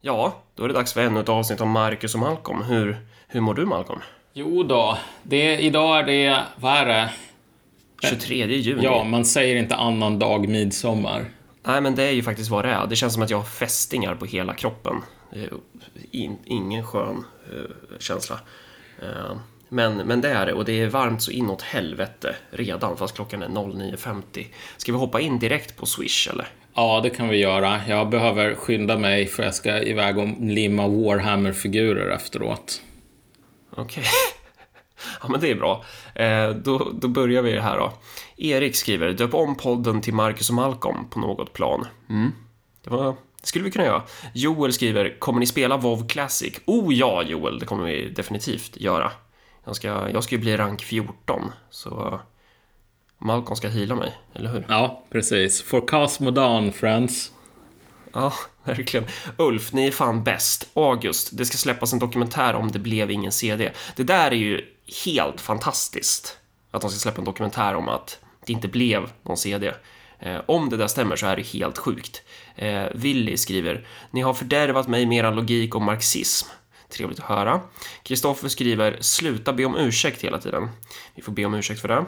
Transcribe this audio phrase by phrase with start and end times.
[0.00, 2.62] Ja, då är det dags för ännu ett avsnitt om Marcus och Malcolm.
[2.62, 2.96] Hur,
[3.28, 4.00] hur mår du Malcolm?
[4.32, 7.10] Jo då, det, idag är det, vad är det?
[8.08, 8.84] 23 juni?
[8.84, 11.24] Ja, man säger inte annan dag midsommar.
[11.62, 12.86] Nej, men det är ju faktiskt vad det är.
[12.86, 15.02] Det känns som att jag har fästingar på hela kroppen.
[16.10, 18.40] In, ingen skön uh, känsla.
[19.02, 19.36] Uh,
[19.68, 23.42] men, men det är det och det är varmt så inåt helvete redan fast klockan
[23.42, 24.46] är 09.50.
[24.76, 26.48] Ska vi hoppa in direkt på Swish eller?
[26.78, 27.80] Ja, det kan vi göra.
[27.88, 32.82] Jag behöver skynda mig för jag ska iväg och limma Warhammer-figurer efteråt.
[33.70, 33.82] Okej.
[33.82, 34.04] Okay.
[35.22, 35.84] Ja, men det är bra.
[36.14, 37.92] Eh, då, då börjar vi här då.
[38.36, 41.86] Erik skriver, döp om podden till Marcus och Malcolm på något plan.
[42.08, 42.32] Mm.
[42.84, 43.06] Det, var,
[43.40, 44.02] det skulle vi kunna göra.
[44.34, 46.60] Joel skriver, kommer ni spela WoW Classic?
[46.64, 49.12] Oh ja, Joel, det kommer vi definitivt göra.
[49.64, 52.20] Jag ska, jag ska ju bli rank 14, så
[53.18, 54.66] Malcolm ska hila mig, eller hur?
[54.68, 55.62] Ja, precis.
[55.62, 57.32] For Cosmodan, friends.
[58.12, 58.32] Ja,
[58.64, 59.06] verkligen.
[59.36, 60.68] Ulf, ni är fan bäst.
[60.74, 63.72] August, det ska släppas en dokumentär om Det blev ingen CD.
[63.96, 64.64] Det där är ju
[65.04, 66.38] helt fantastiskt.
[66.70, 69.72] Att de ska släppa en dokumentär om att det inte blev någon CD.
[70.18, 72.22] Eh, om det där stämmer så är det helt sjukt.
[72.56, 76.48] Eh, Willy skriver, ni har fördärvat mig med er logik och marxism.
[76.88, 77.60] Trevligt att höra.
[78.02, 80.68] Kristoffer skriver “Sluta be om ursäkt hela tiden”.
[81.14, 82.04] Vi får be om ursäkt för det.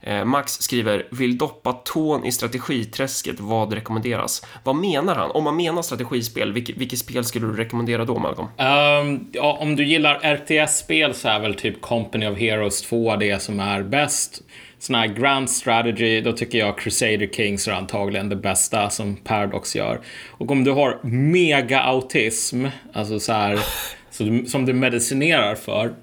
[0.00, 5.30] Eh, Max skriver “Vill doppa tån i strategiträsket, vad rekommenderas?” Vad menar han?
[5.30, 8.48] Om man menar strategispel, vilket, vilket spel skulle du rekommendera då, Malcolm?
[8.58, 13.42] Um, ja, om du gillar RTS-spel så är väl typ Company of Heroes 2 det
[13.42, 14.42] som är bäst.
[14.78, 19.76] Sån här Grand Strategy, då tycker jag Crusader Kings är antagligen det bästa som Paradox
[19.76, 20.00] gör.
[20.30, 23.58] Och om du har mega autism, alltså så här
[24.18, 25.94] du, som du medicinerar för.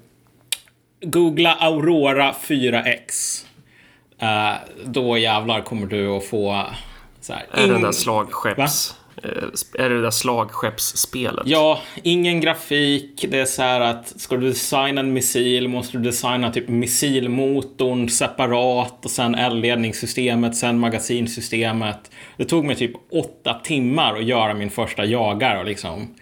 [1.00, 3.44] Googla Aurora 4X.
[4.22, 4.54] Uh, eh,
[4.84, 6.66] då jävlar kommer du att få...
[7.20, 8.94] Så här, är det den där slagskepps...
[9.16, 11.46] Eh, är det det där slagskeppsspelet?
[11.46, 13.24] Ja, ingen grafik.
[13.28, 18.08] Det är så här att ska du designa en missil måste du designa typ missilmotorn
[18.08, 22.10] separat och sen eldledningssystemet, sen magasinsystemet.
[22.36, 26.14] Det tog mig typ åtta timmar att göra min första jagare och liksom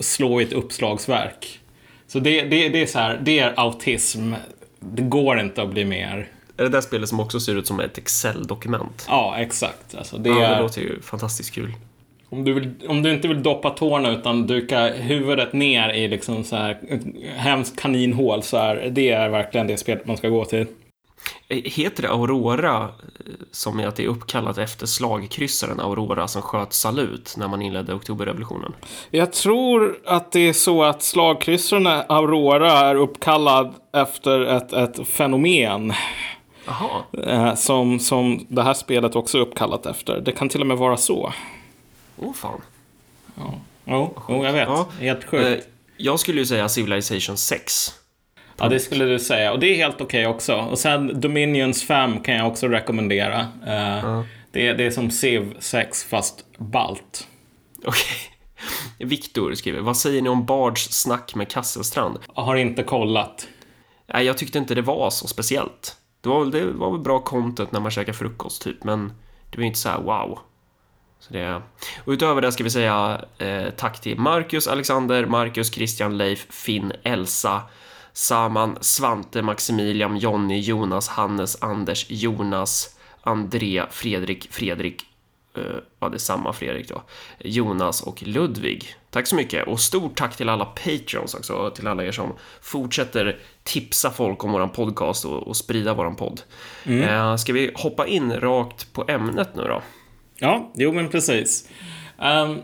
[0.00, 1.60] slå i ett uppslagsverk.
[2.06, 4.32] Så det, det, det är så här, det är autism.
[4.80, 6.28] Det går inte att bli mer.
[6.56, 9.06] Är det där spelet som också ser ut som ett Excel-dokument?
[9.08, 9.94] Ja, exakt.
[9.94, 10.54] Alltså det, ja, är...
[10.54, 11.74] det låter ju fantastiskt kul.
[12.32, 16.44] Om du, vill, om du inte vill doppa tårna utan duka huvudet ner i liksom
[16.44, 16.78] så här
[17.36, 20.66] hemskt kaninhål så är det är verkligen det spelet man ska gå till.
[21.48, 22.88] Eh, heter det Aurora
[23.52, 27.94] som är att det är uppkallat efter slagkryssaren Aurora som sköt salut när man inledde
[27.94, 28.72] oktoberrevolutionen?
[29.10, 35.92] Jag tror att det är så att slagkryssaren Aurora är uppkallad efter ett, ett fenomen.
[36.68, 37.04] Aha.
[37.26, 40.20] Eh, som, som det här spelet också är uppkallat efter.
[40.20, 41.32] Det kan till och med vara så.
[42.22, 42.60] Åh oh, fan.
[43.34, 43.54] Ja,
[43.84, 44.68] jo, oh, jag vet.
[44.68, 44.88] Ja.
[45.00, 45.64] Helt sjukt.
[45.64, 47.94] Eh, jag skulle ju säga Civilization 6.
[48.56, 49.52] Ja, det skulle du säga.
[49.52, 50.54] Och det är helt okej okay också.
[50.54, 53.40] Och sen Dominions 5 kan jag också rekommendera.
[53.66, 54.22] Uh, uh.
[54.52, 57.26] Det, det är som Civ 6 fast balt.
[57.78, 57.88] Okej.
[57.88, 59.06] Okay.
[59.06, 62.18] Viktor skriver, vad säger ni om Bards snack med Kasselstrand?
[62.36, 63.48] Jag har inte kollat.
[64.06, 65.96] Nej, jag tyckte inte det var så speciellt.
[66.20, 69.12] Det var, det var väl bra content när man käkar frukost typ, men
[69.50, 70.38] det var inte så här wow.
[71.20, 71.62] Så det,
[72.04, 76.92] och utöver det ska vi säga eh, tack till Marcus, Alexander, Marcus, Christian, Leif, Finn,
[77.02, 77.62] Elsa,
[78.12, 85.02] Saman, Svante, Maximilian, Jonny, Jonas, Hannes, Anders, Jonas, André, Fredrik, Fredrik,
[85.58, 85.64] uh,
[86.00, 87.02] ja det är samma Fredrik då,
[87.38, 88.94] Jonas och Ludvig.
[89.10, 92.32] Tack så mycket och stort tack till alla Patreons också, till alla er som
[92.62, 96.40] fortsätter tipsa folk om våran podcast och, och sprida våran podd.
[96.84, 97.08] Mm.
[97.08, 99.82] Uh, ska vi hoppa in rakt på ämnet nu då?
[100.40, 101.68] Ja, jo men precis.
[102.18, 102.58] Um,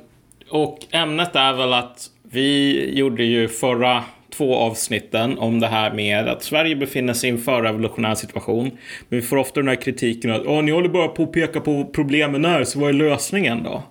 [0.51, 4.05] och ämnet är väl att vi gjorde ju förra
[4.37, 8.71] två avsnitten om det här med att Sverige befinner sig i en förrevolutionär situation.
[9.09, 11.61] Men vi får ofta den här kritiken att Åh, ni håller bara på att peka
[11.61, 13.83] på problemen här, så vad är lösningen då?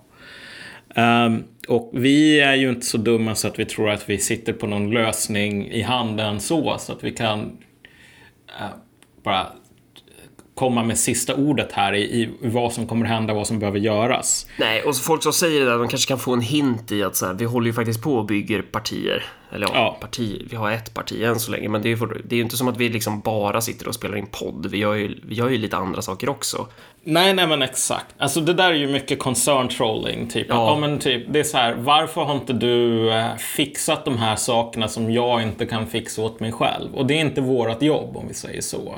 [1.01, 4.53] Um, och vi är ju inte så dumma så att vi tror att vi sitter
[4.53, 8.75] på någon lösning i handen så, så att vi kan uh,
[9.23, 9.47] bara
[10.55, 14.47] komma med sista ordet här i, i vad som kommer hända, vad som behöver göras.
[14.59, 17.15] Nej, och folk som säger det där, de kanske kan få en hint i att
[17.15, 19.23] så här, vi håller ju faktiskt på och bygger partier.
[19.51, 19.97] Eller ja, ja.
[20.01, 22.43] Parti, vi har ett parti än så länge, men det är, ju, det är ju
[22.43, 24.65] inte som att vi liksom bara sitter och spelar in podd.
[24.65, 26.67] Vi gör ju, vi gör ju lite andra saker också.
[27.03, 28.15] Nej, nej men exakt.
[28.17, 30.27] Alltså det där är ju mycket concern trolling.
[30.27, 30.47] Typ.
[30.49, 30.55] Ja.
[30.55, 34.35] ja men typ, det är så här, varför har inte du eh, fixat de här
[34.35, 36.95] sakerna som jag inte kan fixa åt mig själv?
[36.95, 38.95] Och det är inte vårt jobb om vi säger så.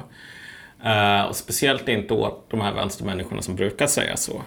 [0.85, 4.41] Uh, och speciellt inte åt de här vänstermänniskorna som brukar säga så.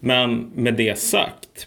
[0.00, 1.66] Men med det sagt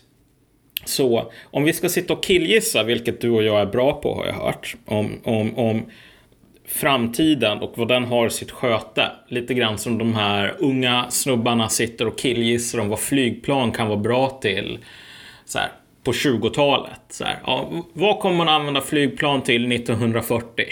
[0.85, 4.25] Så om vi ska sitta och killgissa, vilket du och jag är bra på har
[4.25, 5.85] jag hört, om, om, om
[6.67, 9.11] framtiden och vad den har sitt sköte.
[9.27, 13.99] Lite grann som de här unga snubbarna sitter och killgissar om vad flygplan kan vara
[13.99, 14.79] bra till.
[15.45, 15.71] Så här,
[16.03, 17.01] på 20-talet.
[17.09, 20.65] Så här, ja, vad kommer man använda flygplan till 1940?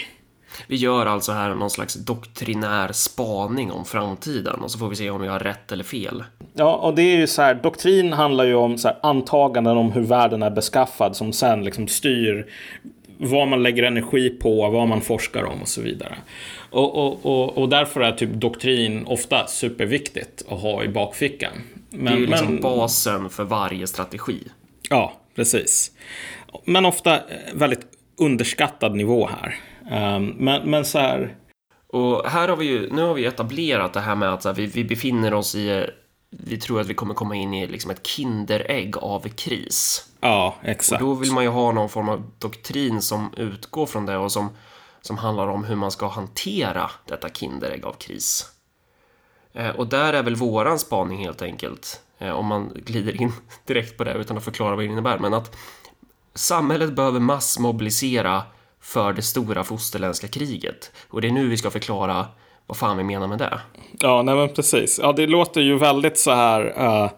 [0.66, 5.10] Vi gör alltså här någon slags doktrinär spaning om framtiden och så får vi se
[5.10, 6.24] om vi har rätt eller fel.
[6.54, 9.92] Ja, och det är ju så här, doktrin handlar ju om så här, antaganden om
[9.92, 12.46] hur världen är beskaffad som sen liksom styr
[13.18, 16.16] vad man lägger energi på, vad man forskar om och så vidare.
[16.70, 21.52] Och, och, och, och därför är typ doktrin ofta superviktigt att ha i bakfickan.
[21.90, 24.38] Men, det är liksom men, basen för varje strategi.
[24.90, 25.92] Ja, precis.
[26.64, 27.20] Men ofta
[27.54, 27.86] väldigt
[28.18, 29.54] underskattad nivå här.
[29.90, 31.36] Um, men, men så här...
[31.88, 34.66] Och här har vi ju, nu har vi etablerat det här med att här, vi,
[34.66, 35.86] vi befinner oss i
[36.30, 40.08] vi tror att vi kommer komma in i liksom ett kinderägg av kris.
[40.20, 41.02] Ja, exakt.
[41.02, 44.32] Och då vill man ju ha någon form av doktrin som utgår från det och
[44.32, 44.50] som,
[45.00, 48.50] som handlar om hur man ska hantera detta kinderägg av kris.
[49.52, 53.32] Eh, och där är väl våran spaning helt enkelt, eh, om man glider in
[53.64, 55.56] direkt på det utan att förklara vad det innebär, men att
[56.34, 58.42] samhället behöver massmobilisera
[58.86, 60.92] för det stora fosterländska kriget.
[61.08, 62.26] Och det är nu vi ska förklara
[62.66, 63.60] vad fan vi menar med det.
[64.00, 65.00] Ja, nej men precis.
[65.02, 67.10] Ja, det låter ju väldigt så här uh,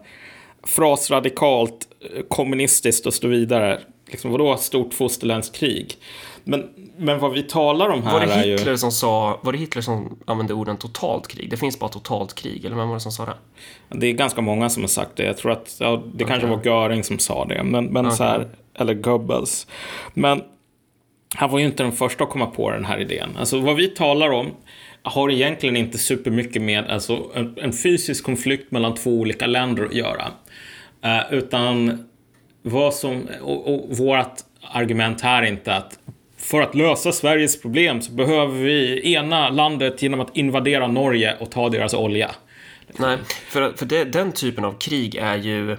[0.63, 3.79] frasradikalt, eh, kommunistiskt och så vidare.
[4.07, 5.97] Liksom, vadå stort fosterländskt krig?
[6.43, 8.77] Men, men vad vi talar om här var det Hitler är ju...
[8.77, 11.49] Som sa, var det Hitler som använde orden totalt krig?
[11.49, 13.35] Det finns bara totalt krig, eller vem var det som sa det?
[13.89, 15.23] Det är ganska många som har sagt det.
[15.23, 16.27] Jag tror att ja, det okay.
[16.27, 17.63] kanske var Göring som sa det.
[17.63, 18.17] Men, men okay.
[18.17, 19.67] så här, eller Goebbels.
[20.13, 20.41] Men
[21.35, 23.29] han var ju inte den första att komma på den här idén.
[23.37, 24.51] Alltså vad vi talar om
[25.01, 29.93] har egentligen inte supermycket med alltså, en, en fysisk konflikt mellan två olika länder att
[29.93, 30.27] göra.
[31.05, 32.03] Uh, utan
[32.61, 35.99] vad som, och, och vårt argument här är inte att
[36.37, 41.51] för att lösa Sveriges problem så behöver vi ena landet genom att invadera Norge och
[41.51, 42.31] ta deras olja.
[42.97, 43.17] Nej,
[43.47, 45.77] för, för det, den typen av krig är ju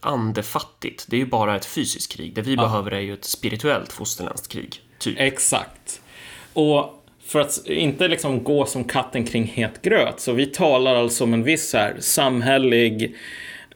[0.00, 1.06] andefattigt.
[1.08, 2.34] Det är ju bara ett fysiskt krig.
[2.34, 2.62] Det vi ja.
[2.62, 4.80] behöver är ju ett spirituellt fosterländskt krig.
[4.98, 5.14] Typ.
[5.18, 6.00] Exakt.
[6.52, 10.20] Och för att inte liksom gå som katten kring het gröt.
[10.20, 13.16] Så vi talar alltså om en viss här samhällelig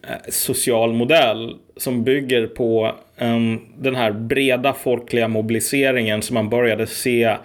[0.03, 6.87] eh, social modell som bygger på um, den här breda folkliga mobiliseringen som man började
[6.87, 7.37] se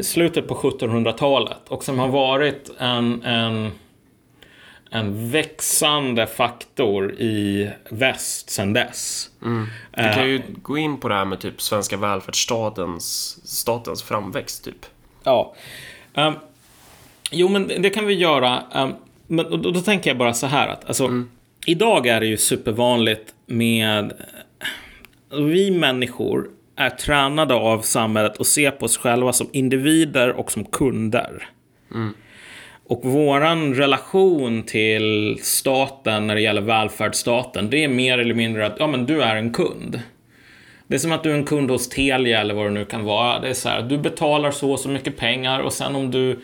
[0.00, 3.70] slutet på 1700-talet och som har varit en, en,
[4.90, 9.30] en växande faktor i väst sedan dess.
[9.42, 9.66] Mm.
[9.96, 14.64] Du kan ju uh, gå in på det här med typ svenska välfärdsstatens statens framväxt
[14.64, 14.86] typ.
[15.24, 15.54] Ja.
[16.14, 16.34] Um,
[17.30, 18.62] jo, men det kan vi göra.
[18.74, 18.94] Um,
[19.26, 21.30] men då, då, tänker jag bara så här att alltså, mm.
[21.66, 24.12] idag är det ju supervanligt med
[25.30, 30.64] vi människor är tränade av samhället att se på oss själva som individer och som
[30.64, 31.48] kunder.
[31.94, 32.14] Mm.
[32.90, 38.76] Och våran relation till staten när det gäller välfärdsstaten, det är mer eller mindre att
[38.78, 40.00] ja, men du är en kund.
[40.86, 43.04] Det är som att du är en kund hos Telia eller vad det nu kan
[43.04, 43.40] vara.
[43.40, 46.40] Det är så här, du betalar så och så mycket pengar och sen om du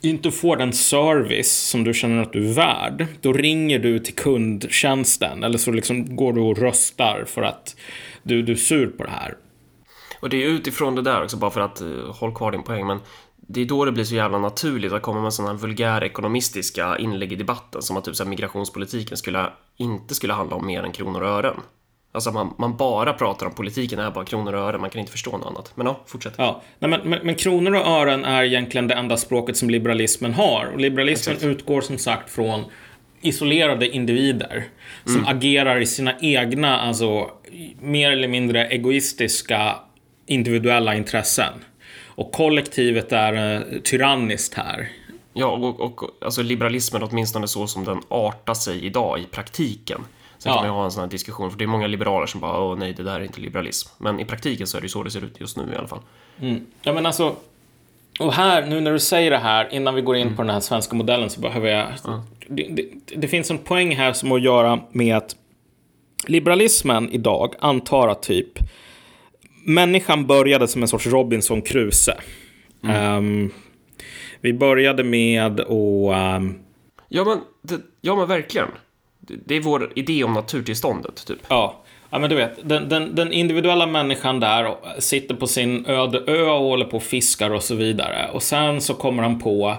[0.00, 4.14] inte får den service som du känner att du är värd, då ringer du till
[4.14, 7.76] kundtjänsten eller så liksom går du och röstar för att
[8.22, 9.34] du, du är sur på det här.
[10.20, 12.86] Och det är utifrån det där också, bara för att uh, håll kvar din poäng,
[12.86, 12.98] men
[13.46, 16.98] det är då det blir så jävla naturligt att komma med sådana här vulgära ekonomistiska
[16.98, 20.92] inlägg i debatten som att typ så migrationspolitiken skulle, inte skulle handla om mer än
[20.92, 21.56] kronor och ören.
[22.12, 25.12] Alltså man, man bara pratar om politiken är bara kronor och ören, man kan inte
[25.12, 25.72] förstå något annat.
[25.74, 26.34] Men ja, fortsätt.
[26.36, 30.34] Ja, nej, men, men, men, kronor och ören är egentligen det enda språket som liberalismen
[30.34, 30.70] har.
[30.74, 31.50] Och liberalismen Exakt.
[31.50, 32.64] utgår som sagt från
[33.20, 34.64] isolerade individer
[35.04, 35.26] som mm.
[35.26, 37.30] agerar i sina egna, alltså
[37.80, 39.76] mer eller mindre egoistiska
[40.26, 41.52] individuella intressen.
[42.16, 44.88] Och kollektivet är uh, tyranniskt här.
[45.32, 50.00] Ja, och, och alltså liberalismen åtminstone så som den artar sig idag i praktiken
[50.44, 50.58] Sen ja.
[50.58, 52.60] kan man ju ha en sån här diskussion, för det är många liberaler som bara
[52.60, 53.88] åh nej, det där är inte liberalism.
[53.98, 55.88] Men i praktiken så är det ju så det ser ut just nu i alla
[55.88, 56.00] fall.
[56.40, 56.66] Mm.
[56.82, 57.36] Ja, men alltså,
[58.20, 60.36] och här, nu när du säger det här, innan vi går in mm.
[60.36, 61.86] på den här svenska modellen så behöver jag...
[62.06, 62.20] Mm.
[62.48, 65.36] Det, det, det, finns en poäng här som har att göra med att
[66.26, 68.58] liberalismen idag antar att typ
[69.64, 72.14] människan började som en sorts Robinson Crusoe.
[72.82, 73.50] Um,
[74.40, 75.60] vi började med att...
[75.60, 76.58] Um,
[77.08, 78.68] ja, men, det, ja, men verkligen.
[79.20, 81.38] Det är vår idé om naturtillståndet, typ.
[81.48, 81.84] Ja.
[82.10, 86.42] Ja, men du vet, den, den, den, individuella människan där sitter på sin öde ö
[86.42, 88.30] och håller på och fiskar och så vidare.
[88.32, 89.76] Och sen så kommer han på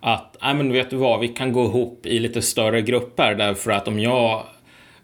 [0.00, 3.70] att, nej men vet du vad, vi kan gå ihop i lite större grupper därför
[3.70, 4.42] att om jag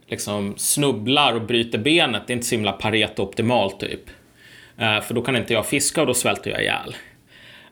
[0.07, 4.11] liksom snubblar och bryter benet, det är inte så himla Pareto-optimalt typ.
[4.81, 6.97] Uh, för då kan inte jag fiska och då svälter jag ihjäl.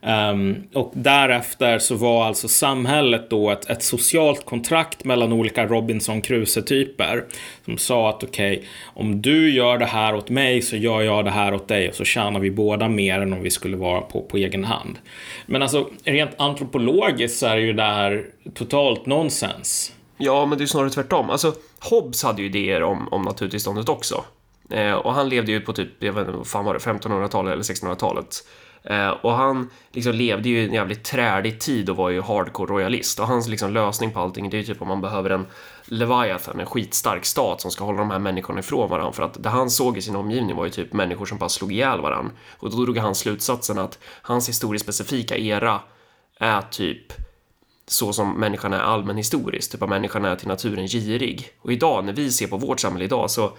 [0.07, 6.23] Um, och därefter så var alltså samhället då ett, ett socialt kontrakt mellan olika Robinson
[6.23, 7.25] Crusoe-typer.
[7.65, 11.25] Som sa att okej, okay, om du gör det här åt mig så gör jag
[11.25, 14.01] det här åt dig och så tjänar vi båda mer än om vi skulle vara
[14.01, 14.99] på, på egen hand.
[15.47, 18.25] Men alltså rent antropologiskt så är det ju det här
[18.55, 19.93] totalt nonsens.
[20.19, 21.31] Ja, men det är snarare tvärtom.
[21.31, 21.55] Alltså,
[21.91, 24.25] Hobbes hade ju idéer om, om naturtillståndet också.
[24.71, 27.53] Eh, och han levde ju på typ, jag vet inte, vad fan var det, 1500-talet
[27.53, 28.47] eller 1600-talet.
[28.85, 32.73] Eh, och han liksom levde ju i en jävligt trälig tid och var ju hardcore
[32.73, 33.21] royalist.
[33.21, 35.47] Och hans liksom lösning på allting, det är ju typ om man behöver en
[35.85, 39.13] Leviathan, en skitstark stat som ska hålla de här människorna ifrån varandra.
[39.13, 41.73] För att det han såg i sin omgivning var ju typ människor som bara slog
[41.73, 42.33] ihjäl varandra.
[42.59, 45.81] Och då drog han slutsatsen att hans historiespecifika era
[46.39, 47.13] är typ
[47.87, 51.49] så som människan är allmänhistoriskt, typ att människan är till naturen girig.
[51.61, 53.53] Och idag, när vi ser på vårt samhälle idag, så,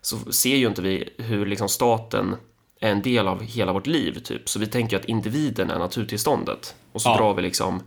[0.00, 2.36] så ser ju inte vi hur liksom staten
[2.80, 4.48] är en del av hela vårt liv, typ.
[4.48, 6.74] Så vi tänker att individen är naturtillståndet.
[6.92, 7.16] Och så ja.
[7.16, 7.82] drar vi liksom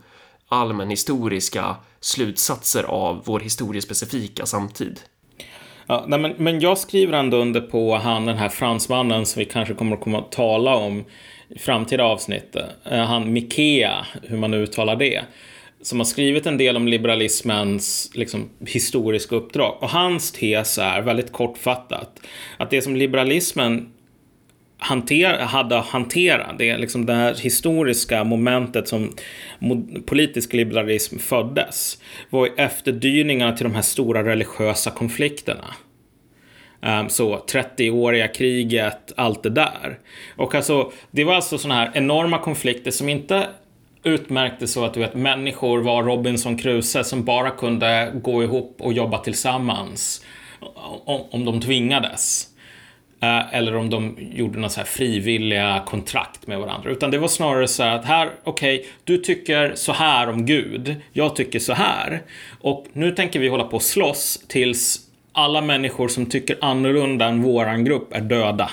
[0.48, 5.00] allmänhistoriska slutsatser av vår historiespecifika samtid.
[5.86, 9.44] Ja, nej, men, men jag skriver ändå under på han, den här fransmannen som vi
[9.44, 11.04] kanske kommer att komma att tala om
[11.48, 12.56] i framtida avsnitt.
[12.84, 15.22] Eh, han Mikea, hur man uttalar det.
[15.82, 19.76] Som har skrivit en del om liberalismens liksom, historiska uppdrag.
[19.80, 22.20] Och hans tes är, väldigt kortfattat,
[22.56, 23.92] att det som liberalismen
[24.82, 26.54] hanter, hade att hantera.
[26.58, 29.12] Det är liksom det här historiska momentet som
[30.06, 31.98] politisk liberalism föddes.
[32.30, 35.74] Var efterdyningarna till de här stora religiösa konflikterna.
[36.82, 39.98] Ehm, så 30-åriga kriget, allt det där.
[40.36, 43.46] Och alltså, det var alltså sådana här enorma konflikter som inte
[44.04, 48.92] utmärkte så att du vet, människor var Robinson Crusoe som bara kunde gå ihop och
[48.92, 50.24] jobba tillsammans
[51.04, 52.48] om, om de tvingades.
[53.22, 56.90] Eh, eller om de gjorde några så här frivilliga kontrakt med varandra.
[56.90, 60.46] Utan det var snarare så här att här, okej, okay, du tycker så här om
[60.46, 62.22] Gud, jag tycker så här.
[62.60, 64.98] Och nu tänker vi hålla på och slåss tills
[65.32, 68.70] alla människor som tycker annorlunda än våran grupp är döda.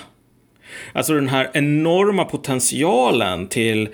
[0.93, 3.89] Alltså den här enorma potentialen till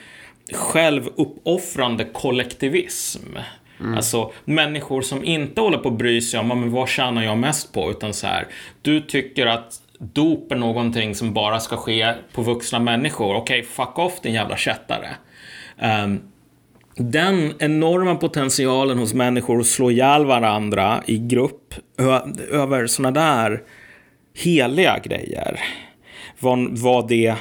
[0.53, 3.37] självuppoffrande kollektivism.
[3.79, 3.93] Mm.
[3.93, 7.73] Alltså människor som inte håller på att bry sig om men vad tjänar jag mest
[7.73, 7.91] på?
[7.91, 8.47] Utan så här,
[8.81, 13.35] du tycker att dop är någonting som bara ska ske på vuxna människor.
[13.35, 15.07] Okej, okay, fuck off din jävla kättare.
[16.03, 16.21] Um,
[16.97, 21.73] den enorma potentialen hos människor att slå ihjäl varandra i grupp
[22.51, 23.63] över sådana där
[24.33, 25.59] heliga grejer
[26.39, 27.35] var, var det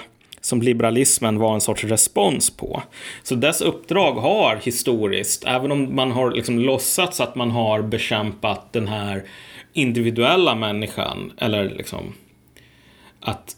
[0.45, 2.83] som liberalismen var en sorts respons på.
[3.23, 8.73] Så dess uppdrag har historiskt, även om man har liksom låtsats att man har bekämpat
[8.73, 9.25] den här
[9.73, 12.15] individuella människan, eller liksom
[13.21, 13.57] att,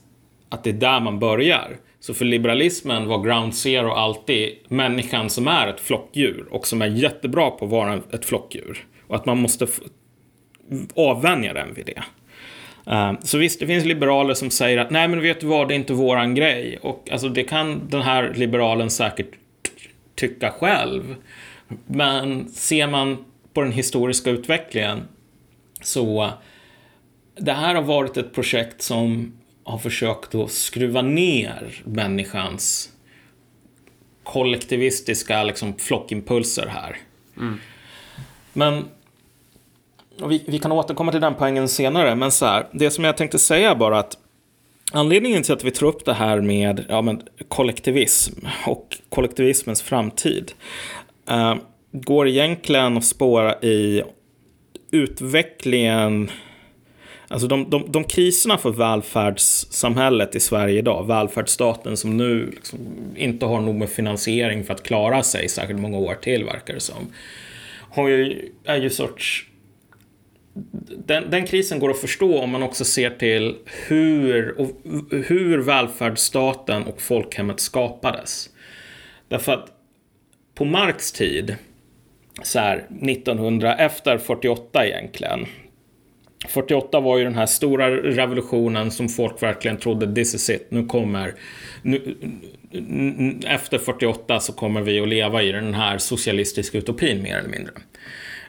[0.48, 1.76] att det är där man börjar.
[2.00, 6.86] Så för liberalismen var ground zero alltid människan som är ett flockdjur och som är
[6.86, 8.86] jättebra på att vara ett flockdjur.
[9.06, 9.66] Och att man måste
[10.94, 12.02] avvänja den vid det.
[12.90, 15.74] Uh, så visst, det finns liberaler som säger att nej men vet du vad, det
[15.74, 16.78] är inte våran grej.
[16.82, 19.30] Och alltså det kan den här liberalen säkert
[20.14, 21.16] tycka själv.
[21.86, 25.02] Men ser man på den historiska utvecklingen
[25.82, 26.30] så
[27.36, 29.32] det här har varit ett projekt som
[29.64, 32.92] har försökt att skruva ner människans
[34.22, 36.96] kollektivistiska liksom, flockimpulser här.
[37.36, 37.60] Mm.
[38.52, 38.84] Men
[40.24, 43.38] vi, vi, kan återkomma till den poängen senare, men så här, det som jag tänkte
[43.38, 44.18] säga bara att
[44.92, 50.52] anledningen till att vi tar upp det här med ja, men, kollektivism och kollektivismens framtid
[51.28, 51.54] eh,
[51.92, 54.02] går egentligen att spåra i
[54.90, 56.30] utvecklingen.
[57.28, 62.78] Alltså de, de, de kriserna för välfärdssamhället i Sverige idag, välfärdsstaten som nu liksom
[63.16, 66.80] inte har nog med finansiering för att klara sig särskilt många år till verkar det
[66.80, 67.12] som,
[67.90, 69.46] har ju, är ju sorts
[71.06, 73.56] den, den, krisen går att förstå om man också ser till
[73.88, 74.70] hur, och,
[75.10, 78.50] hur välfärdsstaten och folkhemmet skapades.
[79.28, 79.72] Därför att
[80.54, 81.56] på Marx tid,
[82.42, 85.46] så här 1900, efter 48 egentligen,
[86.48, 90.86] 48 var ju den här stora revolutionen som folk verkligen trodde this is it, nu
[90.86, 91.34] kommer
[91.82, 92.16] nu,
[93.46, 97.72] efter 48 så kommer vi att leva i den här socialistiska utopin mer eller mindre.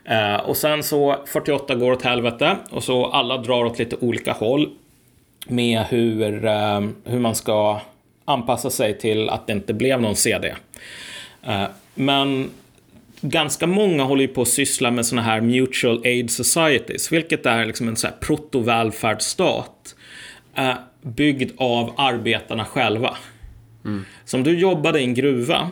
[0.08, 4.34] Eh, och sen så 48 går åt helvete och så alla drar åt lite olika
[4.34, 4.70] håll
[5.48, 7.82] med hur, eh, hur man ska
[8.26, 10.56] anpassa sig till att det inte blev någon CD.
[11.44, 11.64] Eh,
[11.96, 12.50] men
[13.22, 17.66] ganska många håller ju på att syssla med såna här mutual aid societies, vilket är
[17.66, 19.96] liksom en så här proto-välfärdsstat
[20.56, 23.18] eh, byggd av arbetarna själva.
[23.86, 24.06] Mm.
[24.26, 25.72] Så om du jobbade i en gruva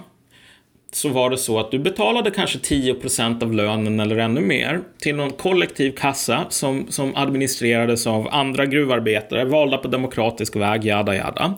[0.95, 5.15] så var det så att du betalade kanske 10% av lönen eller ännu mer till
[5.15, 11.53] någon kollektiv kassa som, som administrerades av andra gruvarbetare valda på demokratisk väg, jada jada.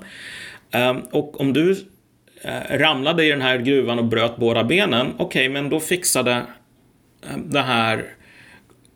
[0.72, 1.72] Ehm, och om du
[2.42, 6.32] eh, ramlade i den här gruvan och bröt båda benen, okej, okay, men då fixade
[7.32, 8.06] ehm, det här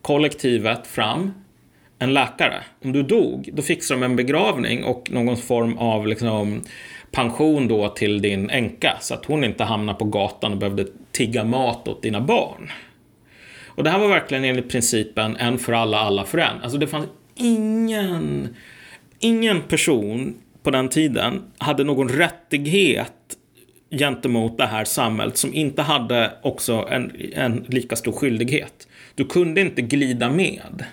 [0.02, 1.32] kollektivet fram
[1.98, 2.62] en läkare.
[2.84, 6.62] Om du dog, då fixade de en begravning och någon form av liksom,
[7.12, 11.44] pension då till din änka så att hon inte hamnar på gatan och behövde tigga
[11.44, 12.70] mat åt dina barn.
[13.66, 16.62] Och det här var verkligen enligt principen en för alla, alla för en.
[16.62, 18.56] Alltså det fanns ingen,
[19.18, 23.12] ingen person på den tiden hade någon rättighet
[23.90, 28.88] gentemot det här samhället som inte hade också en, en lika stor skyldighet.
[29.14, 30.84] Du kunde inte glida med.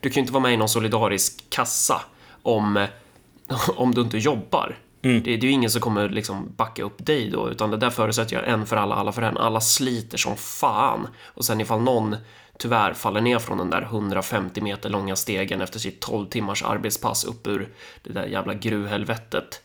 [0.00, 2.00] Du kan ju inte vara med i någon solidarisk kassa
[2.42, 2.86] om,
[3.76, 4.76] om du inte jobbar.
[5.02, 5.22] Mm.
[5.22, 7.90] Det, det, är ju ingen som kommer liksom backa upp dig då, utan det där
[7.90, 9.36] förutsätter jag en för alla, alla för en.
[9.36, 11.08] Alla sliter som fan.
[11.24, 12.16] Och sen ifall någon
[12.58, 17.24] tyvärr faller ner från den där 150 meter långa stegen efter sitt 12 timmars arbetspass
[17.24, 17.68] upp ur
[18.02, 19.62] det där jävla gruvhelvetet,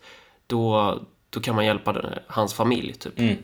[0.48, 1.00] då,
[1.30, 3.20] då kan man hjälpa hans familj, typ.
[3.20, 3.38] Mm.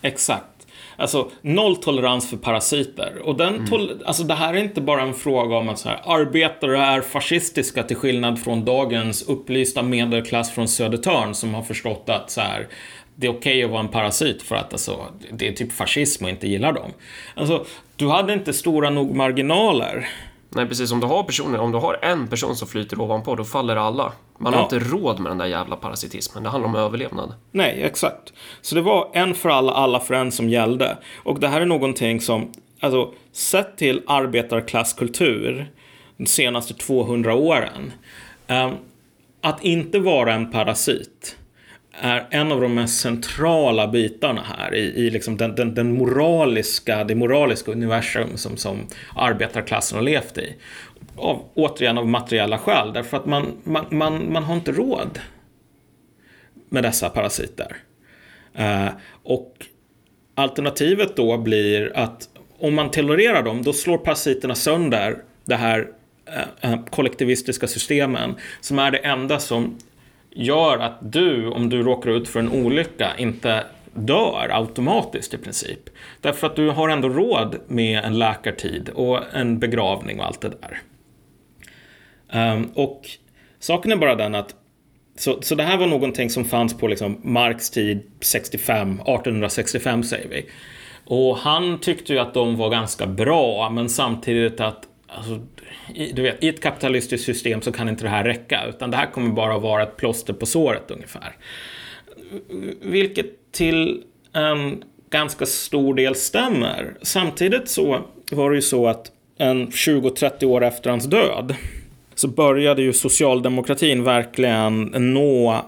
[0.00, 0.55] Exakt.
[0.96, 3.18] Alltså nolltolerans för parasiter.
[3.24, 3.90] Och den mm.
[4.06, 7.82] alltså, det här är inte bara en fråga om att så här, arbetare är fascistiska
[7.82, 12.66] till skillnad från dagens upplysta medelklass från Södertörn som har förstått att så här,
[13.14, 16.24] det är okej okay att vara en parasit för att alltså, det är typ fascism
[16.24, 16.90] och inte gillar dem.
[17.34, 20.08] Alltså, du hade inte stora nog marginaler
[20.56, 20.92] Nej, precis.
[20.92, 24.12] Om du har personer, om du har en person som flyter ovanpå, då faller alla.
[24.38, 26.42] Man har inte råd med den där jävla parasitismen.
[26.42, 27.34] Det handlar om överlevnad.
[27.52, 28.32] Nej, exakt.
[28.60, 30.98] Så det var en för alla, alla för en som gällde.
[31.16, 35.72] Och det här är någonting som, alltså, sett till arbetarklasskultur
[36.16, 37.92] de senaste 200 åren.
[38.48, 38.74] Um,
[39.40, 41.36] att inte vara en parasit
[42.00, 47.04] är en av de mest centrala bitarna här i, i liksom den, den, den, moraliska,
[47.04, 50.54] det moraliska universum som, som arbetarklassen har levt i.
[51.16, 55.18] Av, återigen av materiella skäl, därför att man, man, man, man har inte råd
[56.68, 57.76] med dessa parasiter.
[58.54, 58.88] Eh,
[59.22, 59.66] och
[60.34, 62.28] alternativet då blir att
[62.58, 65.88] om man tolererar dem, då slår parasiterna sönder det här
[66.26, 69.78] eh, eh kollektivistiska systemen som är det enda som
[70.36, 75.80] gör att du, om du råkar ut för en olycka, inte dör automatiskt i princip.
[76.20, 80.52] Därför att du har ändå råd med en läkartid och en begravning och allt det
[80.60, 80.80] där.
[82.54, 83.08] Um, och
[83.58, 84.54] saken är bara den att
[85.16, 90.28] så, så det här var någonting som fanns på liksom Marx tid 65, 1865 säger
[90.28, 90.46] vi.
[91.04, 95.40] Och han tyckte ju att de var ganska bra, men samtidigt att alltså,
[95.94, 98.96] i, du vet, i ett kapitalistiskt system så kan inte det här räcka, utan det
[98.96, 101.36] här kommer bara vara ett plåster på såret ungefär.
[102.80, 106.94] Vilket till en ganska stor del stämmer.
[107.02, 111.54] Samtidigt så var det ju så att en 20-30 år efter hans död
[112.14, 114.82] så började ju socialdemokratin verkligen
[115.14, 115.64] nå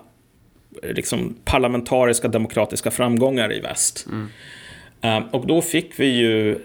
[0.82, 4.06] liksom parlamentariska demokratiska framgångar i väst.
[4.06, 4.28] Mm.
[5.02, 6.58] Um, och då fick vi ju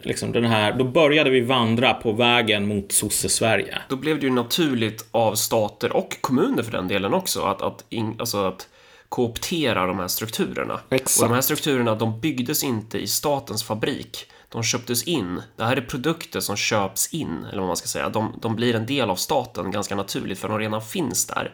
[0.00, 3.78] liksom den här, då började vi vandra på vägen mot sosse-Sverige.
[3.88, 7.84] Då blev det ju naturligt av stater och kommuner för den delen också att, att,
[7.88, 8.68] in, alltså att
[9.08, 10.80] kooptera de här strukturerna.
[10.90, 11.22] Exakt.
[11.22, 14.30] Och de här strukturerna, de byggdes inte i statens fabrik.
[14.48, 15.42] De köptes in.
[15.56, 18.08] Det här är produkter som köps in, eller vad man ska säga.
[18.08, 21.52] De, de blir en del av staten ganska naturligt för de redan finns där.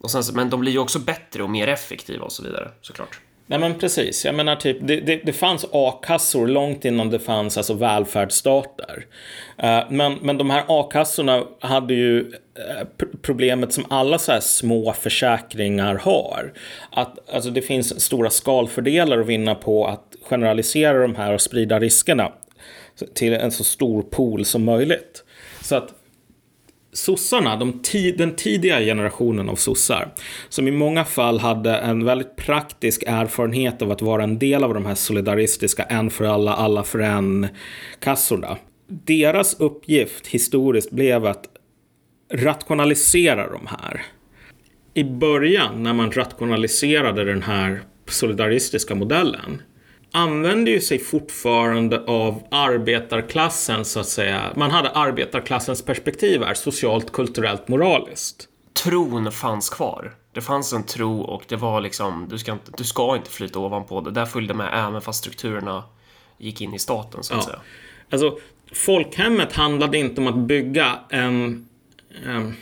[0.00, 3.20] Och sen, men de blir ju också bättre och mer effektiva och så vidare, såklart.
[3.50, 7.56] Nej men precis, jag menar typ det, det, det fanns a-kassor långt innan det fanns
[7.56, 9.06] alltså välfärdsstater.
[9.62, 14.92] Uh, men, men de här a-kassorna hade ju uh, problemet som alla så här små
[14.92, 16.52] försäkringar har.
[16.92, 21.78] Att alltså, det finns stora skalfördelar att vinna på att generalisera de här och sprida
[21.78, 22.32] riskerna
[23.14, 25.24] till en så stor pool som möjligt.
[25.62, 25.88] Så att
[26.92, 27.80] sossarna, de
[28.16, 30.14] den tidiga generationen av sossar,
[30.48, 34.74] som i många fall hade en väldigt praktisk erfarenhet av att vara en del av
[34.74, 38.56] de här solidaristiska en för alla, alla för en-kassorna.
[38.88, 41.44] Deras uppgift historiskt blev att
[42.32, 44.02] rationalisera de här.
[44.94, 49.62] I början, när man rationaliserade den här solidaristiska modellen,
[50.12, 54.52] använde ju sig fortfarande av arbetarklassen så att säga.
[54.56, 58.48] Man hade arbetarklassens perspektiv här, socialt, kulturellt, moraliskt.
[58.72, 60.14] Tron fanns kvar.
[60.32, 63.58] Det fanns en tro och det var liksom, du ska inte, du ska inte flyta
[63.58, 64.10] ovanpå det.
[64.10, 65.84] Där följde med även fast strukturerna
[66.38, 67.44] gick in i staten så att Ja.
[67.46, 67.60] säga.
[68.10, 68.38] Alltså,
[68.72, 71.68] folkhemmet handlade inte om att bygga en...
[72.26, 72.54] ehm,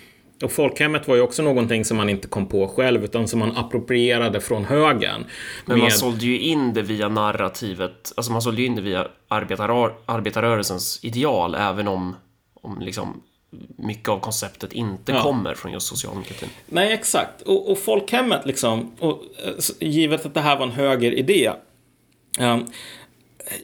[0.43, 3.57] och folkhemmet var ju också någonting som man inte kom på själv, utan som man
[3.57, 5.25] approprierade från högern.
[5.67, 8.83] Men man med- sålde ju in det via narrativet, alltså man sålde ju in det
[8.83, 12.17] via arbetarrör, arbetarrörelsens ideal, även om,
[12.63, 13.23] om liksom
[13.77, 15.23] mycket av konceptet inte Ja.
[15.23, 16.49] kommer från just socialdemokratin.
[16.67, 17.43] Nej, exakt.
[17.43, 21.51] Och, och folkhemmet, liksom, och, eh, givet att det här var en högeridé.
[22.41, 22.67] Um,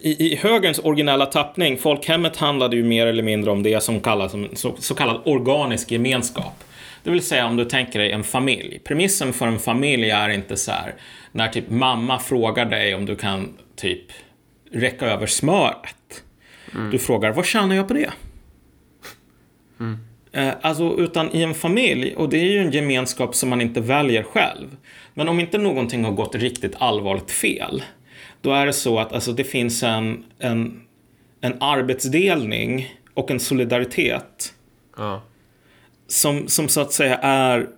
[0.02, 4.32] i, I högerns originella tappning, folkhemmet handlade ju mer eller mindre om det som kallas
[4.32, 6.64] som så, så kallad organisk gemenskap.
[7.02, 8.78] Det vill säga om du tänker dig en familj.
[8.84, 10.94] Premissen för en familj är inte så här
[11.32, 14.04] när typ mamma frågar dig om du kan typ
[14.72, 16.22] räcka över smöret.
[16.92, 18.10] Du frågar, vad tjänar jag på det?
[20.32, 23.80] Eh, Alltså, utan i en familj, och det är ju en gemenskap som man inte
[23.80, 24.76] väljer själv.
[25.14, 27.82] Men om inte någonting har gått riktigt allvarligt fel,
[28.44, 30.82] då är det så att alltså, det finns en, en,
[31.40, 34.54] en arbetsdelning och en solidaritet
[34.96, 35.22] Ja.
[36.06, 37.68] som, som så att säga är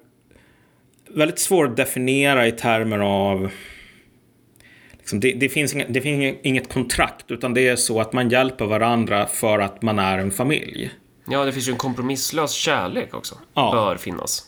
[1.09, 3.51] väldigt svår att definiera i termer av
[4.99, 8.29] liksom, det, det, finns inget, det finns inget- kontrakt, utan det är så att man
[8.29, 10.91] hjälper varandra för att man är en familj.
[11.29, 13.39] ja, det finns ju en kompromisslös kärlek också.
[13.55, 13.71] Ja.
[13.73, 14.43] Bör finnas.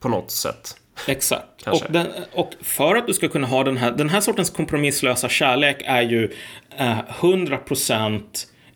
[0.00, 0.76] På något sätt.
[1.06, 1.66] Exakt.
[1.66, 5.28] Och, den, och för att du ska kunna ha den här, den här sortens kompromisslösa
[5.28, 6.32] kärlek är ju
[6.76, 8.22] eh, 100%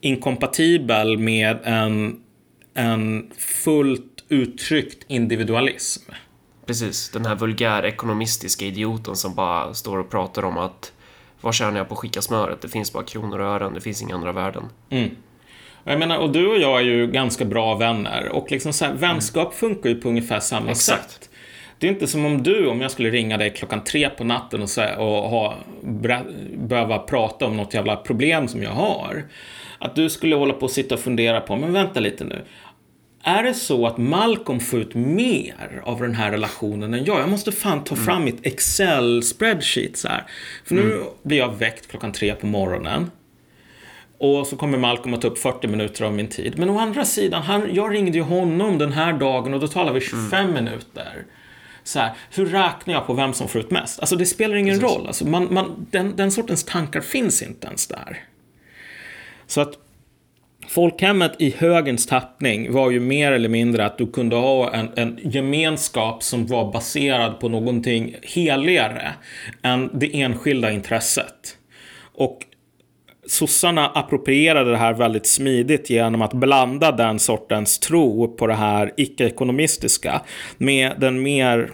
[0.00, 2.20] inkompatibel med en,
[2.74, 6.12] en fullt uttryckt individualism.
[6.66, 10.92] Precis, den här vulgär ekonomistiska idioten som bara står och pratar om att
[11.40, 12.60] vad tjänar jag på att skicka smöret?
[12.60, 14.64] Det finns bara kronor och ören, det finns inga andra värden.
[15.84, 18.84] Och Jag menar, och du och jag är ju ganska bra vänner och liksom så
[18.84, 21.10] här, vänskap funkar ju på ungefär samma Exakt.
[21.10, 21.27] sätt.
[21.78, 24.62] Det är inte som om du, om jag skulle ringa dig klockan tre på natten
[24.62, 25.54] och, säga, och ha,
[26.54, 29.24] behöva prata om något jävla problem som jag har.
[29.78, 32.44] Att du skulle hålla på och sitta och fundera på, men vänta lite nu.
[33.22, 37.20] Är det så att Malcolm får ut mer av den här relationen än jag?
[37.20, 40.24] Jag måste fan ta fram mitt Excel-spreadsheet så här.
[40.64, 43.10] För nu blir jag väckt klockan tre på morgonen.
[44.18, 46.58] Och så kommer Malcolm att ta upp 40 minuter av min tid.
[46.58, 49.92] Men å andra sidan, han, jag ringde ju honom den här dagen och då talar
[49.92, 51.24] vi 25 minuter.
[51.88, 54.00] Så här, hur räknar jag på vem som får ut mest?
[54.00, 55.06] Alltså det spelar ingen roll.
[55.06, 58.24] Alltså, man, man, den, den sortens tankar finns inte ens där.
[59.46, 59.74] Så att
[60.68, 65.18] folkhemmet i högerns tappning var ju mer eller mindre att du kunde ha en, en
[65.22, 69.12] gemenskap som var baserad på någonting heligare
[69.62, 71.56] än det enskilda intresset.
[72.14, 72.38] Och
[73.30, 78.92] sossarna approprierade det här väldigt smidigt genom att blanda den sortens tro på det här
[78.96, 80.20] icke-ekonomistiska
[80.58, 81.70] med den mer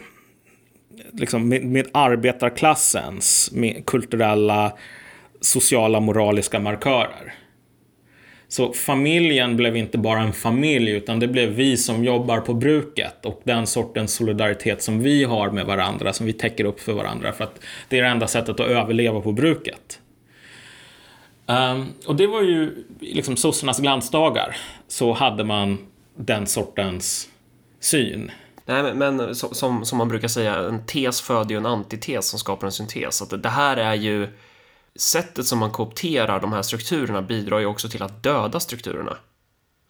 [1.12, 4.73] liksom med, med arbetarklassens med kulturella,
[5.40, 7.35] sociala, moraliska markörer.
[8.49, 13.27] Så familjen blev inte bara en familj, utan det blev vi som jobbar på bruket
[13.27, 17.33] och den sortens solidaritet som vi har med varandra, som vi täcker upp för varandra,
[17.33, 20.01] för att det är det enda sättet att överleva på bruket.
[21.47, 24.57] Um, och det var ju liksom sossarnas glansdagar,
[24.89, 25.79] så hade man
[26.17, 27.29] den sortens
[27.81, 28.31] syn.
[28.67, 32.29] Nej, men, men som, som, som man brukar säga, en tes föder ju en antites
[32.29, 33.23] som skapar en syntes.
[33.23, 34.29] Att det här är ju...
[34.97, 39.17] Sättet som man koopterar de här strukturerna bidrar ju också till att döda strukturerna.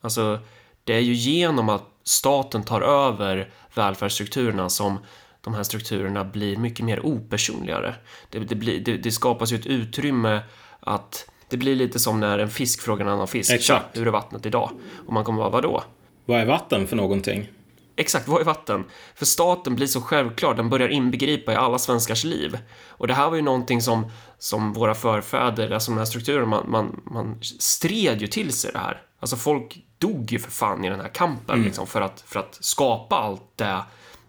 [0.00, 0.38] Alltså,
[0.84, 4.98] det är ju genom att staten tar över välfärdsstrukturerna som
[5.40, 7.94] de här strukturerna blir mycket mer opersonligare.
[8.30, 10.40] Det, det, blir, det, det skapas ju ett utrymme
[10.80, 11.30] att...
[11.48, 13.52] Det blir lite som när en fisk frågar en annan fisk.
[13.52, 13.66] Exakt.
[13.94, 14.70] "Tja, Hur är vattnet idag?
[15.06, 15.82] Och man kommer vara, vadå?
[16.24, 17.48] Vad är vatten för någonting?
[17.96, 18.84] Exakt, vad är vatten?
[19.14, 22.58] För staten blir så självklar, den börjar inbegripa i alla svenskars liv.
[22.88, 26.70] Och det här var ju någonting som, som våra förfäder, alltså de här strukturerna, man,
[26.70, 29.02] man, man stred ju till sig det här.
[29.20, 32.58] Alltså folk dog ju för fan i den här kampen liksom, för, att, för att
[32.60, 33.82] skapa allt det,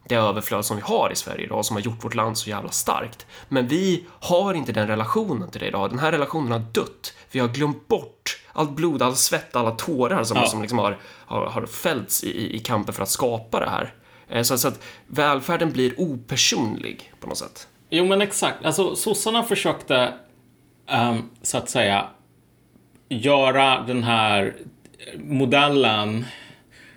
[0.07, 2.69] det överflöd som vi har i Sverige idag, som har gjort vårt land så jävla
[2.69, 3.25] starkt.
[3.49, 5.89] Men vi har inte den relationen till det idag.
[5.89, 7.13] Den här relationen har dött.
[7.31, 10.45] Vi har glömt bort allt blod, all svett, alla tårar som, Ja.
[10.47, 13.93] som liksom har, har, har fällts i, i- kampen för att skapa det här.
[14.29, 17.67] Eh, Så, så att välfärden blir opersonlig på något sätt.
[17.89, 18.65] Jo, men exakt.
[18.65, 20.13] Alltså, sossarna försökte,
[20.89, 22.07] ehm, så att säga,
[23.09, 24.55] göra den här
[25.17, 26.25] modellen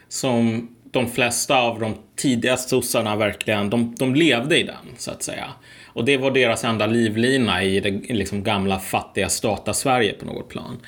[0.09, 5.23] som de flesta av de tidigaste sossarna verkligen, de, de levde i den, så att
[5.23, 5.51] säga.
[5.87, 10.81] Och det var deras enda livlina i det liksom gamla fattiga stata-Sverige på något plan.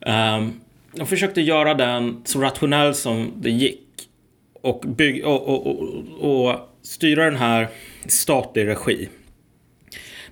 [0.00, 0.60] Um,
[0.92, 3.82] de försökte göra den så rationell som det gick
[4.62, 7.68] och, bygg, och, och, och, och styra den här
[8.04, 9.08] i statlig regi.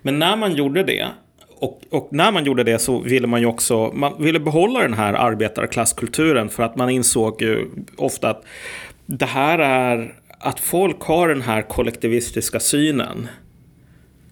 [0.02, 1.08] Men när man gjorde det
[1.64, 4.94] och, och, när man gjorde det så ville man ju också man ville behålla den
[4.94, 8.44] här arbetarklasskulturen för att man insåg ju ofta att
[9.06, 13.28] det här är att folk har den här kollektivistiska synen.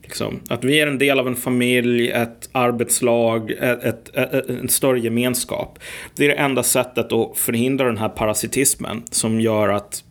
[0.03, 4.49] Liksom, att vi är en del av en familj, ett arbetslag, e, ett, ett, ett,
[4.49, 5.79] en större gemenskap.
[6.16, 10.05] Det är det enda sättet att förhindra den här parasitismen som gör att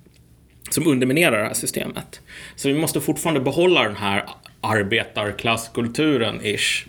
[0.70, 2.22] som underminerar det här systemet.
[2.56, 4.26] Så vi måste fortfarande behålla den här
[4.62, 6.86] arbetarklasskulturen, ish.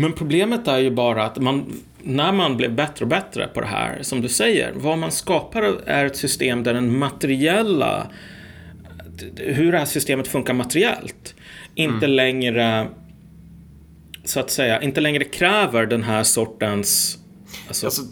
[0.00, 3.66] Men problemet är ju bara att man, när man blev bättre och bättre på det
[3.66, 8.06] här, som du säger, vad man skapar är ett system där den materiella,
[9.36, 11.34] hur det här systemet funkar materiellt,
[11.74, 12.10] inte mm.
[12.10, 12.88] längre,
[14.24, 17.18] så att säga, inte längre kräver den här sortens,
[17.68, 18.02] alltså, alltså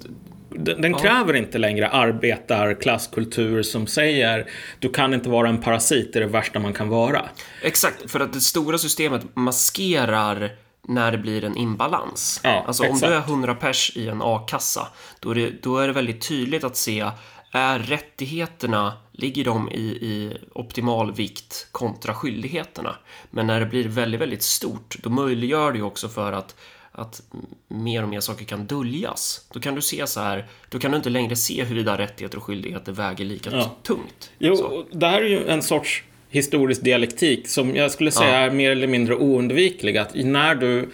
[0.50, 1.38] den, den kräver ja.
[1.38, 6.58] inte längre arbetarklasskultur som säger du kan inte vara en parasit, det är det värsta
[6.58, 7.22] man kan vara.
[7.62, 12.40] Exakt, för att det stora systemet maskerar när det blir en imbalans.
[12.44, 13.02] Ja, alltså exakt.
[13.02, 14.88] om du är 100 pers i en a-kassa,
[15.20, 17.10] då är, det, då är det väldigt tydligt att se
[17.52, 22.96] är rättigheterna, ligger de i, i optimal vikt kontra skyldigheterna?
[23.30, 26.54] Men när det blir väldigt, väldigt stort, då möjliggör det ju också för att
[26.98, 27.22] att
[27.68, 29.46] mer och mer saker kan döljas.
[29.52, 32.44] Då kan du se så här, då kan du inte längre se huruvida rättigheter och
[32.44, 33.76] skyldigheter väger lika ja.
[33.82, 34.30] tungt.
[34.38, 34.84] Jo, så.
[34.92, 36.04] det här är ju en sorts
[36.36, 38.36] historisk dialektik som jag skulle säga ja.
[38.36, 39.96] är mer eller mindre oundviklig.
[39.96, 40.88] Att när du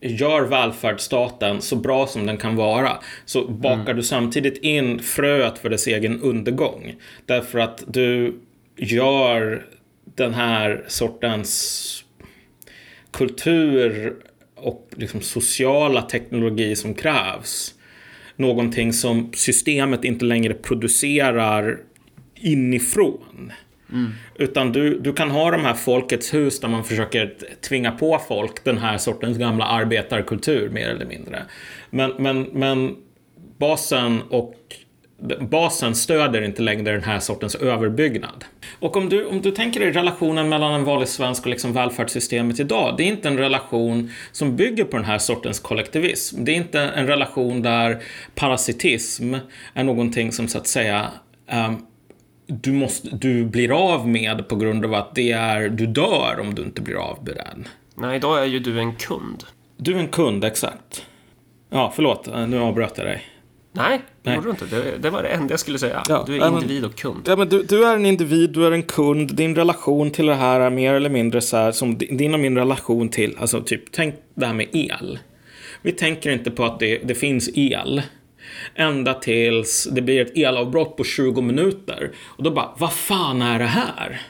[0.00, 3.96] gör välfärdsstaten så bra som den kan vara så bakar mm.
[3.96, 6.94] du samtidigt in fröet för dess egen undergång.
[7.26, 8.34] Därför att du
[8.76, 9.66] gör
[10.04, 12.04] den här sortens
[13.10, 14.16] kultur
[14.54, 17.74] och liksom sociala teknologi som krävs.
[18.36, 21.78] Någonting som systemet inte längre producerar
[22.34, 23.52] inifrån.
[23.94, 24.12] Mm.
[24.34, 27.34] Utan du, du kan ha de här Folkets hus där man försöker
[27.68, 31.42] tvinga på folk den här sortens gamla arbetarkultur mer eller mindre.
[31.90, 32.96] Men, men, men
[33.58, 34.54] basen och
[35.40, 38.44] basen stöder inte längre den här sortens överbyggnad.
[38.78, 42.60] Och om du, om du tänker dig relationen mellan en vanlig svensk och liksom välfärdssystemet
[42.60, 42.94] idag.
[42.96, 46.44] Det är inte en relation som bygger på den här sortens kollektivism.
[46.44, 48.02] Det är inte en relation där
[48.34, 49.34] parasitism
[49.74, 51.10] är någonting som så att säga
[51.52, 51.86] um,
[52.46, 56.54] du, måste, du blir av med på grund av att det är, du dör om
[56.54, 57.68] du inte blir av med den.
[57.94, 59.44] Nej, idag är ju du en kund.
[59.76, 61.06] Du är en kund, exakt.
[61.70, 63.22] Ja, förlåt, nu avbröt jag dig.
[63.76, 64.36] Nej, det Nej.
[64.36, 64.66] gjorde du inte.
[64.76, 66.02] Det, det, var det enda jag skulle säga.
[66.08, 67.22] Ja, du är men, individ och kund.
[67.26, 69.36] Ja, men du, du, är en individ, du är en kund.
[69.36, 72.58] Din relation till det här är mer eller mindre så här som din och min
[72.58, 75.18] relation till, alltså typ, tänk det här med el.
[75.82, 78.02] Vi tänker inte på att det, det finns el.
[78.74, 82.10] Ända tills det blir ett elavbrott på 20 minuter.
[82.24, 84.20] Och då bara, vad fan är det här?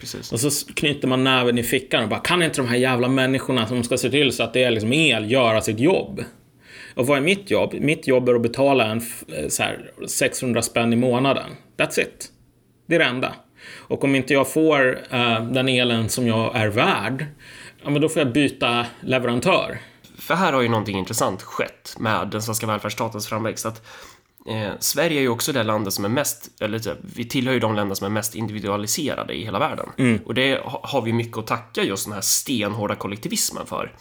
[0.00, 0.32] Precis.
[0.32, 3.66] Och så knyter man näven i fickan och bara, kan inte de här jävla människorna
[3.66, 6.24] som ska se till så att det är liksom el göra sitt jobb?
[6.94, 7.74] Och vad är mitt jobb?
[7.74, 11.50] Mitt jobb är att betala en eh, så här, 600 spänn i månaden.
[11.76, 12.28] That's it.
[12.86, 13.34] Det är det enda.
[13.72, 17.26] Och om inte jag får uh, den elen som jag är värd,
[17.84, 19.78] ja, men då får jag byta leverantör.
[20.24, 23.66] För här har ju någonting intressant skett med den svenska välfärdsstatens framväxt.
[23.66, 23.86] Att,
[24.46, 27.74] eh, Sverige är ju också det landet som är mest, eller vi tillhör ju de
[27.74, 29.88] länder som är mest individualiserade i hela världen.
[29.98, 30.20] Mm.
[30.26, 33.92] Och det har vi mycket att tacka just den här stenhårda kollektivismen för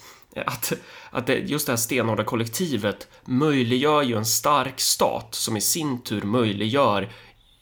[0.46, 0.74] att,
[1.12, 6.02] att det, just det här stenhårda kollektivet möjliggör ju en stark stat som i sin
[6.02, 7.10] tur möjliggör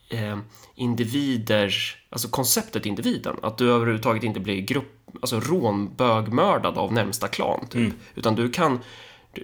[0.09, 0.37] eh,
[0.75, 7.67] individers, alltså konceptet individen, att du överhuvudtaget inte blir grupp, alltså rånbögmördad av närmsta klan,
[7.69, 7.75] typ.
[7.75, 7.93] Mm.
[8.15, 8.79] utan du kan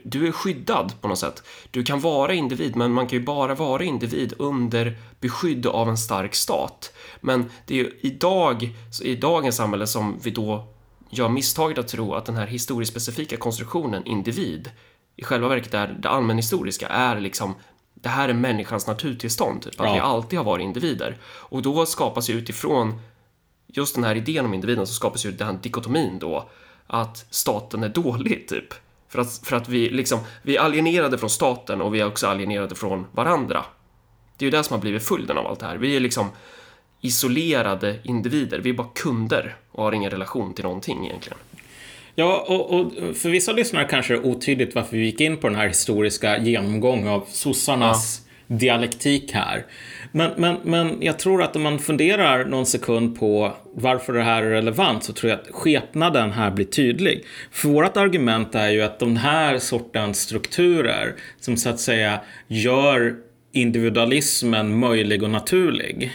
[0.03, 1.43] du är skyddad på något sätt.
[1.71, 5.97] Du kan vara individ, men man kan ju bara vara individ under beskydd av en
[5.97, 6.93] stark stat.
[7.21, 10.67] Men det är ju idag, i dagens samhälle som vi då
[11.09, 14.71] gör misstaget att tro att den här historiskt specifika konstruktionen individ
[15.15, 17.55] i själva verket är det allmänhistoriska är liksom
[17.93, 19.93] det här är människans naturtillstånd, typ, att ja.
[19.93, 21.17] vi alltid har varit individer.
[21.23, 23.01] Och då skapas ju utifrån
[23.67, 26.49] just den här idén om individen så skapas ju den här dikotomin då
[26.87, 28.73] att staten är dålig, typ.
[29.09, 32.27] För att, för att vi liksom, vi är alienerade från staten och vi är också
[32.27, 33.65] alienerade från varandra.
[34.37, 35.77] Det är ju det som har blivit följden av allt det här.
[35.77, 36.29] Vi är liksom
[37.01, 38.59] isolerade individer.
[38.59, 41.37] Vi är bara kunder och har ingen relation till någonting egentligen.
[42.15, 45.47] Ja, och, och för vissa lyssnare kanske det är otydligt varför vi gick in på
[45.47, 48.55] den här historiska genomgången av sossarnas ja.
[48.55, 49.65] dialektik här.
[50.11, 54.43] Men, men, men jag tror att om man funderar någon sekund på varför det här
[54.43, 57.25] är relevant så tror jag att skepnaden här blir tydlig.
[57.51, 63.15] För vårt argument är ju att de här sortens strukturer som så att säga gör
[63.51, 66.11] individualismen möjlig och naturlig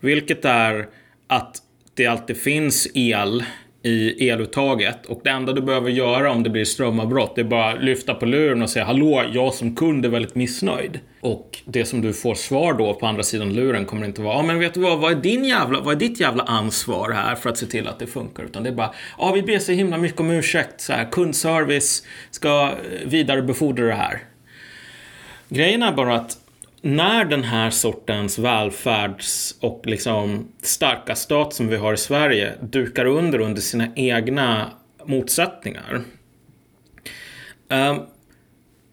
[0.00, 0.88] vilket är
[1.26, 1.56] att
[1.94, 3.44] det alltid finns el
[3.82, 7.74] i eluttaget och det enda du behöver göra om det blir strömavbrott det är bara
[7.74, 11.00] lyfta på luren och säga hallå, jag som kund är väldigt missnöjd.
[11.26, 14.42] Och det som du får svar då på andra sidan luren kommer inte vara, ja
[14.42, 17.50] men vet du vad, vad är, din jävla, vad är ditt jävla ansvar här för
[17.50, 18.44] att se till att det funkar?
[18.44, 22.02] Utan det är bara, ja vi ber så himla mycket om ursäkt, så här, kundservice
[22.30, 24.22] ska eh, vidarebefordra det här.
[25.48, 26.38] Grejen är bara att
[26.80, 33.04] när den här sortens välfärds och liksom starka stat som vi har i Sverige dukar
[33.04, 34.70] under under sina egna
[35.04, 36.00] motsättningar.
[37.68, 38.06] Um,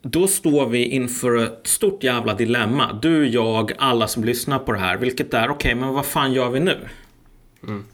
[0.04, 3.00] då står vi inför ett stort jävla dilemma.
[3.02, 4.98] Du, jag, alla som lyssnar på det här.
[4.98, 6.78] Vilket är, okej, okay, men vad fan gör vi nu?
[7.63, 7.86] Mm.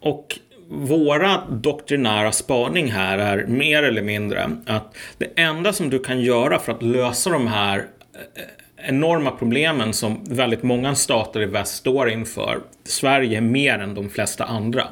[0.00, 6.20] Och våra doktrinära spaning här är mer eller mindre att det enda som du kan
[6.20, 11.74] göra för att lösa de här eh, enorma problemen som väldigt många stater i väst
[11.74, 12.60] står inför.
[12.84, 14.88] Sverige mer än de flesta andra.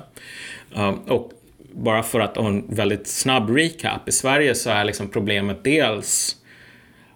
[0.76, 1.32] Eh, och
[1.72, 4.08] bara för att ha en väldigt snabb recap.
[4.08, 6.38] I Sverige så är liksom problemet dels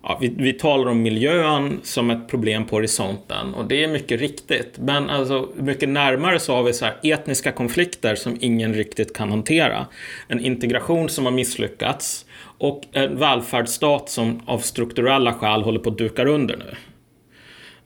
[0.04, 4.20] Ja, vi, vi talar om miljön som ett problem på horisonten och det är mycket
[4.20, 4.78] riktigt.
[4.78, 9.86] Men alltså, mycket närmare så har vi så etniska konflikter som ingen riktigt kan hantera.
[10.28, 12.26] En integration som har misslyckats
[12.58, 16.74] och en välfärdsstat som av strukturella skäl håller på att duka under nu.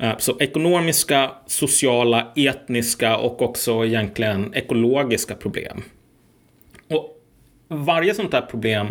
[0.06, 5.82] Eh, så ekonomiska, sociala, etniska och också egentligen ekologiska problem.
[6.90, 7.22] Och
[7.68, 8.88] varje sånt där problem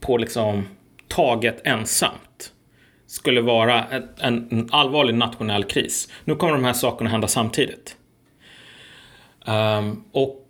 [0.00, 0.68] på liksom
[1.08, 2.52] taget ensamt
[3.06, 3.84] skulle vara
[4.18, 6.12] en, en allvarlig nationell kris.
[6.24, 7.96] Nu kommer de här sakerna hända samtidigt.
[9.46, 10.48] Um, och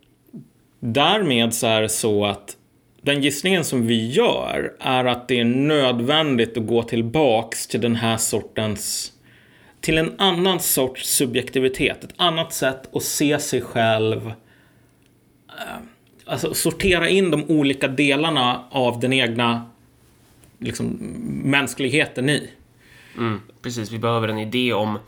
[0.81, 2.57] därmed så är det så att
[3.03, 7.97] den gissningen som vi gör är att det är nödvändigt att gå tillbaks till den
[7.97, 9.13] här sortens
[9.81, 15.89] till en annan sorts subjektivitet, ett annat sätt att se sig själv um,
[16.31, 19.71] alltså sortera in de olika delarna av den egna
[20.59, 20.87] liksom,
[21.45, 22.51] mänskligheten i.
[23.19, 24.99] Mm, precis, vi behöver en idé om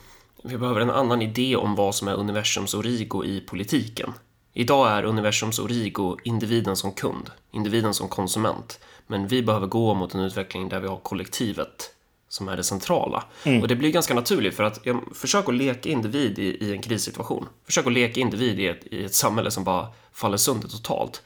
[0.44, 4.12] vi behöver en annan idé om vad som är universums origo i politiken.
[4.52, 8.80] Idag är universums origo individen som kund, individen som konsument.
[9.06, 11.94] Men vi behöver gå mot en utveckling där vi har kollektivet
[12.32, 13.24] som är det centrala.
[13.44, 13.62] Mm.
[13.62, 16.82] Och det blir ganska naturligt för att jag, försök att leka individ i, i, en
[16.82, 17.48] krissituation.
[17.66, 21.22] Försök att leka individ i ett, i ett samhälle som bara faller sönder totalt.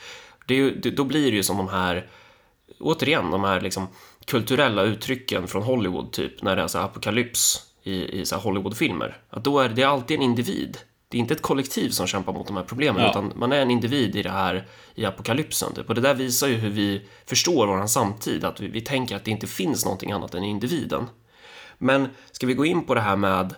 [0.47, 2.11] Det är ju, det, då blir det ju som de här,
[2.81, 3.87] återigen, de här liksom
[4.25, 9.21] kulturella uttrycken från Hollywood, typ när det är så apokalyps i, i så Hollywoodfilmer.
[9.31, 10.79] Att då är det alltid en individ
[11.17, 13.11] det är inte ett kollektiv som kämpar mot de här problemen, ja.
[13.11, 15.75] utan man är en individ i det här i apokalypsen.
[15.75, 15.89] Typ.
[15.89, 19.25] Och det där visar ju hur vi förstår vår samtid, att vi, vi tänker att
[19.25, 21.07] det inte finns någonting annat än individen.
[21.79, 23.55] Men ska vi gå in på det här med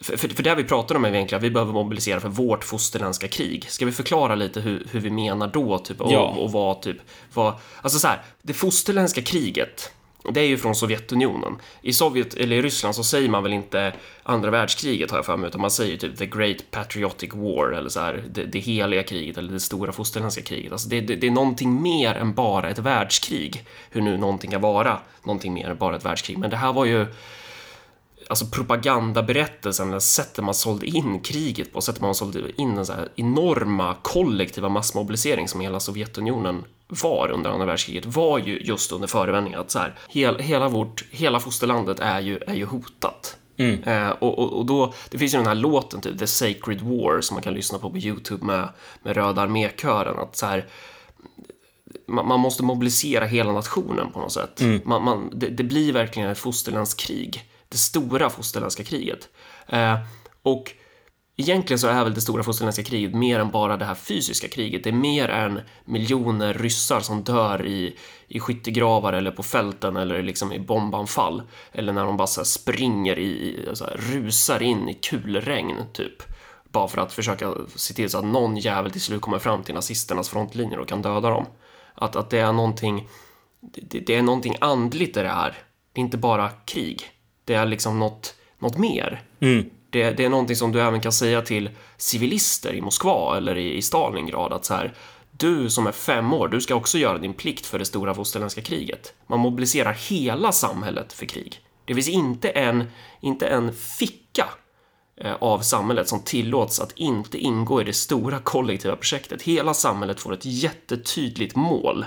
[0.00, 2.64] för, för, för det vi pratar om är egentligen att vi behöver mobilisera för vårt
[2.64, 3.70] fosterländska krig.
[3.70, 6.28] Ska vi förklara lite hur, hur vi menar då, typ, och, ja.
[6.38, 6.96] och vad, typ,
[7.34, 9.92] vad, alltså så här, det fosterländska kriget,
[10.24, 11.58] det är ju från Sovjetunionen.
[11.82, 15.36] I Sovjet, eller i Ryssland, så säger man väl inte andra världskriget har jag för
[15.36, 19.02] mig, utan man säger typ the Great Patriotic War eller så här, det, det heliga
[19.02, 20.72] kriget eller det stora fosterländska kriget.
[20.72, 24.60] Alltså det, det, det, är någonting mer än bara ett världskrig, hur nu någonting kan
[24.60, 26.38] vara någonting mer än bara ett världskrig.
[26.38, 27.06] Men det här var ju
[28.28, 32.92] alltså propagandaberättelsen, eller sättet man sålde in kriget på, sättet man sålde in den så
[32.92, 36.64] här enorma kollektiva massmobilisering som hela Sovjetunionen
[37.02, 41.04] var under andra världskriget var ju just under förevändningen att så här, hel, hela vårt,
[41.10, 43.36] hela fosterlandet är ju, är ju hotat.
[43.56, 43.82] Mm.
[43.82, 47.20] Eh, och, och, och, då, det finns ju den här låten, typ The Sacred War,
[47.20, 48.68] som man kan lyssna på på YouTube med,
[49.02, 50.66] med Röda armékören, att så här,
[52.06, 54.60] man, man, måste mobilisera hela nationen på något sätt.
[54.60, 54.80] Mm.
[54.84, 59.28] Man, man, det, det, blir verkligen ett fosterlandskrig det stora fosterländska kriget.
[59.66, 59.98] Eh,
[60.42, 60.72] och
[61.40, 64.84] egentligen så är väl det stora fosterländska kriget mer än bara det här fysiska kriget.
[64.84, 67.96] Det är mer än miljoner ryssar som dör i,
[68.28, 71.42] i skyttegravar eller på fälten eller liksom i bombanfall.
[71.72, 76.22] Eller när de bara så springer i, så alltså här, rusar in i kulregn typ.
[76.68, 79.74] Bara för att försöka se till så att någon jävel till slut kommer fram till
[79.74, 81.46] nazisternas frontlinjer och kan döda dem.
[81.94, 83.08] Att, att det är någonting,
[83.60, 85.58] det, det är någonting andligt i det här.
[85.92, 87.10] Det är inte bara krig
[87.50, 89.22] det är liksom något, något mer.
[89.40, 89.70] Mm.
[89.90, 93.76] Det, det, är någonting som du även kan säga till civilister i Moskva eller i,
[93.76, 94.94] i Stalingrad att så här,
[95.30, 98.62] du som är fem år, du ska också göra din plikt för det stora fosterländska
[98.62, 99.14] kriget.
[99.26, 101.60] Man mobiliserar hela samhället för krig.
[101.84, 102.84] Det finns inte en,
[103.20, 104.48] inte en ficka
[105.20, 109.42] eh, av samhället som tillåts att inte ingå i det stora kollektiva projektet.
[109.42, 112.04] Hela samhället får ett jättetydligt mål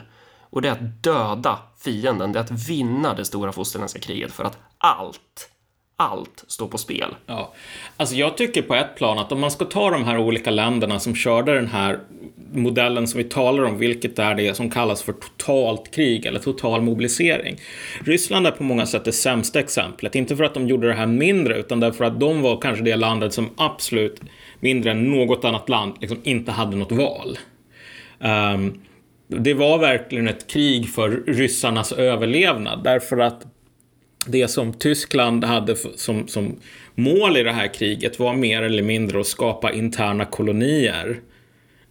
[0.53, 4.43] och det är att döda fienden, det är att vinna det stora fosterländska kriget för
[4.43, 5.53] att allt
[5.96, 7.16] allt står på spel.
[7.26, 7.54] Ja.
[7.98, 11.00] Alltså jag tycker på ett plan att om man ska ta de här olika länderna
[11.00, 12.00] som körde den här
[12.54, 16.82] modellen som vi talar om, vilket är det som kallas för totalt krig eller total
[16.82, 17.58] mobilisering.
[18.06, 21.06] Ryssland är på många sätt det sämsta exemplet, inte för att de gjorde det här
[21.06, 24.22] mindre, utan därför att de var kanske det landet som absolut
[24.60, 27.38] mindre än något annat land liksom inte hade något val.
[28.20, 28.82] Um,
[29.28, 33.53] det var verkligen ett krig för ryssarnas överlevnad därför att
[34.28, 36.59] det som Tyskland hade som, som
[36.95, 41.19] mål i det här kriget var mer eller mindre att skapa interna kolonier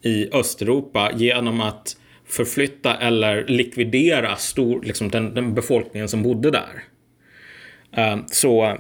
[0.03, 6.83] i Östeuropa genom att förflytta eller likvidera stor, liksom den, den befolkningen som bodde där.
[7.99, 8.79] Uh, så,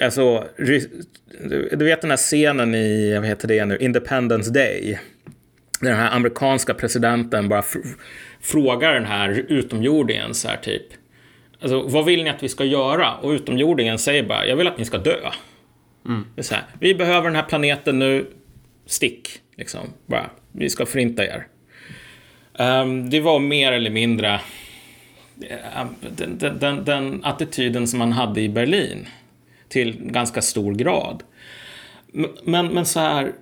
[0.00, 0.48] alltså,
[1.70, 4.98] du vet den här scenen i, vad heter det nu, Independence Day.
[5.80, 7.64] Den här amerikanska presidenten bara
[8.40, 10.86] frågar den här utomjordingen så här typ.
[11.62, 13.14] Alltså, vad vill ni att vi ska göra?
[13.14, 15.30] Och utomjordingen säger bara, jag vill att ni ska dö.
[16.06, 16.26] Mm.
[16.34, 18.26] Det är så här, vi behöver den här planeten nu,
[18.86, 19.28] stick.
[19.56, 21.46] Liksom, bara, vi ska förinta er.
[22.58, 24.40] Um, det var mer eller mindre
[25.42, 25.86] uh,
[26.16, 29.06] den, den, den, den, attityden som man hade i Berlin.
[29.68, 31.22] Till ganska stor grad.
[32.44, 33.32] Men, men så här,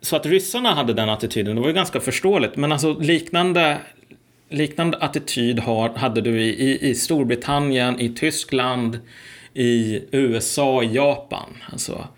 [0.00, 2.56] så att ryssarna hade den attityden, det var ju ganska förståeligt.
[2.56, 3.78] Men alltså liknande,
[4.50, 8.98] liknande attityd har, hade du i, i, Storbritannien, i Tyskland,
[9.54, 11.56] i USA, i Japan.
[11.72, 12.08] Alltså,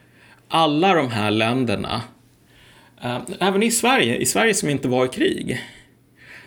[0.49, 2.03] alla de här länderna,
[3.03, 5.61] eh, även i Sverige, i Sverige som inte var i krig,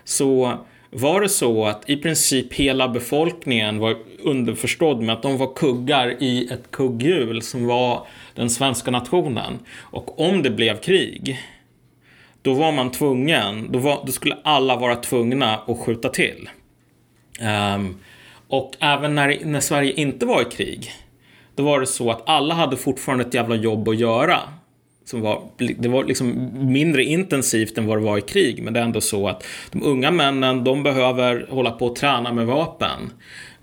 [0.03, 0.59] så
[0.89, 6.23] var det så att i princip hela befolkningen var underförstådd med att de var kuggar
[6.23, 9.59] i ett kugghjul som var den svenska nationen.
[9.77, 11.39] Och om det blev krig,
[12.45, 16.49] då var man tvungen, då, var, då skulle alla vara tvungna att skjuta till.
[17.75, 17.97] Um,
[18.47, 20.91] och även när, när Sverige inte var i krig,
[21.55, 24.39] då var det så att alla hade fortfarande ett jävla jobb att göra.
[25.05, 25.41] Som var,
[25.77, 29.01] det var liksom mindre intensivt än vad det var i krig, men det är ändå
[29.01, 33.11] så att de unga männen, de behöver hålla på och träna med vapen.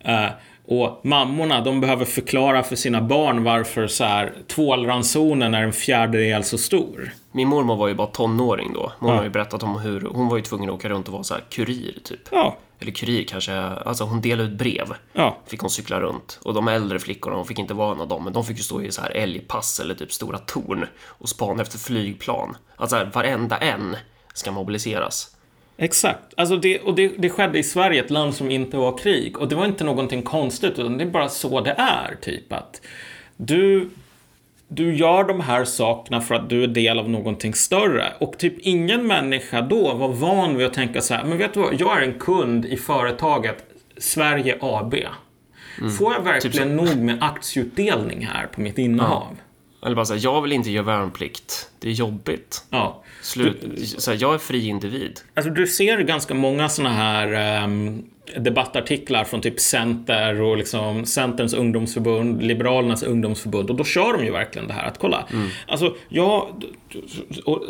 [0.09, 0.28] Uh,
[0.66, 6.45] och mammorna, de behöver förklara för sina barn varför så här, tvålransonen är en fjärdedel
[6.45, 7.12] så stor.
[7.33, 8.93] Min mormor var ju bara tonåring då.
[8.99, 9.16] Hon ja.
[9.16, 11.35] har ju berättat om hur hon var ju tvungen att åka runt och vara så
[11.35, 12.20] här kurir typ.
[12.30, 12.57] Ja.
[12.80, 14.95] Eller kurir kanske, alltså hon delade ut brev.
[15.12, 15.39] Ja.
[15.47, 16.39] Fick hon cykla runt.
[16.43, 18.62] Och de äldre flickorna, hon fick inte vara en av dem, men de fick ju
[18.62, 22.57] stå i så här älgpass eller typ stora torn och spana efter flygplan.
[22.76, 23.97] Alltså varenda en
[24.35, 25.37] ska mobiliseras.
[25.76, 26.35] Exakt.
[26.37, 29.39] Alltså det, och det, det, skedde i Sverige, ett land som inte var krig.
[29.39, 32.16] Och det var inte någonting konstigt, utan det är bara så det är.
[32.22, 32.80] Typ att
[33.37, 33.91] du,
[34.75, 38.12] du gör de här sakerna för att du är del av någonting större.
[38.18, 41.61] Och typ ingen människa då var van vid att tänka så här, men vet du
[41.61, 43.64] vad, jag är en kund i företaget
[43.99, 44.95] Sverige AB.
[45.79, 45.91] Mm.
[45.93, 49.27] Får jag verkligen typ nog med aktieutdelning här på mitt innehav?
[49.31, 49.87] Ja.
[49.87, 51.70] Eller bara säga, jag vill inte göra värnplikt.
[51.81, 52.64] Det är jobbigt.
[52.70, 53.03] Ja.
[53.23, 55.20] Slut, så här, jag är fri individ.
[55.35, 58.05] Alltså du ser ganska många såna här um,
[58.37, 64.30] debattartiklar från typ Center och liksom Centerns ungdomsförbund, Liberalernas ungdomsförbund och då kör de ju
[64.30, 65.26] verkligen det här att kolla.
[65.33, 65.49] Mm.
[65.66, 66.64] Alltså, jag,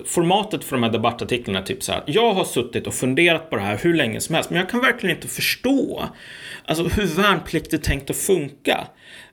[0.07, 2.03] formatet för de här debattartiklarna är typ så här.
[2.07, 4.81] Jag har suttit och funderat på det här hur länge som helst, men jag kan
[4.81, 6.09] verkligen inte förstå
[6.65, 8.87] alltså, hur värnplikt är tänkt att funka.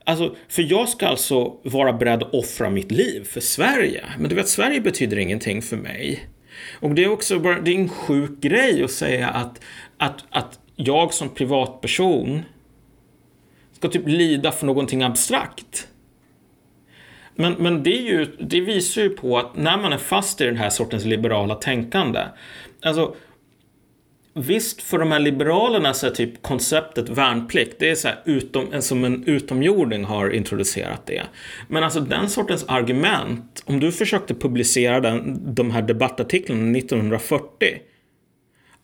[0.03, 4.05] Alltså, för jag ska alltså vara beredd att offra mitt liv för Sverige.
[4.17, 6.29] Men du vet, Sverige betyder ingenting för mig.
[6.79, 9.61] Och det är också bara, det är en sjuk grej att säga att,
[9.97, 12.41] att, att jag som privatperson
[13.71, 15.87] ska typ lida för någonting abstrakt.
[17.35, 20.45] Men, men det, är ju, det visar ju på att när man är fast i
[20.45, 22.19] den här sortens liberala tänkande,
[22.81, 23.15] alltså
[24.33, 28.81] Visst, för de här liberalerna så är typ konceptet värnplikt, det är så här utom,
[28.81, 31.23] som en utomjording har introducerat det.
[31.67, 37.67] Men alltså den sortens argument, om du försökte publicera den, de här debattartiklarna 1940,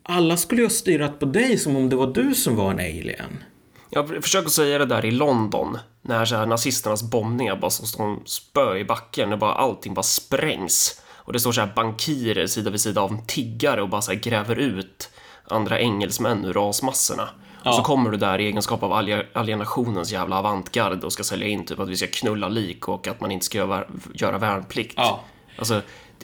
[0.08, 2.80] alla skulle ju ha styrat på dig som om det var du som var en
[2.80, 3.44] alien.
[3.90, 8.20] Jag försöker säga det där i London, när så här nazisternas bombningar bara som står
[8.26, 11.02] spö i backen, och bara allting bara sprängs.
[11.08, 14.20] Och det står så här bankirer sida vid sida av tiggare och bara så här
[14.20, 15.10] gräver ut
[15.48, 17.30] andra engelsmän ur rasmassorna.
[17.64, 17.70] Ja.
[17.70, 18.94] Och så kommer du där i egenskap av
[19.34, 23.22] alienationens jävla avantgard och ska sälja in typ att vi ska knulla lik och att
[23.22, 23.84] man inte ska göra,
[24.14, 24.94] göra värnplikt.
[24.98, 25.24] Ja.
[25.58, 25.82] Alltså,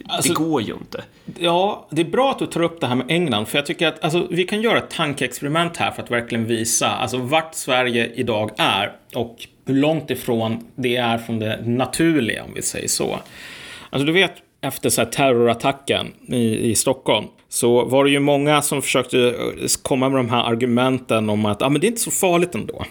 [0.07, 1.03] alltså, det går ju inte.
[1.39, 3.87] Ja, det är bra att du tar upp det här med England, för jag tycker
[3.87, 8.11] att alltså, vi kan göra ett tankeexperiment här för att verkligen visa alltså, vart Sverige
[8.15, 13.19] idag är och hur långt ifrån det är från det naturliga, om vi säger så.
[13.89, 18.81] Alltså, du vet, efter så terrorattacken i, i Stockholm så var det ju många som
[18.81, 22.11] försökte eh, komma med de här argumenten om att ah, men det är inte så
[22.11, 22.85] farligt ändå.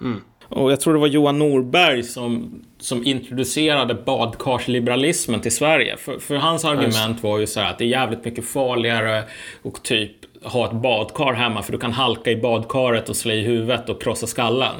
[0.00, 0.20] Mm.
[0.48, 5.96] Och jag tror det var Johan Norberg som, som introducerade badkarsliberalismen till Sverige.
[5.96, 9.22] För, för hans argument var ju så här att det är jävligt mycket farligare
[9.62, 13.42] och typ ha ett badkar hemma för du kan halka i badkaret och slå i
[13.42, 14.74] huvudet och krossa skallen.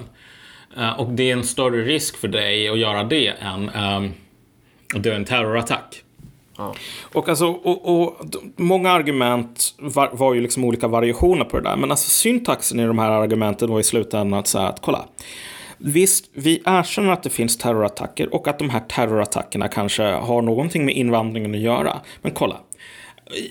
[0.78, 4.12] Uh, och det är en större risk för dig att göra det än um,
[4.94, 6.02] att dö en terrorattack.
[6.58, 6.74] Ja.
[7.12, 8.16] Och, alltså, och, och,
[8.56, 11.76] många argument var, var, ju liksom olika variationer på det där.
[11.76, 15.04] Men alltså syntaxen i de här argumenten var i slutändan att säga att kolla.
[15.78, 20.84] Visst, vi erkänner att det finns terrorattacker och att de här terrorattackerna kanske har någonting
[20.84, 22.00] med invandringen att göra.
[22.22, 22.60] Men kolla.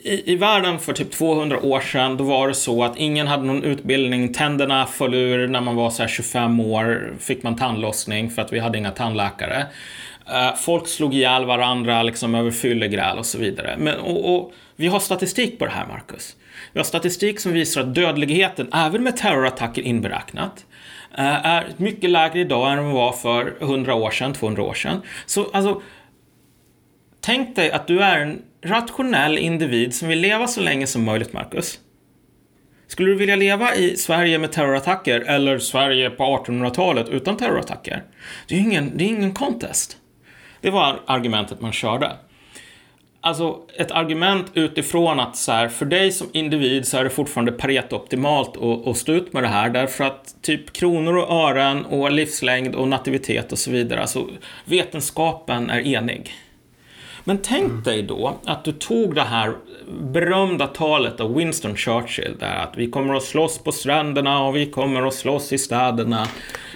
[0.04, 3.44] I, I världen för typ 200 år sedan, då var det så att ingen hade
[3.44, 4.34] någon utbildning.
[4.34, 7.14] Tänderna föll ur när man var så 25 år.
[7.20, 9.66] Fick man tandlossning för att vi hade inga tandläkare.
[10.28, 13.76] Uh, folk slog ihjäl varandra liksom över fyllegräl och så vidare.
[13.80, 16.36] Men, och, och, vi har statistik på det här, Marcus.
[16.74, 20.75] Vi har statistik som visar att dödligheten, även med terrorattacker inberäknat, uh,
[21.18, 25.02] Eh, är mycket lägre idag än den var för 100 år sedan, 200 år sedan.
[25.26, 25.82] Så alltså,
[27.22, 31.34] tänk dig att du är en rationell individ som vill leva så länge som möjligt,
[31.34, 31.80] Marcus.
[32.88, 38.04] Skulle du vilja leva i Sverige med terrorattacker eller Sverige på 1800-talet utan terrorattacker?
[38.48, 39.98] Det är ingen, det är ingen contest.
[40.62, 42.12] Det var argumentet man körde.
[43.26, 47.52] Alltså ett argument utifrån att så här, för dig som individ så är det fortfarande
[47.52, 52.12] Pareto-optimalt att, att stå ut med det här därför att typ kronor och ören och
[52.12, 54.28] livslängd och nativitet och så vidare, alltså
[54.66, 56.34] vetenskapen är enig.
[57.24, 57.84] Men tänk mm.
[57.84, 59.54] dig då att du tog det här
[60.02, 64.72] berömda talet av Winston Churchill där att vi kommer att slåss på stränderna och vi
[64.72, 66.28] kommer att slåss i städerna.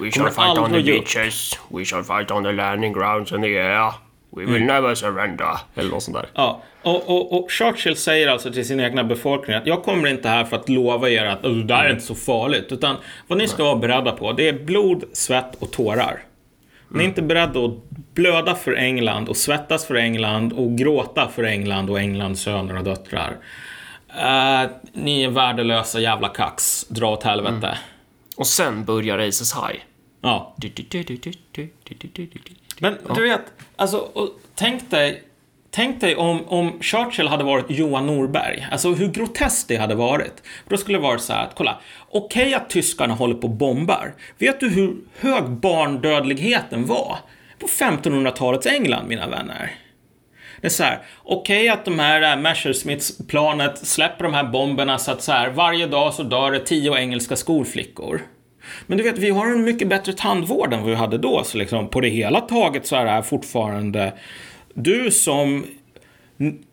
[0.02, 3.58] We shall fight on the beaches, we shall fight on the landing grounds in the
[3.58, 4.09] air.
[4.32, 4.68] We will mm.
[4.68, 5.58] never surrender.
[5.76, 6.30] Eller något sånt där.
[6.34, 10.30] Ja, och, och, och, Churchill säger alltså till sin egna befolkning att jag kommer inte
[10.30, 12.72] här för att lova er att det där är inte så farligt.
[12.72, 12.96] Utan
[13.28, 16.24] vad ni ska vara beredda på, det är blod, svett och tårar.
[16.92, 17.72] Ni är inte beredda att
[18.14, 22.84] blöda för England och svettas för England och gråta för England och Englands söner och
[22.84, 23.38] döttrar.
[24.10, 26.86] Uh, ni är värdelösa jävla kax.
[26.90, 27.68] Dra åt helvete.
[27.68, 27.78] Mm.
[28.38, 29.80] Och sen börjar Aces High.
[30.22, 30.56] Ja.
[32.80, 33.42] Men du vet,
[33.80, 34.10] alltså,
[34.56, 35.24] tänk dig
[35.72, 38.68] Tänk dig om, om Churchill hade varit Johan Norberg.
[38.72, 40.44] Alltså hur groteskt det hade varit.
[40.68, 41.80] Då skulle det varit så här att, kolla.
[42.10, 44.14] Okej okay att tyskarna håller på och bombar.
[44.38, 47.18] Vet du hur hög barndödligheten var?
[47.60, 49.72] På 1500-talets England, mina vänner.
[50.62, 54.98] Det är så här, okej okay att de här äh, Messerschmitts-planet släpper de här bomberna
[54.98, 58.22] så att så här, varje dag så dör det tio engelska skolflickor.
[58.88, 61.58] Men du vet, vi har en mycket bättre tandvård än vad vi hade då, så
[61.58, 64.14] liksom på det hela taget så är det här fortfarande
[64.74, 65.66] du som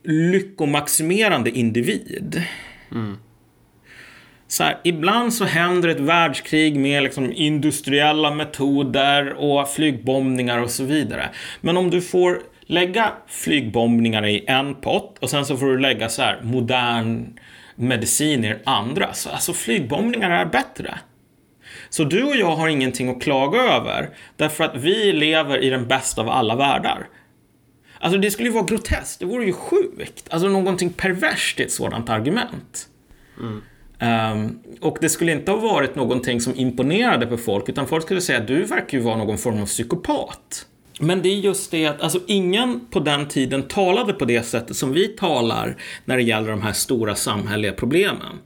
[0.05, 2.43] lyckomaximerande individ.
[2.93, 3.19] Mm.
[4.49, 10.85] Så här, ibland så händer ett världskrig med liksom industriella metoder och flygbombningar och så
[10.85, 11.31] vidare.
[11.61, 16.09] Men om du får lägga flygbombningar i en pott och sen så får du lägga
[16.09, 17.39] så här modern
[17.77, 19.13] medicin i den andra.
[19.13, 20.99] Så alltså flygbombningar är bättre.
[21.89, 25.89] Så du och jag har ingenting att klaga över därför att vi lever i den
[25.89, 27.09] bästa av alla världar.
[28.01, 30.27] Alltså det skulle ju vara groteskt, det vore ju sjukt.
[30.31, 32.89] Alltså någonting perverst i ett sådant argument.
[33.41, 33.63] Mm.
[34.01, 38.21] Um, och det skulle inte ha varit någonting som imponerade på folk, utan folk skulle
[38.21, 40.67] säga att du verkar ju vara någon form av psykopat.
[41.01, 44.77] Men det är just det att alltså, ingen på den tiden talade på det sättet
[44.77, 48.39] som vi talar när det gäller de här stora samhälleliga problemen.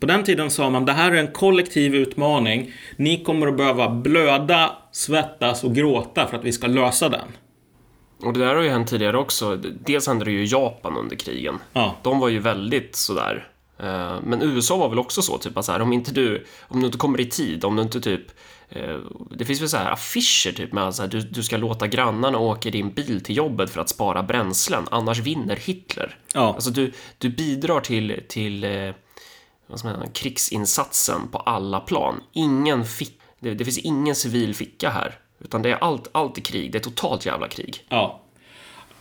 [0.00, 2.72] På den tiden sa man det här är en kollektiv utmaning.
[2.96, 7.28] Ni kommer att behöva blöda, svettas och gråta för att vi ska lösa den.
[8.22, 9.56] Och det där har ju hänt tidigare också.
[9.56, 11.58] Dels hände det ju i Japan under krigen.
[11.72, 11.96] Ja.
[12.02, 13.48] De var ju väldigt sådär.
[13.78, 16.80] Eh, men USA var väl också så, typ att så här, om inte du, om
[16.80, 18.22] du inte kommer i tid, om du inte typ
[18.68, 18.96] eh,
[19.30, 22.68] det finns väl så här affischer typ med att du, du ska låta grannarna åka
[22.68, 26.16] i din bil till jobbet för att spara bränslen, annars vinner Hitler.
[26.34, 26.54] Ja.
[26.54, 28.90] Alltså du, du bidrar till, till eh,
[29.70, 32.20] vad ska man krigsinsatsen på alla plan.
[32.32, 35.14] Ingen fick, det, det finns ingen civil ficka här.
[35.44, 36.72] Utan det är allt, allt i krig.
[36.72, 37.84] Det är totalt jävla krig.
[37.88, 38.20] Ja.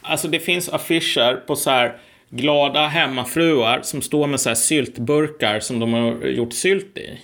[0.02, 1.98] Alltså det finns affischer på så här
[2.30, 7.20] glada hemmafruar som står med så här syltburkar som de har gjort sylt i.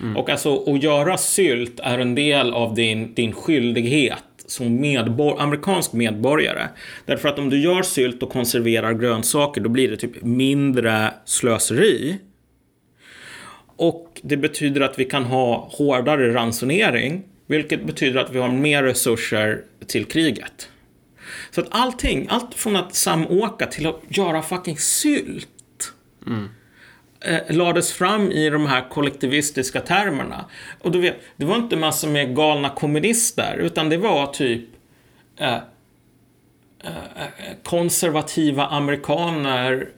[0.00, 0.16] Mm.
[0.16, 5.92] Och alltså att göra sylt är en del av din, din skyldighet som medbor amerikansk
[5.92, 6.68] medborgare.
[7.06, 12.18] Därför att om du gör sylt och konserverar grönsaker då blir det typ mindre slöseri.
[13.78, 18.82] Och det betyder att vi kan ha hårdare ransonering vilket betyder att vi har mer
[18.82, 20.68] resurser till kriget.
[21.50, 25.48] Så att allting, allt från att samåka till att göra fucking sylt.
[26.26, 26.48] Mm.
[27.20, 30.44] eh, lades fram i de här kollektivistiska termerna.
[30.80, 34.68] Och du vet, det var inte massor med galna kommunister, utan det var typ
[35.36, 35.60] eh, eh,
[37.62, 39.88] konservativa amerikaner,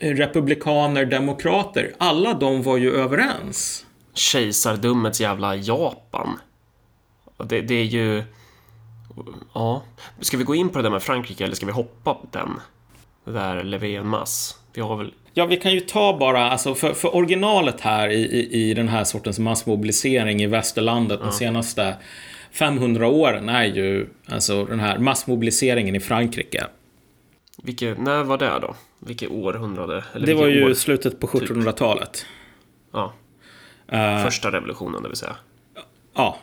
[0.00, 1.94] republikaner, demokrater.
[1.98, 3.86] Alla de var ju överens.
[4.14, 6.38] Kejsardummets jävla Japan.
[7.36, 8.22] Det, det är ju...
[9.52, 9.82] Ja.
[10.20, 12.60] Ska vi gå in på det där med Frankrike eller ska vi hoppa på den?
[13.24, 14.58] Det där Löfven-mass.
[14.72, 15.14] Vi har väl...
[15.34, 18.88] Ja, vi kan ju ta bara, alltså för, för originalet här i, i, i den
[18.88, 21.96] här sortens massmobilisering i västerlandet de senaste
[22.50, 26.66] 500 åren är ju alltså den här massmobiliseringen i Frankrike.
[27.62, 28.74] Vilket, när var det då?
[28.98, 30.04] Vilket århundrade?
[30.12, 30.74] Eller Det var ju år?
[30.74, 32.26] slutet på 1700-talet.
[32.92, 33.12] Ja,
[33.88, 35.36] Eh, första revolutionen det vill säga.
[36.14, 36.36] Ja.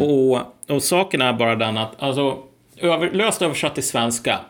[0.00, 0.40] Och,
[0.74, 2.42] och saken är bara den att, alltså,
[2.76, 4.40] över, löst översatt till svenska,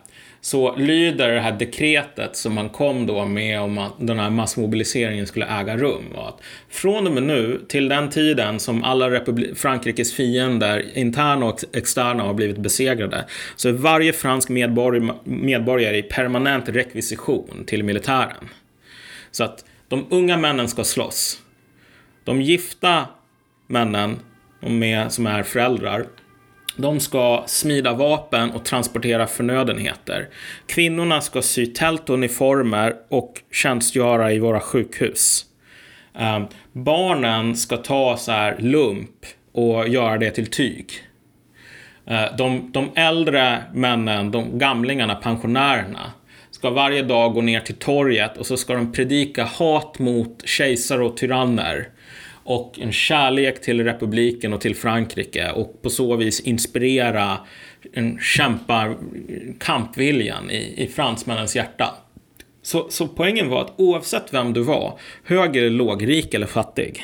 [0.45, 5.27] så lyder det här dekretet som man kom då med om att den här massmobiliseringen
[5.27, 6.05] skulle äga rum.
[6.15, 11.47] Och att från och med nu till den tiden som alla Republi- Frankrikes fiender, interna
[11.47, 13.25] och externa, har blivit besegrade,
[13.57, 18.49] så är varje fransk medborg- medborgare i permanent rekvisition till militären.
[19.31, 21.39] Så att de unga männen ska slåss.
[22.25, 23.07] De gifta
[23.67, 24.19] männen
[24.61, 26.07] med, som är föräldrar,
[26.77, 30.29] de ska smida vapen och transportera förnödenheter.
[30.67, 35.45] Kvinnorna ska sy tält och uniformer och tjänstgöra i våra sjukhus.
[36.15, 40.91] Ehm, barnen ska ta så här lump och göra det till tyg.
[42.07, 46.13] Ehm, de, de äldre männen, de gamlingarna, pensionärerna,
[46.51, 51.05] ska varje dag gå ner till torget och så ska de predika hat mot kejsare
[51.05, 51.89] och tyranner
[52.45, 57.39] och en kärlek till republiken och till Frankrike och på så vis inspirera
[57.93, 58.97] en kämpar
[59.61, 61.95] kampviljan i, i fransmännens hjärta.
[62.63, 67.03] Så, så poängen var att oavsett vem du var, hög eller låg, rik eller fattig,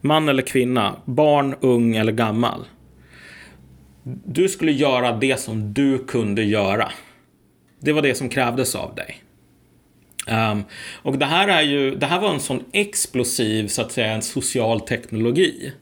[0.00, 2.64] man eller kvinna, barn, ung eller gammal,
[4.24, 6.92] du skulle göra det som du kunde göra.
[7.80, 9.22] Det var det som krävdes av dig.
[10.30, 10.64] Um,
[11.02, 14.22] och det här, är ju, det här var en sån explosiv, så att säga, en
[14.22, 15.72] social teknologi.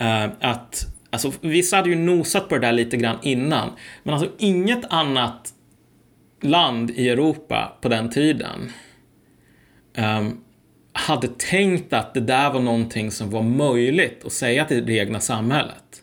[0.00, 3.70] Uh, att, alltså, vissa hade ju nosat på det där lite grann innan.
[4.02, 5.54] Men alltså inget annat
[6.40, 8.72] land i Europa på den tiden
[9.96, 10.40] um,
[10.92, 15.20] hade tänkt att det där var någonting som var möjligt att säga till det egna
[15.20, 16.02] samhället.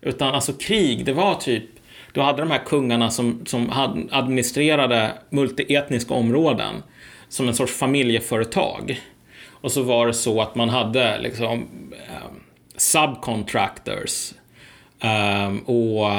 [0.00, 1.64] Utan alltså krig, det var typ
[2.18, 3.70] du hade de här kungarna som, som
[4.10, 6.82] administrerade multietniska områden
[7.28, 9.00] som en sorts familjeföretag.
[9.50, 12.30] Och så var det så att man hade liksom eh,
[12.76, 14.32] subcontractors
[15.00, 16.10] eh, och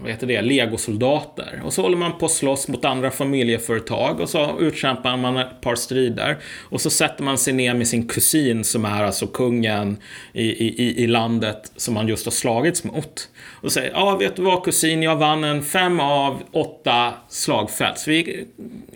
[0.00, 1.62] vad heter det, legosoldater.
[1.64, 5.60] Och så håller man på att slåss mot andra familjeföretag och så utkämpar man ett
[5.60, 6.38] par strider.
[6.60, 9.96] Och så sätter man sig ner med sin kusin som är alltså kungen
[10.32, 13.28] i, i, i landet som man just har slagits mot.
[13.60, 17.98] Och säger, ja vet du vad kusin, jag vann en fem av åtta slagfält.
[17.98, 18.46] Så vi,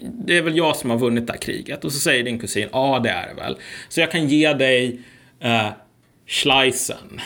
[0.01, 1.85] det är väl jag som har vunnit det här kriget.
[1.85, 3.57] Och så säger din kusin, ja det är det väl.
[3.89, 5.01] Så jag kan ge dig
[5.41, 5.69] eh,
[6.27, 7.21] Schleisen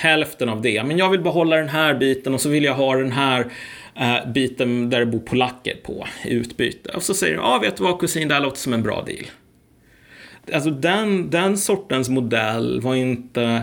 [0.00, 0.84] hälften av det.
[0.84, 3.46] Men jag vill behålla den här biten och så vill jag ha den här
[3.94, 6.90] eh, biten där det bor polacker på i utbyte.
[6.90, 9.02] Och så säger du, ja vet du vad kusin, det här låter som en bra
[9.02, 9.26] deal.
[10.52, 13.62] Alltså den, den sortens modell var inte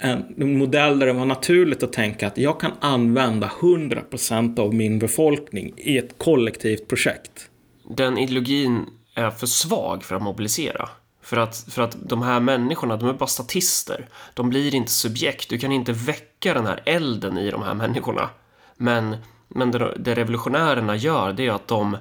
[0.00, 4.98] en modell där det var naturligt att tänka att jag kan använda 100% av min
[4.98, 7.50] befolkning i ett kollektivt projekt.
[7.96, 10.88] Den ideologin är för svag för att mobilisera.
[11.30, 14.08] För att, för att de här människorna, de är bara statister.
[14.34, 15.48] De blir inte subjekt.
[15.48, 18.28] Du kan inte väcka den här elden i de här människorna.
[18.76, 19.16] Men,
[19.48, 21.96] men det, det revolutionärerna gör, det är att de...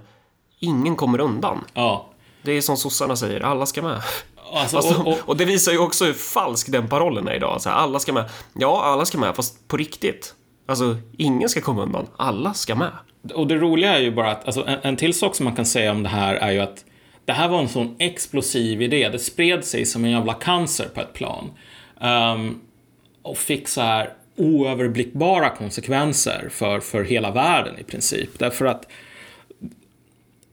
[0.59, 1.65] Ingen kommer undan.
[1.73, 2.09] Ja.
[2.41, 4.01] Det är som sossarna säger, alla ska med.
[4.53, 7.61] Alltså, de, och, och, och det visar ju också hur falsk den parollen är idag.
[7.61, 8.29] Så här, alla ska med.
[8.53, 10.33] Ja, alla ska med, fast på riktigt.
[10.67, 12.07] Alltså, ingen ska komma undan.
[12.17, 12.91] Alla ska med.
[13.33, 15.65] Och det roliga är ju bara att, alltså, en, en till sak som man kan
[15.65, 16.85] säga om det här är ju att
[17.29, 19.09] det här var en sån explosiv idé.
[19.09, 21.51] Det spred sig som en jävla cancer på ett plan.
[22.01, 22.61] Um,
[23.21, 28.29] och fick så här oöverblickbara konsekvenser för, för hela världen i princip.
[28.39, 28.87] Därför att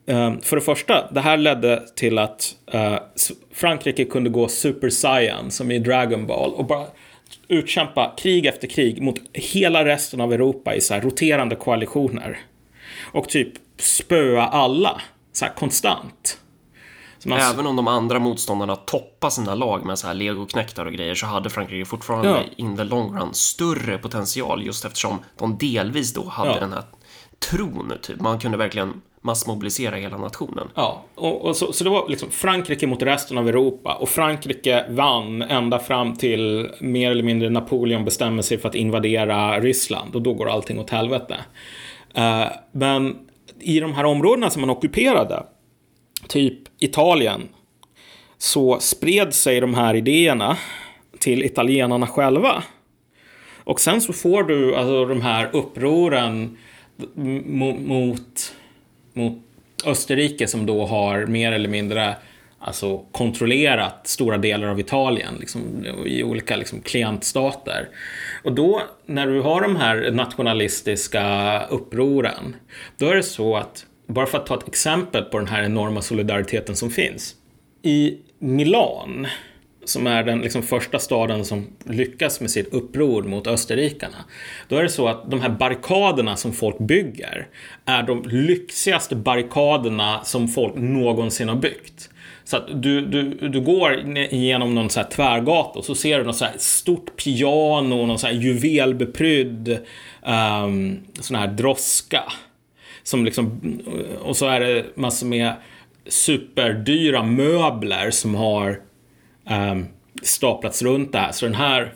[0.06, 2.98] ehm, för det första, det här ledde till att eh,
[3.52, 6.86] Frankrike kunde gå Super Saiyan som i Dragon Ball och bara
[7.48, 12.38] utkämpa krig efter krig mot hela resten av Europa i så här roterande koalitioner.
[13.12, 15.00] Och typ spöa alla,
[15.32, 16.38] så här konstant.
[17.28, 21.14] Man, Även om de andra motståndarna toppar sina lag med så här legoknektar och grejer
[21.14, 22.38] så hade Frankrike fortfarande Ja.
[22.56, 26.60] in the long run större potential just eftersom de delvis då hade Ja.
[26.60, 26.82] den här
[27.50, 28.20] tron, typ.
[28.20, 30.68] Man kunde verkligen massmobilisera hela nationen.
[30.74, 34.84] Ja, och, och så, så det var liksom Frankrike mot resten av Europa och Frankrike
[34.90, 40.22] vann ända fram till mer eller mindre Napoleon bestämmer sig för att invadera Ryssland och
[40.22, 41.36] då går allting åt helvete.
[42.18, 43.16] Uh, men
[43.60, 45.42] i de här områdena som man ockuperade,
[46.28, 47.48] typ Italien,
[48.38, 50.56] så spred sig de här idéerna
[51.18, 52.62] till italienarna själva.
[53.64, 56.58] Och sen så får du alltså de här upproren
[57.14, 58.54] mot,
[59.12, 59.38] mot,
[59.84, 62.16] Österrike som då har mer eller mindre
[62.58, 67.88] alltså, kontrollerat stora delar av Italien liksom, i olika liksom, klientstater.
[68.44, 72.56] Och då när du har de här nationalistiska upproren,
[72.96, 76.02] då är det så att, bara för att ta ett exempel på den här enorma
[76.02, 77.34] solidariteten som finns.
[77.82, 79.26] I Milan
[79.88, 84.24] som är den liksom första staden som lyckas med sitt uppror mot österrikarna.
[84.68, 87.46] Då är det så att de här barrikaderna som folk bygger
[87.84, 92.10] är de lyxigaste barrikaderna som folk någonsin har byggt.
[92.44, 96.24] Så att du, du, du går igenom någon så här tvärgata och så ser du
[96.24, 99.78] något så här stort piano, någon så här juvelbeprydd
[100.26, 102.22] um, sån här droska.
[103.06, 103.60] Som liksom,
[104.22, 105.52] och så är det massor med
[106.06, 108.80] superdyra möbler som har
[109.50, 109.86] um,
[110.22, 111.32] staplats runt det här.
[111.32, 111.94] Så den här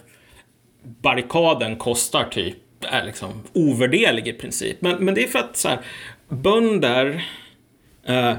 [0.83, 4.81] barrikaden kostar typ, är liksom ovärderlig i princip.
[4.81, 5.79] Men, men det är för att så här,
[6.29, 7.25] bönder,
[8.09, 8.35] uh,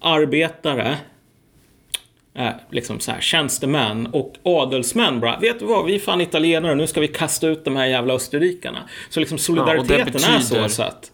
[0.00, 0.96] arbetare,
[2.38, 6.74] uh, liksom så här, tjänstemän och adelsmän bara, vet du vad, vi är fan italienare,
[6.74, 8.88] nu ska vi kasta ut de här jävla österrikarna.
[9.10, 10.34] Så liksom solidariteten ja, betyder...
[10.34, 11.09] är så, så att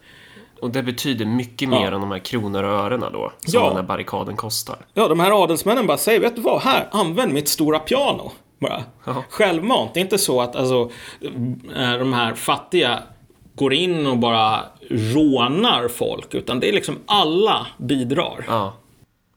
[0.60, 1.94] och det betyder mycket mer ja.
[1.94, 3.66] än de här kronor och ören då, som ja.
[3.66, 4.76] den här barrikaden kostar.
[4.94, 8.32] Ja, de här adelsmännen bara säger, vet du vad, här, använd mitt stora piano.
[8.58, 8.84] Bara.
[9.04, 9.24] Ja.
[9.28, 9.94] Självmant.
[9.94, 10.90] Det är inte så att alltså,
[11.76, 13.02] eh, de här fattiga
[13.54, 18.44] går in och bara rånar folk, utan det är liksom alla bidrar.
[18.48, 18.74] Ja.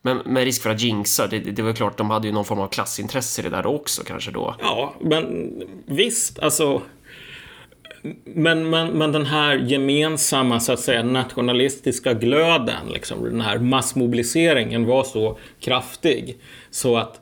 [0.01, 2.59] Men med risk för att jinxa, det, det var klart, de hade ju någon form
[2.59, 4.55] av klassintresse i det där också kanske då.
[4.61, 5.51] Ja, men
[5.85, 6.81] visst, alltså
[8.23, 14.85] men, men, men den här gemensamma, så att säga, nationalistiska glöden, liksom, den här massmobiliseringen
[14.85, 16.37] var så kraftig
[16.71, 17.21] så att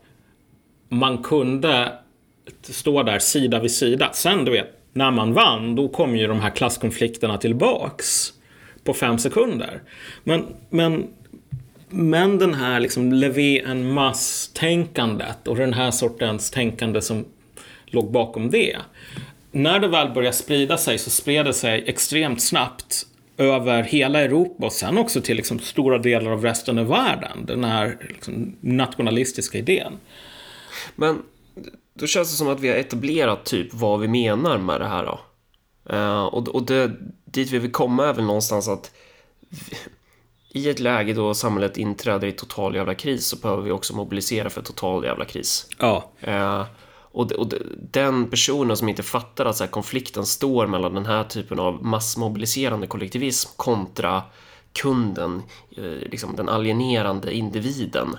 [0.90, 1.92] man kunde
[2.62, 4.10] stå där sida vid sida.
[4.14, 8.34] Sen, du vet, när man vann, då kom ju de här klasskonflikterna tillbaks
[8.84, 9.82] på fem sekunder.
[10.24, 11.08] Men, men,
[11.90, 17.26] men den här liksom levé en mass-tänkandet och den här sortens tänkande som
[17.86, 18.78] låg bakom det
[19.52, 23.06] när det väl började sprida sig så spred det sig extremt snabbt
[23.38, 27.46] över hela Europa och sen också till liksom stora delar av resten av världen.
[27.46, 29.94] Den här liksom nationalistiska idén.
[30.96, 31.22] Men
[31.94, 35.06] då känns det som att vi har etablerat typ vad vi menar med det här
[35.06, 35.20] då.
[35.94, 36.92] Uh, och och det,
[37.26, 38.92] dit vi vill komma är väl någonstans att
[40.50, 44.50] i ett läge då samhället inträder i total jävla kris så behöver vi också mobilisera
[44.50, 45.68] för total jävla kris.
[45.80, 46.12] Ja.
[46.28, 46.66] Uh,
[47.18, 47.54] och, och
[47.92, 51.86] den personen som inte fattar att så här, konflikten står mellan den här typen av
[51.86, 54.24] massmobiliserande kollektivism kontra
[54.74, 55.44] kunden,
[55.78, 58.18] eh, liksom den alienerande individen.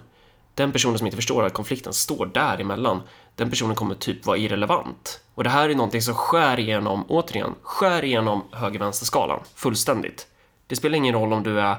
[0.54, 3.00] Den personen som inte förstår att konflikten står däremellan,
[3.34, 5.20] den personen kommer typ vara irrelevant.
[5.34, 10.26] Och det här är någonting som skär igenom, återigen, skär igenom höger-vänster-skalan fullständigt.
[10.66, 11.76] Det spelar ingen roll om du är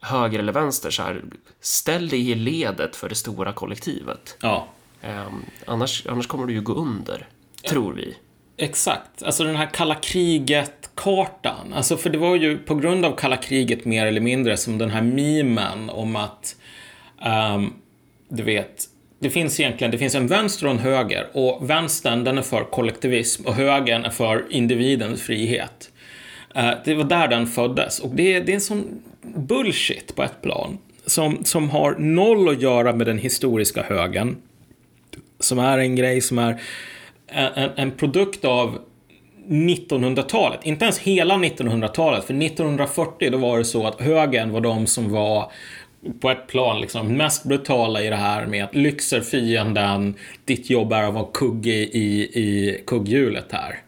[0.00, 1.24] höger eller vänster, så här,
[1.60, 4.36] ställ dig i ledet för det stora kollektivet.
[4.40, 4.68] Ja.
[5.04, 7.26] Um, annars, annars kommer du ju gå under,
[7.68, 8.14] tror vi.
[8.56, 11.72] Exakt, alltså den här kalla kriget-kartan.
[11.72, 14.90] Alltså för det var ju på grund av kalla kriget mer eller mindre som den
[14.90, 16.56] här mimen om att,
[17.54, 17.72] um,
[18.28, 18.84] du vet,
[19.18, 22.64] det finns egentligen, det finns en vänster och en höger och vänstern den är för
[22.64, 25.90] kollektivism och högern är för individens frihet.
[26.56, 30.42] Uh, det var där den föddes och det, det är en sån bullshit på ett
[30.42, 34.36] plan som, som har noll att göra med den historiska högern
[35.44, 36.60] som är en grej som är
[37.26, 38.78] en, en produkt av
[39.48, 40.60] 1900-talet.
[40.62, 45.12] Inte ens hela 1900-talet, för 1940 då var det så att högern var de som
[45.12, 45.52] var
[46.20, 50.14] på ett plan liksom mest brutala i det här med att lyx är fienden,
[50.44, 53.78] ditt jobb är att vara kugge i, i kugghjulet här.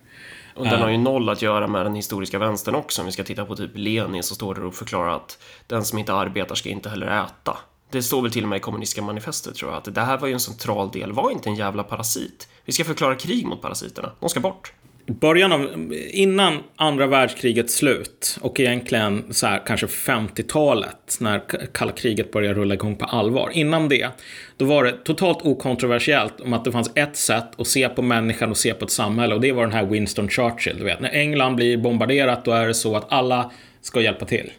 [0.54, 3.02] Och den har ju noll att göra med den historiska vänstern också.
[3.02, 5.98] Om vi ska titta på typ Lenin så står det och förklarar att den som
[5.98, 7.56] inte arbetar ska inte heller äta.
[7.94, 10.28] Det står väl till och med i kommunistiska manifestet tror jag, att det här var
[10.28, 12.48] ju en central del, var inte en jävla parasit.
[12.64, 14.72] Vi ska förklara krig mot parasiterna, de ska bort.
[15.06, 21.42] Början av, innan andra världskrigets slut och egentligen så här, kanske 50-talet när
[21.72, 23.50] kalla kriget började rulla igång på allvar.
[23.52, 24.08] Innan det,
[24.56, 28.50] då var det totalt okontroversiellt om att det fanns ett sätt att se på människan
[28.50, 31.00] och se på ett samhälle och det var den här Winston Churchill, du vet.
[31.00, 34.50] När England blir bombarderat då är det så att alla ska hjälpa till.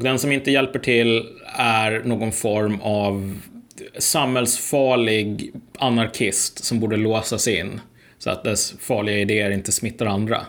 [0.00, 3.40] Den som inte hjälper till är någon form av
[3.98, 7.80] samhällsfarlig anarkist som borde låsas in
[8.18, 10.46] så att dess farliga idéer inte smittar andra.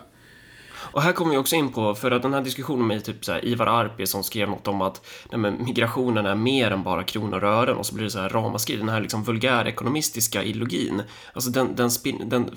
[0.74, 3.32] Och här kommer vi också in på, för att den här diskussionen med typ så
[3.32, 7.04] här, Ivar Arpi som skrev något om att nej, men, migrationen är mer än bara
[7.04, 11.02] kronor och ören och så blir det så här ramaskri, den här liksom vulgärekonomistiska ideologin.
[11.32, 12.50] Alltså den, den, spin, den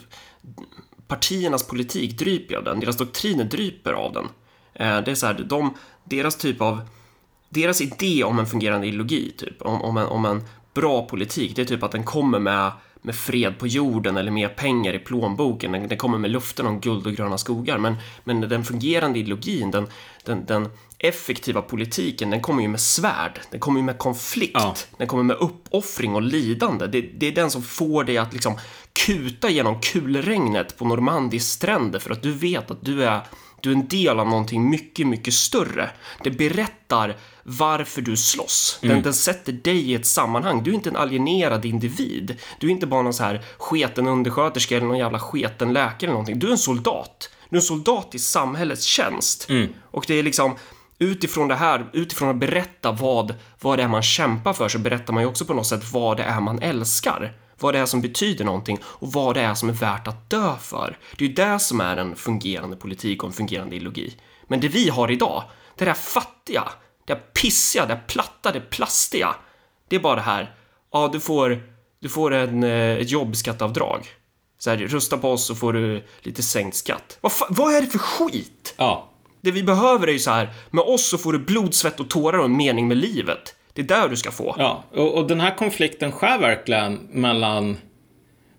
[1.07, 4.25] partiernas politik dryper av den, deras doktriner dryper av den.
[4.75, 5.73] Eh, det är så här, de,
[6.03, 6.81] deras typ av,
[7.49, 11.61] deras idé om en fungerande ideologi, typ, om, om, en, om en bra politik, det
[11.61, 12.71] är typ att den kommer med
[13.05, 15.71] med fred på jorden eller mer pengar i plånboken.
[15.71, 17.77] Den, den kommer med luften om guld och gröna skogar.
[17.77, 19.87] Men, men den fungerande ideologin, den,
[20.23, 23.39] den, den effektiva politiken, den kommer ju med svärd.
[23.51, 24.51] Den kommer ju med konflikt.
[24.53, 24.75] Ja.
[24.97, 26.87] Den kommer med uppoffring och lidande.
[26.87, 28.57] Det, det är den som får dig att liksom
[29.05, 33.21] kuta genom kulregnet på Normandies stränder för att du vet att du är
[33.65, 35.89] du är en del av någonting mycket, mycket större.
[36.23, 38.77] Det berättar varför du slåss.
[38.81, 39.03] Den, mm.
[39.03, 40.63] den sätter dig i ett sammanhang.
[40.63, 42.37] Du är inte en alienerad individ.
[42.59, 46.11] Du är inte bara någon så här sketen undersköterska eller någon jävla sketen läkare eller
[46.11, 46.39] någonting.
[46.39, 47.29] Du är en soldat.
[47.49, 49.49] Du är en soldat i samhällets tjänst.
[49.49, 49.69] Mm.
[49.83, 50.55] Och det är liksom
[50.99, 55.13] utifrån det här, utifrån att berätta vad, vad det är man kämpar för så berättar
[55.13, 58.01] man ju också på något sätt vad det är man älskar vad det är som
[58.01, 60.97] betyder någonting och vad det är som är värt att dö för.
[61.17, 64.15] Det är ju det som är en fungerande politik och en fungerande ideologi.
[64.47, 65.43] Men det vi har idag,
[65.75, 66.63] det där fattiga,
[67.05, 69.35] det där pissiga, det där platta, det plastiga.
[69.87, 70.55] Det är bara det här,
[70.91, 71.63] ja du får,
[71.99, 74.07] du får en, eh, ett jobbskatteavdrag.
[74.57, 77.17] Så här, rösta på oss så får du lite sänkt skatt.
[77.21, 78.73] Vad, vad är det för skit?
[78.77, 79.11] Ja.
[79.41, 82.09] Det vi behöver är ju så här, med oss så får du blod, svett och
[82.09, 83.55] tårar och en mening med livet.
[83.75, 84.55] Det är där du ska få.
[84.57, 87.77] Ja, och, och den här konflikten skär verkligen mellan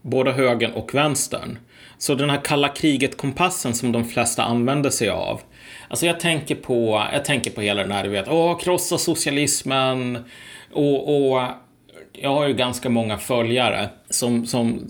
[0.02, 1.58] både högern och vänstern.
[1.98, 5.40] Så den här kalla kriget-kompassen som de flesta använder sig av.
[5.88, 10.24] Alltså jag tänker på, jag tänker på hela den här, du vet, åh, krossa socialismen
[10.72, 11.42] och, och
[12.22, 14.86] jag har ju ganska många följare som, som,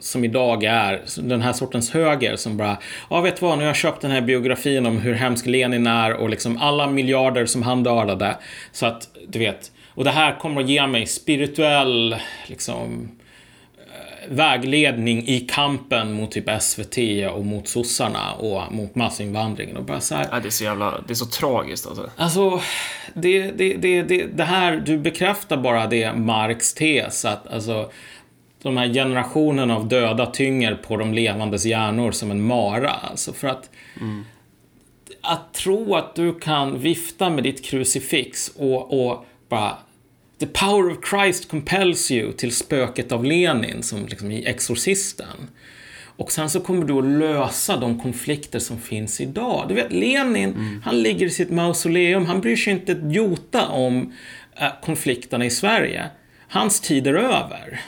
[0.00, 2.78] som idag är den här sortens höger som bara,
[3.10, 5.86] ja vet du vad, nu har jag köpt den här biografin om hur hemsk Lenin
[5.86, 8.36] är och liksom alla miljarder som han dödade.
[8.72, 12.16] Så att, du vet, och det här kommer att ge mig spirituell,
[12.46, 13.08] liksom,
[14.30, 16.98] vägledning i kampen mot typ SVT
[17.32, 20.28] och mot sossarna och mot massinvandringen och bara så här.
[20.32, 22.10] Ja, det är så jävla, det är så tragiskt alltså.
[22.16, 22.60] Alltså,
[23.14, 27.90] det, det, det, det, det här, du bekräftar bara det Marx tes att alltså
[28.62, 32.90] de här generationerna av döda tynger på de levandes hjärnor som en mara.
[32.90, 33.70] Alltså för att
[34.00, 34.24] mm.
[35.20, 39.76] att tro att du kan vifta med ditt krucifix och, och bara
[40.38, 45.50] The power of Christ compels you till spöket av Lenin som liksom i Exorcisten.
[46.18, 49.64] Och sen så kommer du att lösa de konflikter som finns idag.
[49.68, 50.82] Du vet, Lenin, mm.
[50.84, 54.12] han ligger i sitt mausoleum, han bryr sig inte ett jota om
[54.54, 56.10] äh, konflikterna i Sverige.
[56.48, 57.80] Hans tid är över.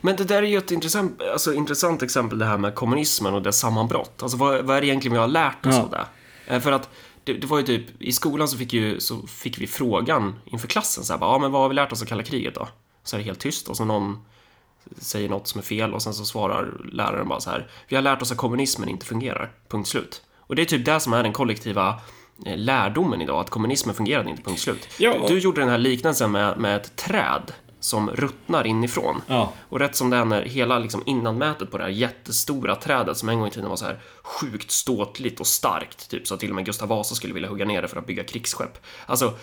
[0.00, 3.42] Men det där är ju ett intressant, alltså, intressant exempel det här med kommunismen och
[3.42, 4.22] dess sammanbrott.
[4.22, 5.82] Alltså vad, vad är det egentligen vi har lärt oss ja.
[5.82, 6.06] av det?
[6.54, 6.88] Eh, för att
[7.26, 10.68] det, det, var ju typ, i skolan så fick, ju, så fick vi frågan inför
[10.68, 12.68] klassen så här, bara, ja men vad har vi lärt oss av kalla kriget då?
[13.04, 14.24] Så är det helt tyst och så någon
[14.98, 18.02] säger något som är fel och sen så svarar läraren bara så här, vi har
[18.02, 20.22] lärt oss att kommunismen inte fungerar, punkt slut.
[20.36, 22.00] Och det är typ det som är den kollektiva
[22.46, 24.88] eh, lärdomen idag, att kommunismen fungerade inte, punkt slut.
[24.98, 25.30] Ja, och...
[25.30, 27.52] Du gjorde den här liknelsen med, med ett träd
[27.86, 29.22] som ruttnar inifrån.
[29.26, 29.52] Ja.
[29.68, 33.28] Och rätt som det är när hela liksom innanmätet på det här jättestora trädet som
[33.28, 36.50] en gång i tiden var så här sjukt ståtligt och starkt, typ så att till
[36.50, 38.78] och med Gustav Vasa skulle vilja hugga ner det för att bygga krigsskepp.
[39.06, 39.34] Alltså,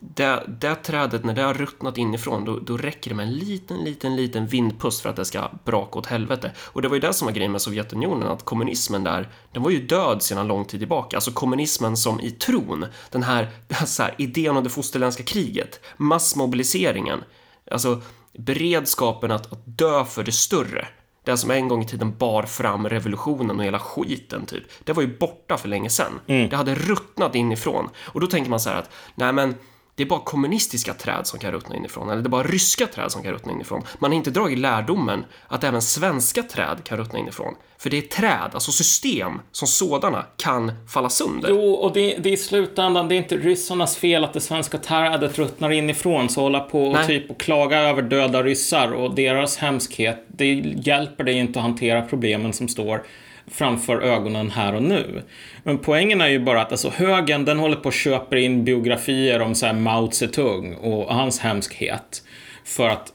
[0.00, 3.84] det, det trädet, när det har ruttnat inifrån, då, då räcker det med en liten,
[3.84, 6.52] liten, liten vindpust för att det ska braka åt helvete.
[6.58, 9.70] Och det var ju det som var grejen med Sovjetunionen, att kommunismen där, den var
[9.70, 11.16] ju död sedan lång tid tillbaka.
[11.16, 17.24] Alltså kommunismen som i tron, den här, den här, idén om det fosterländska kriget, massmobiliseringen,
[17.70, 18.00] Alltså
[18.38, 20.88] beredskapen att, att dö för det större.
[21.24, 24.64] Det som en gång i tiden bar fram revolutionen och hela skiten typ.
[24.84, 26.20] Det var ju borta för länge sedan.
[26.26, 26.48] Mm.
[26.48, 27.88] Det hade ruttnat inifrån.
[28.06, 29.54] Och då tänker man så här att, nej men
[29.98, 33.12] det är bara kommunistiska träd som kan ruttna inifrån, eller det är bara ryska träd
[33.12, 33.82] som kan ruttna inifrån.
[33.98, 37.54] Man har inte dragit lärdomen att även svenska träd kan ruttna inifrån.
[37.78, 41.48] För det är träd, alltså system som sådana, kan falla sönder.
[41.48, 44.78] Jo, och det, det är i slutändan, det är inte ryssarnas fel att det svenska
[44.78, 49.56] trädet ruttnar inifrån, så hålla på och typ och klaga över döda ryssar och deras
[49.56, 50.54] hemskhet, det
[50.86, 53.02] hjälper dig inte att hantera problemen som står
[53.50, 55.22] framför ögonen här och nu.
[55.62, 59.40] Men poängen är ju bara att alltså, högern den håller på att köpa in biografier
[59.40, 62.22] om så här Mao Zedong och hans hemskhet.
[62.64, 63.12] För att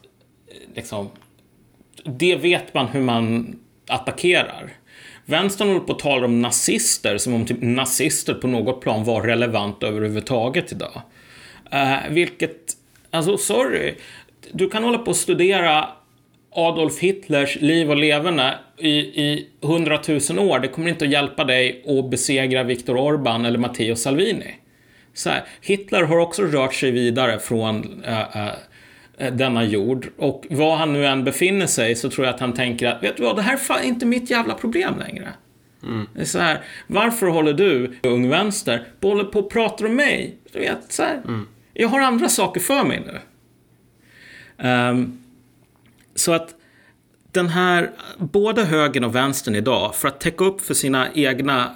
[0.76, 1.10] liksom,
[2.06, 3.56] det vet man hur man
[3.88, 4.70] attackerar.
[5.26, 9.22] vänstern håller på att tala om nazister som om typ nazister på något plan var
[9.22, 11.02] relevant överhuvudtaget idag.
[11.74, 12.58] Uh, vilket,
[13.12, 13.96] alltså sorry,
[14.52, 15.90] du kan hålla på att studera
[16.56, 20.60] Adolf Hitlers liv och leverne i, i hundratusen år.
[20.60, 24.56] Det kommer inte att hjälpa dig att besegra Viktor Orbán eller Matteo Salvini.
[25.14, 30.08] Så här, Hitler har också rört sig vidare från äh, äh, denna jord.
[30.18, 33.18] Och var han nu än befinner sig så tror jag att han tänker att, vet
[33.18, 35.28] du vad, det här är inte mitt jävla problem längre.
[35.84, 36.08] Mm.
[36.14, 39.96] Det är så här, varför håller du, Ung Vänster, på, håller på och pratar om
[39.96, 40.36] mig?
[40.52, 41.48] Du vet, så här, mm.
[41.74, 43.20] Jag har andra saker för mig nu.
[44.68, 45.23] Um,
[46.16, 46.56] så att
[47.32, 51.76] den här, både högern och vänstern idag, för att täcka upp för sina egna,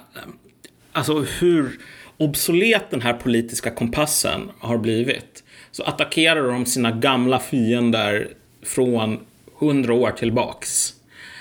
[0.92, 1.80] alltså hur
[2.16, 8.28] obsolet den här politiska kompassen har blivit, så attackerar de sina gamla fiender
[8.62, 9.20] från
[9.58, 10.94] hundra år tillbaks.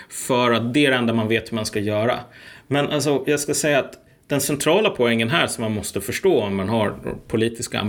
[0.10, 2.20] För att det är det enda man vet hur man ska göra.
[2.68, 3.94] Men alltså, jag ska säga att
[4.28, 6.96] den centrala poängen här som man måste förstå om man har
[7.28, 7.80] politiska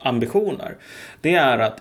[0.00, 0.76] ambitioner,
[1.20, 1.80] det är att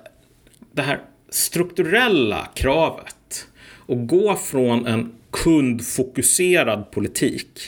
[0.72, 1.00] det här
[1.32, 3.48] strukturella kravet
[3.86, 7.60] och gå från en kundfokuserad politik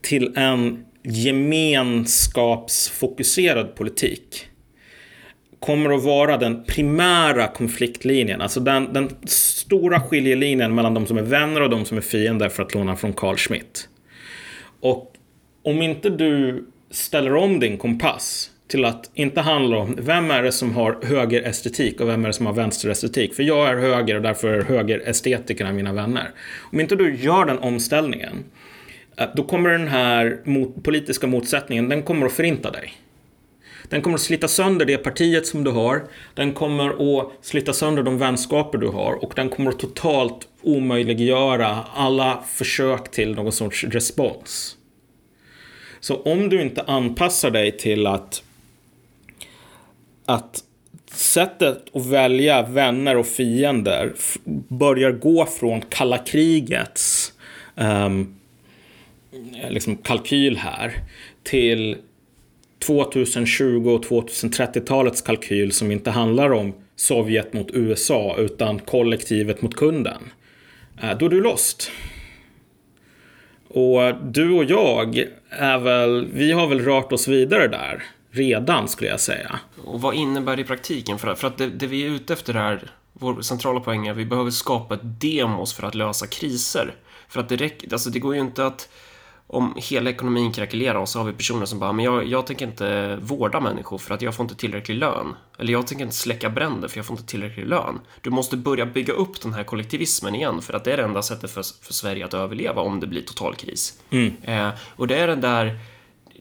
[0.00, 4.46] till en gemenskapsfokuserad politik
[5.60, 11.22] kommer att vara den primära konfliktlinjen, alltså den, den stora skiljelinjen mellan de som är
[11.22, 13.88] vänner och de som är fiender för att låna från Carl Schmitt.
[14.80, 15.12] Och
[15.62, 20.52] om inte du ställer om din kompass till att inte handla om vem är det
[20.52, 23.34] som har högerestetik och vem är det som har vänsterestetik.
[23.34, 26.30] För jag är höger och därför är högerestetikerna mina vänner.
[26.72, 28.44] Om inte du gör den omställningen,
[29.16, 32.92] eh, då kommer den här mot, politiska motsättningen, den kommer att förinta dig.
[33.88, 36.02] Den kommer att slita sönder det partiet som du har.
[36.34, 41.78] Den kommer att slita sönder de vänskaper du har och den kommer att totalt omöjliggöra
[41.94, 44.76] alla försök till någon sorts respons.
[46.00, 48.42] Så om du inte anpassar dig till att
[50.26, 50.64] att
[51.12, 54.12] sättet att välja vänner och fiender
[54.68, 57.32] börjar gå från kalla krigets
[57.74, 58.36] um,
[59.68, 60.92] liksom kalkyl här
[61.42, 61.96] till
[62.86, 70.22] 2020 och 2030-talets kalkyl som inte handlar om Sovjet mot USA utan kollektivet mot kunden.
[71.02, 71.90] Eh, då är du lost.
[73.68, 78.02] Och du och jag är väl, vi har väl rört oss vidare där
[78.36, 79.60] redan, skulle jag säga.
[79.84, 81.18] Och vad innebär det i praktiken?
[81.18, 84.16] För, för att det, det, vi är ute efter här, vår centrala poäng är att
[84.16, 86.94] vi behöver skapa ett demos för att lösa kriser.
[87.28, 88.88] För att det räcker, alltså det går ju inte att
[89.48, 92.66] om hela ekonomin krackelerar och så har vi personer som bara, men jag, jag tänker
[92.66, 95.36] inte vårda människor för att jag får inte tillräcklig lön.
[95.58, 98.00] Eller jag tänker inte släcka bränder för jag får inte tillräcklig lön.
[98.20, 101.22] Du måste börja bygga upp den här kollektivismen igen för att det är det enda
[101.22, 103.98] sättet för, för Sverige att överleva om det blir total kris.
[104.10, 104.36] Mm.
[104.42, 105.78] Eh, och det är den där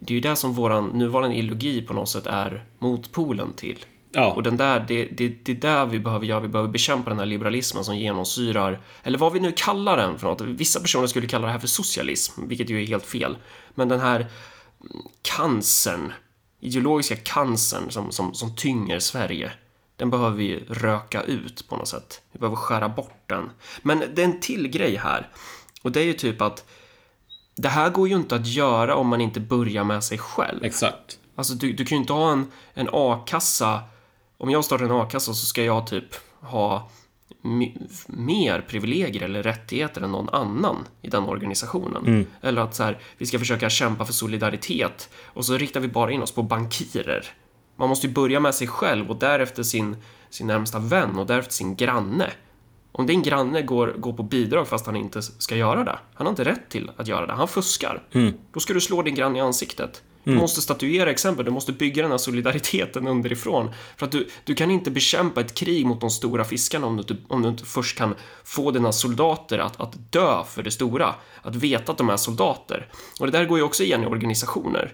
[0.01, 3.85] det är ju det som våran nuvarande ideologi på något sätt är motpolen till.
[4.11, 4.33] Ja.
[4.33, 7.19] Och den där, det, det, det är där vi behöver göra, vi behöver bekämpa den
[7.19, 10.41] här liberalismen som genomsyrar, eller vad vi nu kallar den för något.
[10.41, 13.37] Vissa personer skulle kalla det här för socialism, vilket ju är helt fel.
[13.75, 14.27] Men den här
[15.21, 16.13] cancern,
[16.59, 19.51] ideologiska cancern som, som, som tynger Sverige,
[19.95, 22.21] den behöver vi röka ut på något sätt.
[22.31, 23.49] Vi behöver skära bort den.
[23.81, 25.29] Men det är en till grej här.
[25.81, 26.65] Och det är ju typ att
[27.55, 30.63] det här går ju inte att göra om man inte börjar med sig själv.
[30.63, 31.19] Exakt.
[31.35, 33.79] Alltså, du, du kan ju inte ha en, en a-kassa.
[34.37, 36.89] Om jag startar en a-kassa så ska jag typ ha
[38.07, 42.05] mer privilegier eller rättigheter än någon annan i den organisationen.
[42.05, 42.25] Mm.
[42.41, 46.11] Eller att så här, vi ska försöka kämpa för solidaritet och så riktar vi bara
[46.11, 47.25] in oss på bankirer.
[47.75, 49.97] Man måste ju börja med sig själv och därefter sin,
[50.29, 52.31] sin närmsta vän och därefter sin granne.
[52.97, 56.31] Om din granne går, går på bidrag fast han inte ska göra det, han har
[56.31, 58.03] inte rätt till att göra det, han fuskar.
[58.11, 58.33] Mm.
[58.53, 60.03] Då ska du slå din granne i ansiktet.
[60.23, 60.41] Du mm.
[60.41, 63.71] måste statuera exempel, du måste bygga den här solidariteten underifrån.
[63.97, 67.01] För att du, du kan inte bekämpa ett krig mot de stora fiskarna om du
[67.01, 71.15] inte, om du inte först kan få dina soldater att, att dö för det stora.
[71.41, 72.87] Att veta att de är soldater.
[73.19, 74.93] Och det där går ju också igen i organisationer.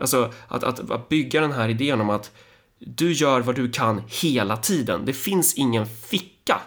[0.00, 2.32] Alltså, att, att, att bygga den här idén om att
[2.78, 5.04] du gör vad du kan hela tiden.
[5.04, 6.60] Det finns ingen ficka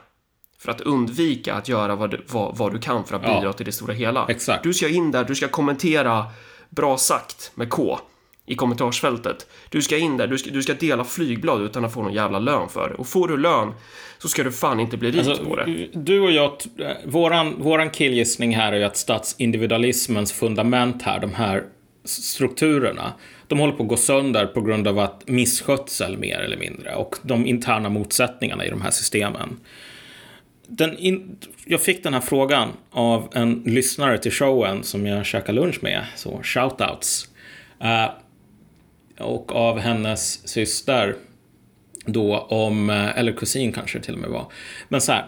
[0.64, 3.54] för att undvika att göra vad du, vad, vad du kan för att bidra ja,
[3.54, 4.26] till det stora hela.
[4.30, 4.64] Exakt.
[4.64, 6.26] Du ska in där, du ska kommentera
[6.70, 8.00] bra sagt med K
[8.46, 9.48] i kommentarsfältet.
[9.70, 12.40] Du ska in där, du ska, du ska dela flygblad utan att få någon jävla
[12.40, 12.96] lön för det.
[12.96, 13.74] Och får du lön
[14.18, 15.88] så ska du fan inte bli rik alltså, på det.
[15.94, 16.52] Du och jag,
[17.06, 21.64] våran, våran killgissning här är ju att statsindividualismens fundament här, de här
[22.06, 23.14] strukturerna,
[23.48, 27.16] de håller på att gå sönder på grund av att misskötsel mer eller mindre och
[27.22, 29.60] de interna motsättningarna i de här systemen.
[30.68, 35.62] Den in, jag fick den här frågan av en lyssnare till showen som jag käkade
[35.62, 37.28] lunch med, så shoutouts.
[37.82, 38.12] Uh,
[39.20, 41.16] och av hennes syster
[42.06, 44.46] då om, eh, eller kusin kanske till och med var.
[44.88, 45.26] Men så här,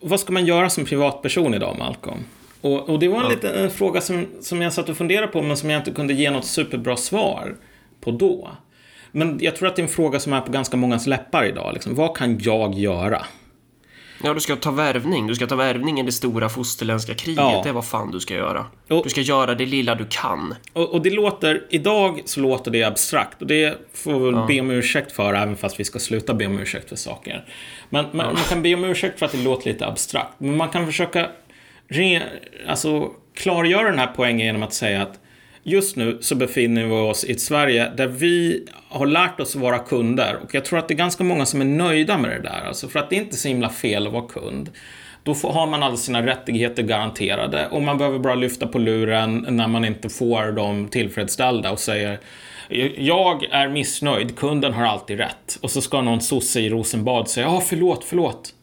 [0.00, 2.24] vad ska man göra som privatperson idag, Malcolm?
[2.60, 3.30] Och, och det var en, ja.
[3.30, 6.14] liten, en fråga som, som jag satt och funderade på, men som jag inte kunde
[6.14, 7.56] ge något superbra svar
[8.00, 8.50] på då.
[9.12, 11.74] Men jag tror att det är en fråga som är på ganska mångas läppar idag.
[11.74, 11.94] Liksom.
[11.94, 13.26] Vad kan jag göra?
[14.24, 15.26] Ja, du ska ta värvning.
[15.26, 17.44] Du ska ta värvning i det stora fosterländska kriget.
[17.44, 17.60] Ja.
[17.62, 18.66] Det är vad fan du ska göra.
[18.88, 20.54] Och, du ska göra det lilla du kan.
[20.72, 23.42] Och, och, det låter, idag så låter det abstrakt.
[23.42, 24.46] Och det får vi väl ja.
[24.46, 27.44] be om ursäkt för, även fast vi ska sluta be om ursäkt för saker.
[27.88, 28.32] Men, men ja.
[28.32, 30.34] man kan be om ursäkt för att det låter lite abstrakt.
[30.38, 31.28] Men man kan försöka
[31.88, 32.22] re,
[32.68, 35.20] alltså, klargöra den här poängen genom att säga att
[35.64, 39.78] just nu så befinner vi oss i ett Sverige där vi har lärt oss vara
[39.78, 42.64] kunder och jag tror att det är ganska många som är nöjda med det där.
[42.68, 44.70] Alltså för att det är inte så himla fel att vara kund.
[45.22, 49.46] Då får, har man alla sina rättigheter garanterade och man behöver bara lyfta på luren
[49.48, 52.18] när man inte får dem tillfredsställda och säger
[52.96, 55.58] jag är missnöjd, kunden har alltid rätt.
[55.62, 58.54] Och så ska någon sosse i Rosenbad säga ja, förlåt, förlåt.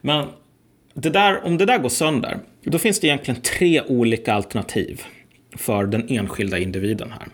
[0.00, 0.26] Men
[0.94, 5.02] det där, om det där går sönder, då finns det egentligen tre olika alternativ
[5.58, 7.28] för den enskilda individen här.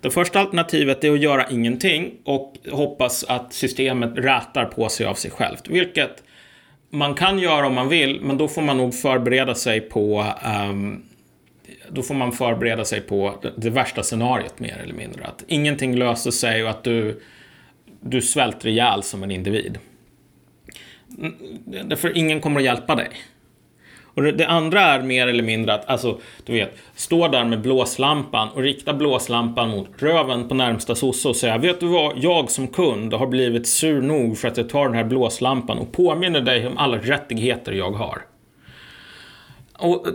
[0.00, 5.14] Det första alternativet är att göra ingenting och hoppas att systemet rätar på sig av
[5.14, 6.22] sig självt, vilket
[6.90, 10.34] man kan göra om man vill, men då får man nog förbereda sig på
[10.70, 11.02] um,
[11.88, 15.24] då får man förbereda sig på det, värsta scenariot mer eller mindre.
[15.24, 17.20] Att ingenting löser sig och att du,
[18.00, 19.78] du svälter ihjäl som en individ.
[21.84, 23.08] Därför ingen kommer att hjälpa dig.
[24.14, 27.60] Och det, det, andra är mer eller mindre att, alltså, du vet, stå där med
[27.60, 32.50] blåslampan och rikta blåslampan mot röven på närmsta sosse och säga, vet du vad, jag
[32.50, 36.40] som kund har blivit sur nog för att jag tar den här blåslampan och påminner
[36.40, 38.22] dig om alla rättigheter jag har.
[39.78, 40.06] Och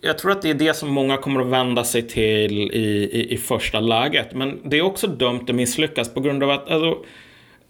[0.00, 3.34] jag tror att det är det som många kommer att vända sig till i, i,
[3.34, 4.34] i första läget.
[4.34, 7.04] Men det är också dömt att misslyckas på grund av att alltså,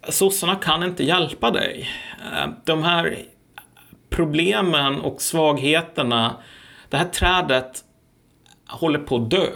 [0.09, 1.89] sossarna kan inte hjälpa dig.
[2.33, 3.17] Eh, de här
[4.09, 6.35] problemen och svagheterna,
[6.89, 7.83] det här trädet
[8.67, 9.49] håller på att dö.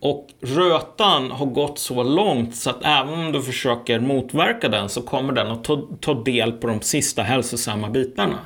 [0.00, 5.02] Och rötan har gått så långt så att även om du försöker motverka den så
[5.02, 8.38] kommer den att ta, ta del på de sista hälsosamma bitarna.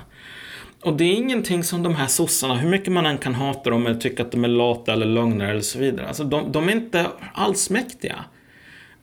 [0.82, 3.86] Och det är ingenting som de här sossarna, hur mycket man än kan hata dem
[3.86, 6.08] eller tycka att de är lata eller lögnare eller så vidare.
[6.08, 8.24] Alltså de, de är inte alls mäktiga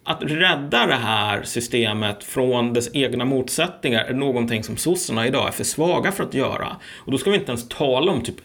[0.09, 5.51] att rädda det här systemet från dess egna motsättningar är någonting som sossarna idag är
[5.51, 6.75] för svaga för att göra.
[6.97, 8.35] Och då ska vi inte ens tala om typ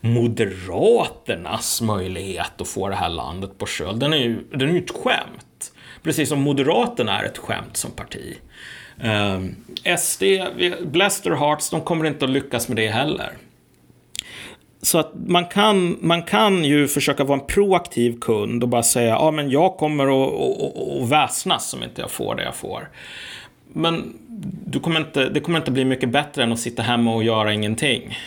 [0.00, 3.98] Moderaternas möjlighet att få det här landet på köl.
[3.98, 5.72] Den är ju, den är ju ett skämt.
[6.02, 8.36] Precis som Moderaterna är ett skämt som parti.
[9.00, 9.56] Ehm,
[9.86, 10.22] um, SD,
[10.82, 13.32] bless their hearts, de kommer inte att lyckas med det heller.
[14.84, 19.08] Så att man kan, man kan ju försöka vara en proaktiv kund och bara säga
[19.08, 22.88] ja men jag kommer att, väsnas om inte jag får det jag får.
[23.72, 24.18] Men
[24.66, 27.52] du kommer inte, det kommer inte bli mycket bättre än att sitta hemma och göra
[27.52, 28.18] ingenting.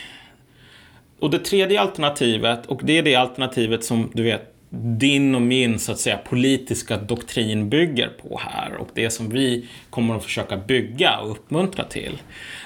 [1.18, 5.78] Och det tredje alternativet, och det är det alternativet som du vet din och min
[5.78, 10.56] så att säga politiska doktrin bygger på här och det som vi kommer att försöka
[10.56, 12.18] bygga och uppmuntra till.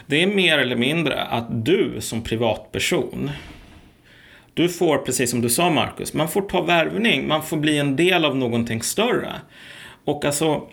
[0.07, 3.31] Det är mer eller mindre att du som privatperson
[4.55, 7.97] du får, precis som du sa Marcus, man får ta värvning, man får bli en
[7.97, 9.33] del av någonting större.
[10.05, 10.69] Och alltså,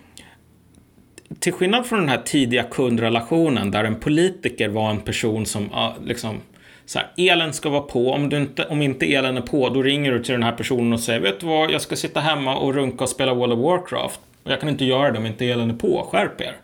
[1.39, 5.69] till skillnad från den här tidiga kundrelationen där en politiker var en person som
[6.05, 6.41] liksom
[6.85, 9.83] så här, elen ska vara på, om, du inte, om inte elen är på då
[9.83, 12.57] ringer du till den här personen och säger vet du vad, jag ska sitta hemma
[12.57, 14.19] och runka och spela World of Warcraft.
[14.43, 16.55] Och jag kan inte göra det om inte elen är på, skärp er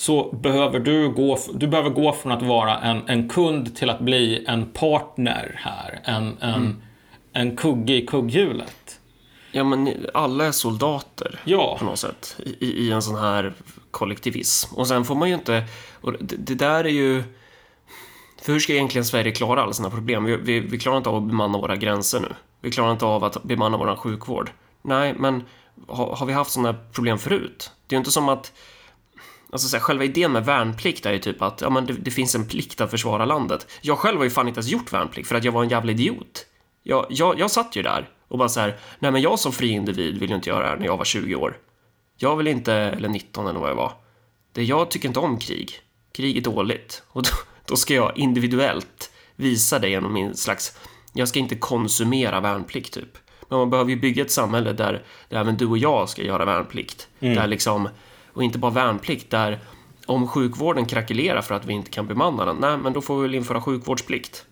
[0.00, 4.00] så behöver du gå, du behöver gå från att vara en, en kund till att
[4.00, 6.00] bli en partner här.
[6.04, 6.82] En, en, mm.
[7.32, 9.00] en kugge i kugghjulet.
[9.52, 11.76] Ja, men alla är soldater ja.
[11.78, 13.54] på något sätt i, i en sån här
[13.90, 14.74] kollektivism.
[14.74, 15.64] Och sen får man ju inte...
[16.00, 17.22] Och det, det där är ju...
[18.42, 20.24] För hur ska egentligen Sverige klara alla sina problem?
[20.24, 22.34] Vi, vi, vi, klarar inte av att bemanna våra gränser nu.
[22.60, 24.50] Vi klarar inte av att bemanna vår sjukvård.
[24.82, 25.42] Nej, men
[25.88, 27.70] har, har vi haft sådana problem förut?
[27.86, 28.52] Det är ju inte som att
[29.52, 32.10] Alltså så här, själva idén med värnplikt är ju typ att ja, men det, det,
[32.10, 33.66] finns en plikt att försvara landet.
[33.80, 35.92] Jag själv har ju fan inte ens gjort värnplikt för att jag var en jävla
[35.92, 36.46] idiot.
[36.82, 39.68] Jag, jag, jag satt ju där och bara så här, nej men jag som fri
[39.68, 41.56] individ vill ju inte göra det här när jag var 20 år.
[42.16, 43.92] Jag vill inte, eller 19 eller vad jag var.
[44.52, 45.72] Det, jag tycker inte om krig.
[46.12, 47.02] Krig är dåligt.
[47.08, 47.30] Och då,
[47.66, 50.78] då ska jag individuellt visa det genom min slags,
[51.12, 53.18] jag ska inte konsumera värnplikt typ.
[53.48, 56.44] Men man behöver ju bygga ett samhälle där, där även du och jag ska göra
[56.44, 57.08] värnplikt.
[57.20, 57.34] Mm.
[57.34, 57.88] Där liksom
[58.32, 59.58] och inte bara värnplikt där
[60.06, 63.22] om sjukvården krackelerar för att vi inte kan bemanna den, nej, men då får vi
[63.22, 64.46] väl införa sjukvårdsplikt.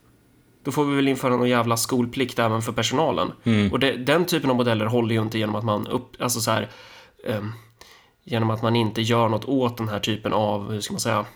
[0.65, 3.33] Då får vi väl införa någon jävla skolplikt även för personalen.
[3.73, 6.51] Och det, den typen av modeller håller ju inte genom att man upp, alltså så
[6.51, 6.69] här,
[7.27, 7.53] ehm,
[8.25, 11.27] genom att man inte gör något åt den här typen av, hur ska man säga,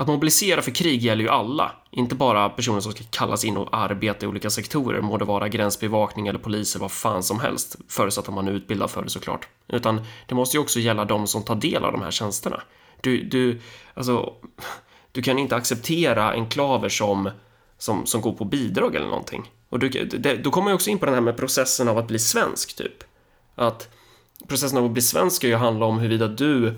[0.00, 3.76] att mobilisera för krig gäller ju alla, inte bara personer som ska kallas in och
[3.76, 8.28] arbeta i olika sektorer, må det vara gränsbevakning eller poliser, vad fan som helst, förutsatt
[8.28, 9.48] att man är utbildad för det såklart.
[9.68, 12.62] Utan det måste ju också gälla de som tar del av de här tjänsterna.
[13.00, 13.60] Du, du,
[13.94, 14.34] alltså,
[15.12, 17.30] du kan inte acceptera enklaver som,
[17.78, 19.50] som, som går på bidrag eller någonting.
[19.68, 22.06] Och du, det, då kommer jag också in på den här med processen av att
[22.06, 23.04] bli svensk, typ.
[23.54, 23.88] Att
[24.48, 26.74] processen av att bli svensk ska ju handla om huruvida du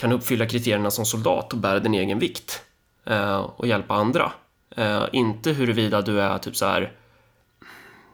[0.00, 2.62] kan uppfylla kriterierna som soldat och bära din egen vikt
[3.06, 4.32] eh, och hjälpa andra.
[4.76, 6.92] Eh, inte huruvida du är typ så här.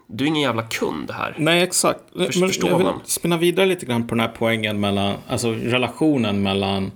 [0.08, 1.34] Du är ingen jävla kund här.
[1.38, 2.00] Nej, exakt.
[2.16, 3.00] Först- Men förstår jag vill man.
[3.04, 6.92] spinna vidare lite grann på den här poängen mellan, alltså relationen mellan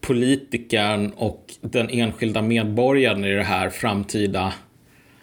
[0.00, 4.52] politikern och den enskilda medborgaren i det här framtida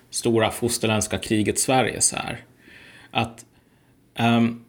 [0.09, 2.01] stora fosterländska kriget Sverige.
[2.01, 2.39] Så här.
[3.11, 3.45] Att
[4.15, 4.64] ehm,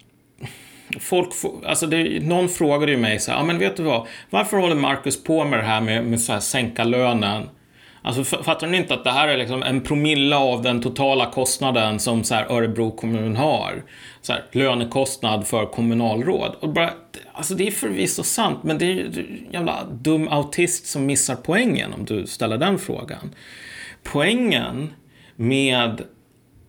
[1.00, 4.06] folk, får- alltså det, någon frågade ju mig så här, ja men vet du vad,
[4.30, 7.48] varför håller Marcus på med det här med, med så här sänka lönen?
[8.02, 11.98] Alltså fattar ni inte att det här är liksom en promille av den totala kostnaden
[12.00, 13.82] som så här Örebro kommun har?
[14.22, 16.56] Så här, lönekostnad för kommunalråd.
[16.60, 16.90] Och bara,
[17.32, 21.36] alltså det är förvisso sant, men det är ju en jävla dum autist som missar
[21.36, 23.34] poängen om du ställer den frågan.
[24.02, 24.92] Poängen
[25.36, 26.02] med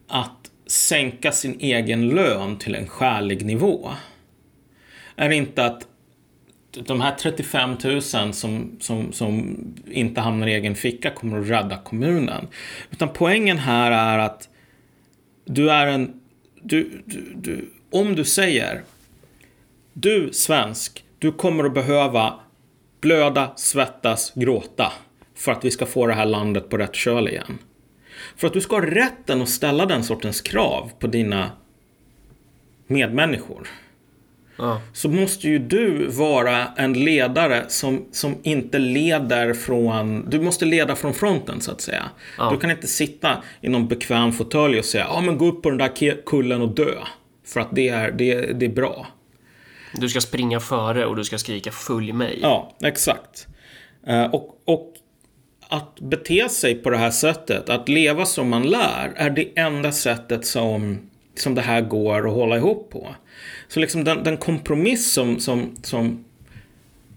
[0.08, 3.90] att sänka sin egen lön till en skälig nivå
[5.18, 5.88] är inte att
[6.72, 8.34] de här 35 000 som,
[8.80, 9.58] som, som
[9.92, 12.48] inte hamnar i egen ficka kommer att rädda kommunen.
[12.92, 14.50] Utan poängen här är att
[15.46, 16.22] du är en...
[16.62, 18.84] Du, du, du, om du säger
[19.94, 22.40] du svensk, du kommer att behöva
[23.02, 24.94] blöda, svettas, gråta
[25.36, 27.58] för att vi ska få det här landet på rätt köl igen.
[28.36, 31.52] För att du ska ha rätten att ställa den sortens krav på dina
[32.88, 33.68] medmänniskor
[34.58, 34.82] Ja.
[34.94, 40.30] så måste ju du vara en ledare som, som inte leder från...
[40.30, 42.04] Du måste leda från fronten, så att säga.
[42.38, 42.50] Ja.
[42.52, 45.70] Du kan inte sitta i någon bekväm fåtölj och säga ja men gå upp på
[45.70, 46.94] den där kullen och dö.
[47.46, 49.08] För att det är, det, det är bra.
[49.94, 52.40] Du ska springa före och du ska skrika följ mig.
[52.42, 53.48] Ja, exakt.
[54.08, 54.94] Eh, och, och
[55.70, 59.92] att bete sig på det här sättet, att leva som man lär, är det enda
[59.92, 61.00] sättet som,
[61.36, 63.16] som det här går att hålla ihop på.
[63.68, 66.26] Så liksom den, den kompromiss som, som, som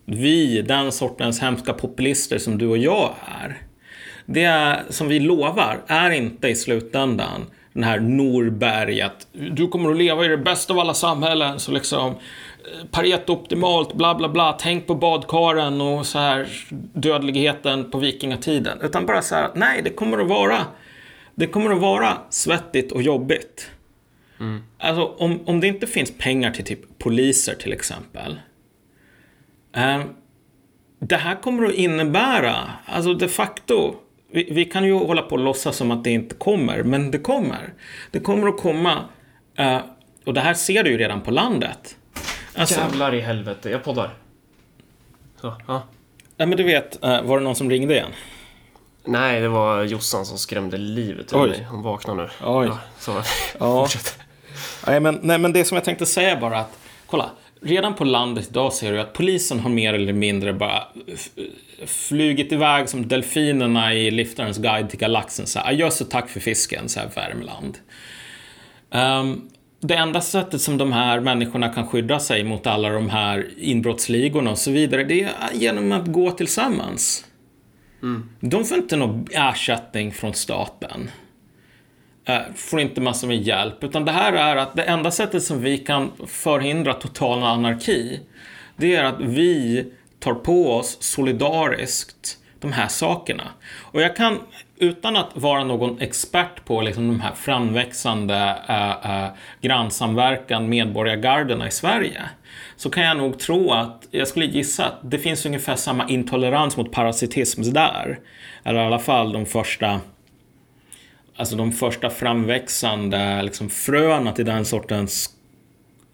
[0.05, 3.59] vi, den sortens hemska populister som du och jag är,
[4.27, 9.91] det är, som vi lovar, är inte i slutändan den här Norberg att du kommer
[9.91, 14.29] att leva i det bästa av alla samhällen, så liksom eh, Pareto optimalt, bla bla
[14.29, 16.49] bla, tänk på badkaren och så här
[16.95, 18.79] dödligheten på vikingatiden.
[18.83, 20.59] Utan bara så här att nej, det kommer att vara
[21.35, 23.71] det kommer att vara svettigt och jobbigt.
[24.79, 28.41] Alltså om, om det inte finns pengar till typ poliser till exempel.
[29.77, 30.01] Eh,
[30.99, 32.57] det här kommer att innebära,
[32.87, 33.95] alltså de facto,
[34.33, 37.19] vi, vi kan ju hålla på och låtsas som att det inte kommer, men det
[37.19, 37.73] kommer.
[38.11, 39.05] Det kommer att komma,
[39.57, 39.79] eh,
[40.25, 41.97] och det här ser du ju redan på landet.
[42.55, 44.11] Alltså, Jävlar i helvete, jag poddar.
[45.41, 45.83] Så, ja.
[46.37, 48.11] ja, men du vet, eh, var det någon som ringde igen?
[49.05, 51.67] Nej, det var Jossan som skrämde livet ur mig.
[51.71, 52.29] Hon vaknar nu.
[52.45, 52.67] Oj.
[52.67, 53.13] Ja, så,
[53.59, 53.83] Ja.
[53.83, 54.20] fortsätt.
[54.87, 57.31] Nej men, nej, men det som jag tänkte säga bara att, kolla,
[57.63, 60.83] redan på landet idag ser du att polisen har mer eller mindre bara
[61.87, 65.47] flugit iväg som delfinerna i Liftarens guide till galaxen.
[65.47, 67.79] Så här, adjöss och tack för fisken, så här Värmland.
[68.91, 69.49] Ehm,
[69.81, 74.51] det enda sättet som de här människorna kan skydda sig mot alla de här inbrottsligorna
[74.51, 77.25] och så vidare, det är genom att gå tillsammans.
[78.41, 81.11] De får inte någon ersättning från staten
[82.31, 83.85] Eh, får inte massor med hjälp.
[83.85, 88.21] Utan det här är att det enda sättet som vi kan förhindra total anarki,
[88.77, 89.85] det är att vi
[90.19, 93.49] tar på oss solidariskt de här sakerna.
[93.81, 94.39] Och jag kan,
[94.77, 99.31] utan att vara någon expert på liksom de här framväxande äh, äh,
[99.61, 102.23] grannsamverkan medborgargarderna i Sverige,
[102.77, 106.77] så kan jag nog tro att, jag skulle gissa att det finns ungefär samma intolerans
[106.77, 108.19] mot parasitism där.
[108.65, 110.01] Eller i alla fall de första
[111.41, 115.31] alltså de första framväxande liksom, fröna till den sortens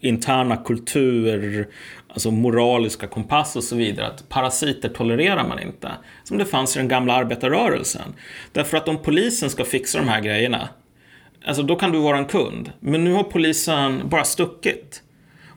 [0.01, 1.69] interna kultur,
[2.09, 4.07] alltså moraliska kompass och så vidare.
[4.07, 5.91] Att parasiter tolererar man inte.
[6.25, 8.15] Som det fanns i den gamla arbetarrörelsen.
[8.53, 10.69] Därför att om polisen ska fixa de här grejerna,
[11.47, 12.73] alltså då kan du vara en kund.
[12.81, 15.03] Men nu har polisen bara stuckit.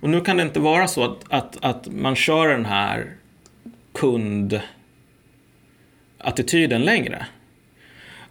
[0.01, 3.13] Och nu kan det inte vara så att, att, att man kör den här
[3.93, 7.25] kundattityden längre.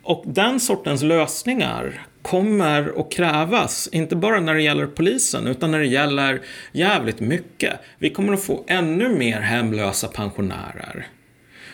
[0.08, 5.78] Och den sortens lösningar kommer att krävas, inte bara när det gäller polisen, utan när
[5.78, 6.40] det gäller
[6.72, 7.80] jävligt mycket.
[7.98, 11.06] Vi kommer att få ännu mer hemlösa pensionärer.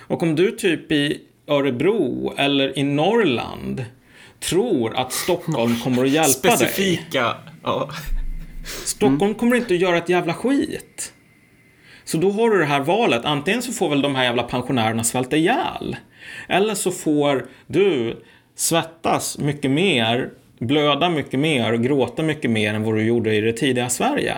[0.06, 3.84] Och om du typ i Örebro eller i Norrland
[4.40, 7.22] tror att Stockholm kommer att hjälpa Specifika.
[7.22, 7.34] dig.
[7.62, 7.90] Ja.
[8.84, 11.12] Stockholm kommer inte att göra ett jävla skit.
[12.04, 13.24] Så då har du det här valet.
[13.24, 15.96] Antingen så får väl de här jävla pensionärerna svälta ihjäl.
[16.54, 18.16] Eller så får du
[18.54, 23.40] svettas mycket mer, blöda mycket mer och gråta mycket mer än vad du gjorde i
[23.40, 24.34] det tidiga Sverige.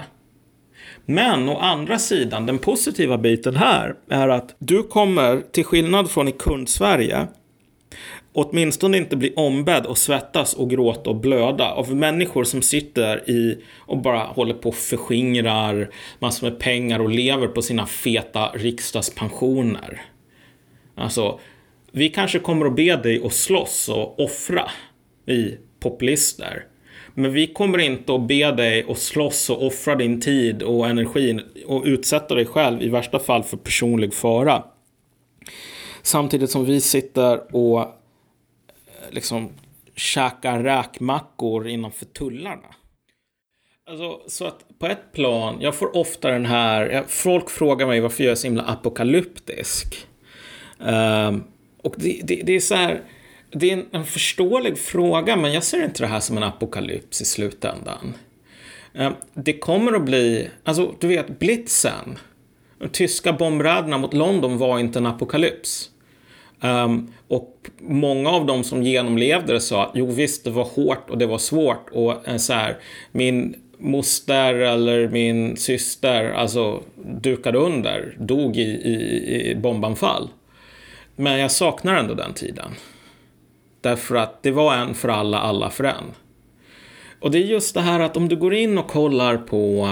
[1.05, 6.29] Men å andra sidan, den positiva biten här är att du kommer, till skillnad från
[6.29, 7.27] i kund-Sverige,
[8.33, 13.65] åtminstone inte bli ombedd och svettas och gråta och blöda av människor som sitter i
[13.79, 20.03] och bara håller på och förskingrar massor med pengar och lever på sina feta riksdagspensioner.
[20.95, 21.41] Alltså,
[21.97, 24.71] vi kanske kommer att be dig att slåss och offra
[25.27, 26.65] i populister.
[27.15, 31.43] Men vi kommer inte att be dig att slåss och offra din tid och energin.
[31.67, 34.65] och utsätta dig själv i värsta fall för personlig fara.
[36.03, 37.87] Samtidigt som vi sitter och eh,
[39.11, 39.51] liksom
[39.95, 42.75] käkar räkmackor innanför tullarna.
[43.91, 48.25] Alltså, så att på ett plan, jag får ofta den här, folk frågar mig varför
[48.25, 50.07] jag är så himla apokalyptisk.
[50.79, 51.45] Um,
[51.87, 53.01] och det, det, det, är så här,
[53.51, 57.21] det är en, en, förståelig fråga, men jag ser inte det här som en apokalyps
[57.21, 58.15] i slutändan.
[58.95, 62.19] Eh, det kommer att bli, alltså du vet, blitzen,
[62.79, 65.91] de tyska bombräderna mot London var inte en apokalyps.
[66.61, 71.19] Um, och många av dem som genomlevde det sa, jo visst det var hårt och
[71.19, 72.77] det var svårt och eh, så här,
[73.13, 80.29] min moster eller min syster alltså dukade under, dog i, i, i bombanfall.
[81.17, 82.75] Men jag saknar ändå den tiden.
[83.81, 86.05] Därför att det var en för alla, alla för en.
[87.21, 89.89] Och det är just det här att om du går in och kollar på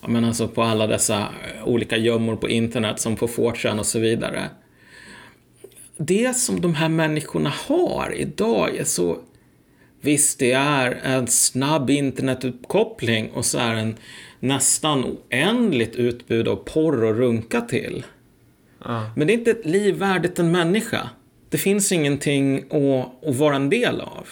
[0.00, 3.86] ja, men alltså på alla dessa eh, olika gömmor på internet som på Fortran och
[3.86, 4.50] så vidare.
[5.96, 9.18] Det som de här människorna har idag är så
[10.04, 13.96] Visst, det är en snabb internetuppkoppling och så är en
[14.40, 18.04] nästan oändligt utbud av porr och runka till.
[19.16, 21.10] Men det är inte ett liv värdigt en människa.
[21.48, 24.28] Det finns ingenting att, att vara en del av.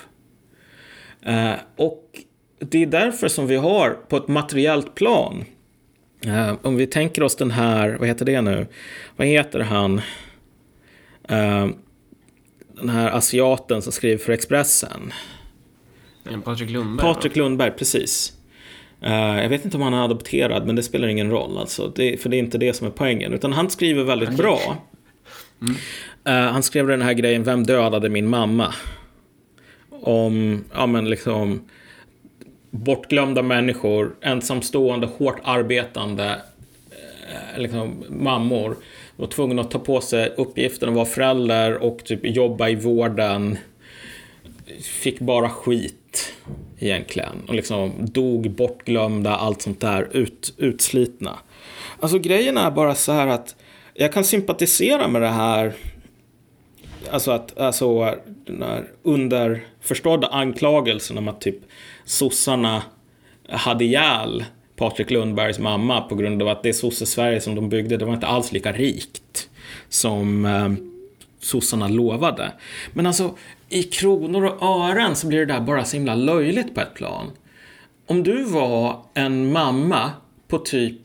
[1.22, 2.20] Eh, och
[2.58, 5.44] det är därför som vi har på ett materiellt plan.
[6.26, 8.66] Eh, om vi tänker oss den här, vad heter det nu?
[9.16, 9.98] Vad heter han?
[11.28, 11.68] Eh,
[12.76, 15.12] den här asiaten som skriver för Expressen.
[16.44, 17.14] Patrik Lundberg.
[17.14, 18.32] Patrik Lundberg, precis.
[19.06, 21.58] Uh, jag vet inte om han är adopterad, men det spelar ingen roll.
[21.58, 21.92] Alltså.
[21.96, 23.32] Det, för det är inte det som är poängen.
[23.32, 24.36] Utan han skriver väldigt okay.
[24.36, 24.76] bra.
[25.60, 25.74] Mm.
[26.28, 28.74] Uh, han skrev den här grejen, Vem dödade min mamma?
[29.90, 31.60] Om, ja men liksom
[32.70, 36.36] bortglömda människor, ensamstående, hårt arbetande
[37.54, 38.76] uh, liksom, mammor
[39.16, 43.58] var tvungna att ta på sig uppgiften att vara förälder och typ jobba i vården.
[44.82, 46.32] Fick bara skit
[46.82, 47.42] egentligen.
[47.48, 51.38] Och liksom dog, bortglömda, allt sånt där, ut, utslitna.
[52.00, 53.56] Alltså grejen är bara så här att
[53.94, 55.72] jag kan sympatisera med det här.
[57.10, 58.14] Alltså att, alltså
[58.46, 61.58] den här underförstådda anklagelsen om att typ
[62.04, 62.82] sossarna
[63.48, 64.44] hade ihjäl
[64.76, 68.26] Patrik Lundbergs mamma på grund av att det sosse-Sverige som de byggde, det var inte
[68.26, 69.48] alls lika rikt
[69.88, 70.72] som eh,
[71.40, 72.52] sossarna lovade.
[72.92, 73.34] Men alltså,
[73.72, 77.30] i kronor och ören så blir det där bara så himla löjligt på ett plan.
[78.06, 80.10] Om du var en mamma
[80.48, 81.00] på typ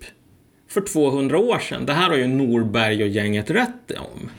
[0.70, 4.30] för 200 år sedan, det här har ju Norberg och gänget rätt om.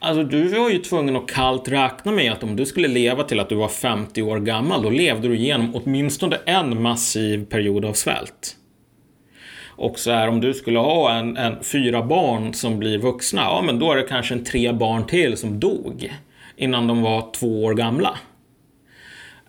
[0.00, 3.40] Alltså du var ju tvungen att kallt räkna med att om du skulle leva till
[3.40, 7.92] att du var 50 år gammal, då levde du igenom åtminstone en massiv period av
[7.92, 8.56] svält.
[9.66, 13.62] Och så här om du skulle ha en, en fyra barn som blir vuxna, ja
[13.66, 16.10] men då är det kanske en tre barn till som dog
[16.58, 18.18] innan de var två år gamla.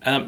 [0.02, 0.22] Ehm,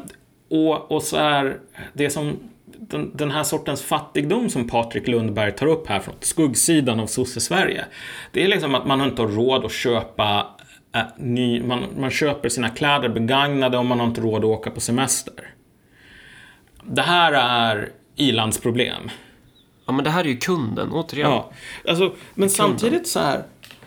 [0.49, 1.57] och, och så är
[1.93, 6.99] det som den, den, här sortens fattigdom som Patrik Lundberg tar upp här från skuggsidan
[6.99, 7.85] av sosse-Sverige.
[8.31, 10.47] Det är liksom att man inte har råd att köpa
[10.95, 14.71] äh, ny, man, man köper sina kläder begagnade och man har inte råd att åka
[14.71, 15.49] på semester.
[16.83, 19.09] Det här är ilandsproblem.
[19.85, 21.29] Ja, men det här är ju kunden, återigen.
[21.29, 21.51] Ja,
[21.87, 22.49] alltså, men kunden.
[22.49, 23.43] samtidigt så här.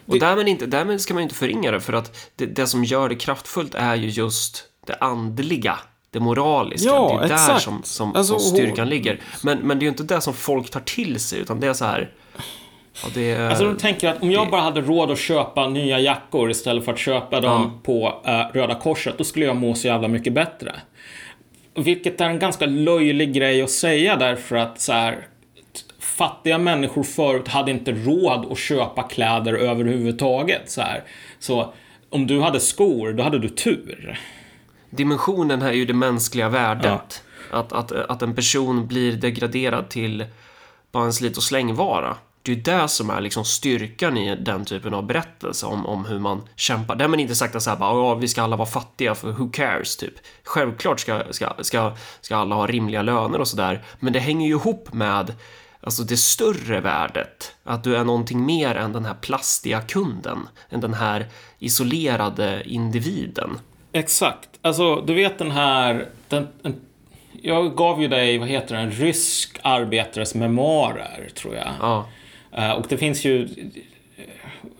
[0.07, 3.09] Och därmed, inte, därmed ska man inte förringa det, för att det, det som gör
[3.09, 5.79] det kraftfullt är ju just det andliga
[6.11, 6.89] det moraliska.
[6.89, 7.53] Ja, det är exakt.
[7.53, 9.21] där som, som, alltså, som styrkan ligger.
[9.43, 11.73] Men, men det är ju inte det som folk tar till sig, utan det är
[11.73, 12.11] så här...
[13.03, 13.49] Ja, det är...
[13.49, 16.85] Alltså de tänker att om jag det- bara hade råd att köpa nya jackor istället
[16.85, 20.33] för att köpa dem på eh, Röda Korset, då skulle jag må så jävla mycket
[20.33, 20.73] bättre.
[21.75, 25.27] Vilket är en ganska löjlig grej att säga därför att så här,
[26.17, 30.71] fattiga människor förut hade inte råd att köpa kläder överhuvudtaget.
[30.71, 31.05] Så, här.
[31.39, 31.73] så
[32.11, 34.21] om du hade skor, då hade du tur.
[34.91, 37.23] Dimensionen här är ju det mänskliga värdet.
[37.51, 40.27] Att, att, att en person blir degraderad till
[40.93, 42.17] bara en slit och slängvara.
[42.43, 46.05] Det är ju det som är liksom styrkan i den typen av berättelse om, om
[46.05, 46.97] hur man kämpar.
[46.97, 49.51] Därmed inte sagt att så här, bara, ja, vi ska alla vara fattiga för who
[49.51, 50.15] cares, typ.
[50.45, 54.55] Självklart ska, ska, ska, ska alla ha rimliga löner och sådär, men det hänger ju
[54.55, 55.35] ihop med
[55.81, 60.81] Alltså det större värdet, att du är någonting mer än den här plastiga kunden, än
[60.81, 61.27] den här
[61.59, 63.59] isolerade individen.
[63.93, 64.49] Exakt.
[64.63, 66.09] Alltså, du vet den här...
[66.29, 66.75] Den, en,
[67.43, 71.69] jag gav ju dig, vad heter den, rysk arbetares memoarer, tror jag.
[71.81, 72.07] Ja,
[72.57, 73.49] Eh, och det finns ju...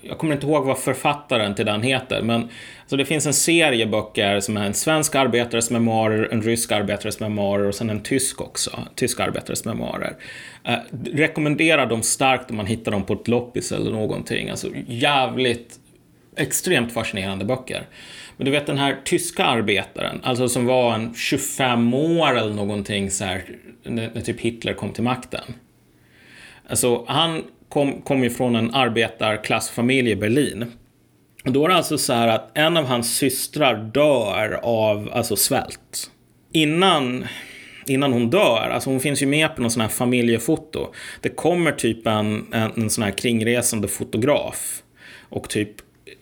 [0.01, 2.49] Jag kommer inte ihåg vad författaren till den heter, men
[2.81, 7.21] alltså det finns en serie böcker som är en svensk arbetares memoarer, en rysk arbetares
[7.21, 10.17] memoarer och sen en tysk också, tysk arbetares memoarer.
[10.65, 10.79] Eh,
[11.13, 14.51] rekommenderar dem starkt om man hittar dem på ett loppis eller någonting.
[14.51, 15.79] Alltså jävligt
[16.37, 17.87] extremt fascinerande böcker.
[18.37, 23.11] Men du vet den här tyska arbetaren, alltså som var en 25 år eller någonting
[23.11, 23.45] så här,
[23.83, 25.55] när, när typ Hitler kom till makten.
[26.69, 30.73] Alltså han kom, kom ju från en arbetarklassfamilj i Berlin.
[31.45, 35.37] Och då är det alltså så här att en av hans systrar dör av alltså
[35.37, 36.11] svält.
[36.53, 37.27] Innan,
[37.87, 40.93] innan hon dör, alltså hon finns ju med på någon sån här familjefoto.
[41.21, 44.83] Det kommer typ en, en, en sån här kringresande fotograf.
[45.29, 45.71] Och typ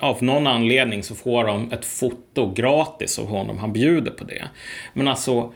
[0.01, 3.59] av någon anledning så får de ett foto gratis av honom.
[3.59, 4.45] Han bjuder på det.
[4.93, 5.53] Men alltså,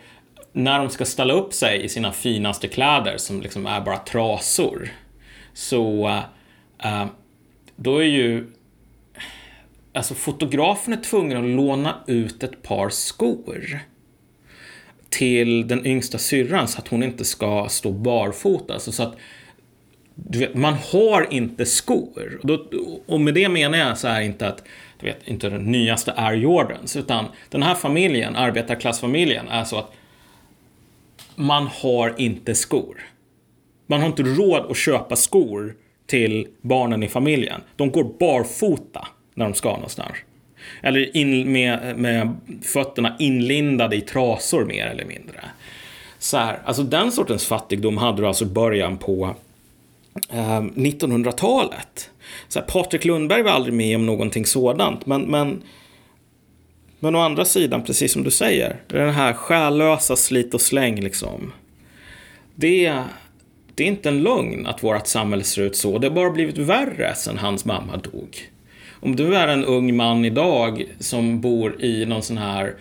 [0.52, 4.88] när de ska ställa upp sig i sina finaste kläder som liksom är bara trasor.
[5.58, 6.08] Så
[6.84, 7.06] äh,
[7.76, 8.46] då är ju
[9.92, 13.80] Alltså fotografen är tvungen att låna ut ett par skor
[15.08, 18.74] till den yngsta syrran så att hon inte ska stå barfota.
[18.74, 19.16] Alltså så att
[20.14, 22.40] du vet, man har inte skor.
[22.42, 22.66] Och, då,
[23.06, 24.62] och med det menar jag så här inte att
[25.00, 29.92] du vet, inte den nyaste Air Jordans, utan den här familjen, arbetarklassfamiljen, är så att
[31.34, 33.02] man har inte skor.
[33.90, 35.74] Man har inte råd att köpa skor
[36.06, 37.60] till barnen i familjen.
[37.76, 40.12] De går barfota när de ska någonstans.
[40.82, 45.40] Eller in med, med fötterna inlindade i trasor mer eller mindre.
[46.18, 49.34] Så här, alltså den sortens fattigdom hade du alltså i början på
[50.30, 52.10] eh, 1900-talet.
[52.48, 55.62] Så här, Patrik Lundberg var aldrig med om någonting sådant, men, men
[57.00, 61.52] men å andra sidan, precis som du säger, den här själlösa slit och släng liksom.
[62.54, 63.02] Det,
[63.78, 65.98] det är inte en lögn att vårt samhälle ser ut så.
[65.98, 68.38] Det har bara blivit värre sen hans mamma dog.
[69.00, 72.74] Om du är en ung man idag som bor i någon sån här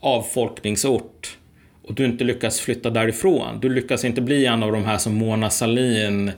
[0.00, 1.36] avfolkningsort
[1.82, 3.60] och du inte lyckas flytta därifrån.
[3.60, 6.28] Du lyckas inte bli en av de här som Mona Sahlin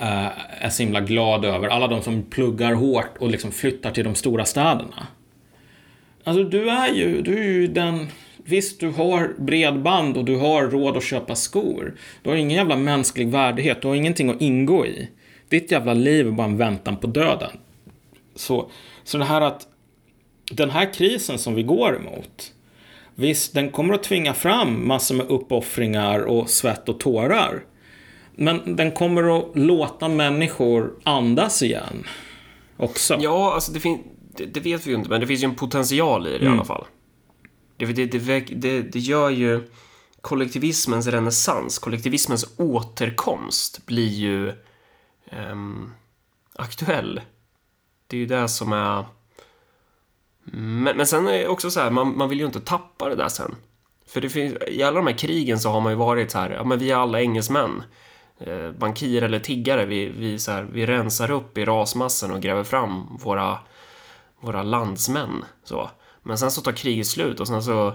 [0.00, 0.28] eh,
[0.60, 1.68] är så himla glad över.
[1.68, 5.06] Alla de som pluggar hårt och liksom flyttar till de stora städerna.
[6.24, 8.08] Alltså du är ju, du är ju den...
[8.46, 11.94] Visst, du har bredband och du har råd att köpa skor.
[12.22, 15.08] Du har ingen jävla mänsklig värdighet, du har ingenting att ingå i.
[15.48, 17.50] Ditt jävla liv är bara en väntan på döden.
[18.34, 18.70] Så,
[19.04, 19.66] så det här att
[20.52, 22.52] den här krisen som vi går emot,
[23.14, 27.64] visst, den kommer att tvinga fram massor med uppoffringar och svett och tårar.
[28.36, 32.06] Men den kommer att låta människor andas igen.
[32.76, 33.18] Också.
[33.20, 34.02] Ja, alltså det, fin-
[34.36, 36.40] det, det vet vi ju inte, men det finns ju en potential i det i
[36.40, 36.52] Mm.
[36.52, 36.84] alla fall.
[37.76, 39.68] Det, det, det, det, gör ju
[40.20, 44.52] kollektivismens renässans, kollektivismens återkomst blir ju
[45.50, 45.92] um,
[46.54, 47.20] aktuell.
[48.06, 49.04] Det är ju det som är...
[50.44, 53.14] Men, men sen är det också så här, man, man vill ju inte tappa det
[53.14, 53.56] där sen.
[54.06, 56.50] För det finns, i alla de här krigen så har man ju varit så här,
[56.50, 57.82] ja men vi är alla engelsmän.
[58.38, 62.64] Eh, bankir eller tiggare, vi, vi, så här, vi rensar upp i rasmassan och gräver
[62.64, 63.58] fram våra,
[64.40, 65.44] våra landsmän.
[65.64, 65.90] Så.
[66.26, 67.94] Men sen så tar kriget slut och sen så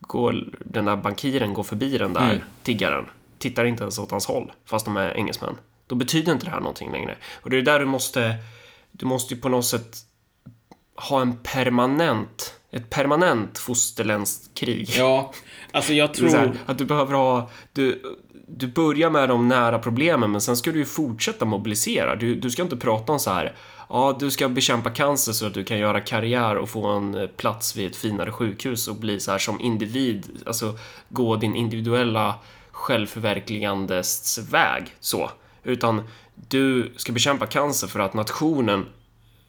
[0.00, 2.42] går den där bankiren går förbi den där Mm.
[2.62, 3.04] tiggaren.
[3.38, 5.56] Tittar inte ens åt hans håll, fast de är engelsmän.
[5.86, 7.16] Då betyder inte det här någonting längre.
[7.42, 8.34] Och det är där du måste,
[8.92, 9.96] du måste ju på något sätt
[10.96, 14.90] ha en permanent, ett permanent fosterländskt krig.
[14.96, 15.32] Ja,
[15.72, 16.56] alltså jag så här, tror...
[16.66, 18.02] att du behöver ha, du,
[18.48, 22.16] du börjar med de nära problemen men sen ska du ju fortsätta mobilisera.
[22.16, 23.56] Du, du ska inte prata om så här,
[23.88, 27.26] ja du ska bekämpa cancer så att du kan göra karriär och få en eh,
[27.26, 30.78] plats vid ett finare sjukhus och bli så här som individ, alltså
[31.08, 32.34] gå din individuella
[32.70, 35.30] självförverkligandes väg så.
[35.64, 36.02] Utan
[36.34, 38.86] du ska bekämpa cancer för att nationen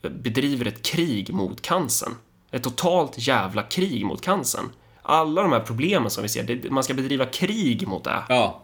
[0.02, 2.12] eh, bedriver ett krig mot cancern.
[2.52, 4.66] Ett totalt jävla krig mot cancern.
[5.02, 8.24] Alla de här problemen som vi ser, det, man ska bedriva krig mot det.
[8.30, 8.62] Ja.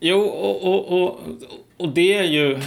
[0.00, 1.20] Jo, och, och, och,
[1.76, 2.60] och det är ju...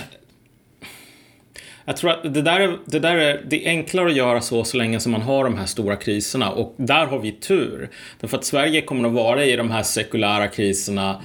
[1.89, 4.63] Jag tror att det där, är, det där är, det är enklare att göra så
[4.63, 7.89] så länge som man har de här stora kriserna och där har vi tur.
[8.19, 11.21] Därför att Sverige kommer att vara i de här sekulära kriserna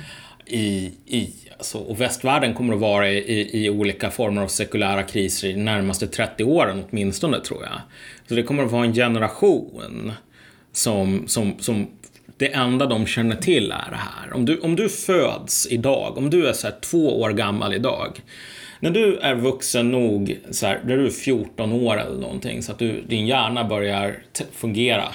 [0.47, 5.49] i, i alltså, och västvärlden kommer att vara i, i olika former av sekulära kriser
[5.49, 7.81] i de närmaste 30 åren åtminstone tror jag.
[8.29, 10.13] Så det kommer att vara en generation
[10.73, 11.87] som, som, som
[12.37, 14.35] det enda de känner till är det här.
[14.35, 18.21] Om du, om du föds idag, om du är så två år gammal idag.
[18.85, 22.73] När du är vuxen nog, så här, när du är 14 år eller någonting, så
[22.73, 25.09] att du, din hjärna börjar fungera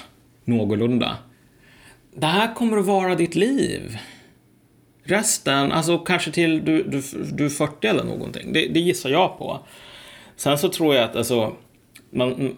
[0.46, 1.18] någorlunda.
[2.16, 3.98] Det här kommer att vara ditt liv.
[5.04, 7.02] Resten, alltså kanske till du, du,
[7.32, 8.54] du är 40 eller någonting.
[8.54, 9.60] Det, det gissar jag på.
[10.36, 11.56] Sen så tror jag att alltså,
[12.10, 12.54] man,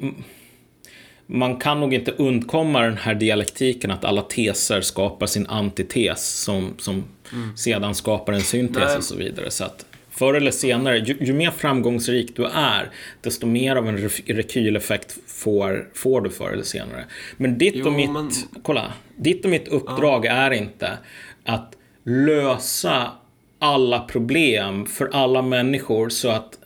[1.25, 6.73] man kan nog inte undkomma den här dialektiken att alla teser skapar sin antites som,
[6.77, 7.57] som mm.
[7.57, 8.97] sedan skapar en syntes Nej.
[8.97, 9.51] och så vidare.
[9.51, 9.85] Så att
[10.21, 12.89] förr eller senare, ju, ju, mer framgångsrik du är,
[13.21, 17.05] desto mer av en rekyleffekt får, får du förr eller senare.
[17.37, 18.29] Men ditt jo, och mitt, men...
[18.63, 20.31] kolla, ditt och mitt uppdrag ja.
[20.31, 20.97] är inte
[21.45, 23.11] att lösa
[23.59, 26.57] alla problem för alla människor så att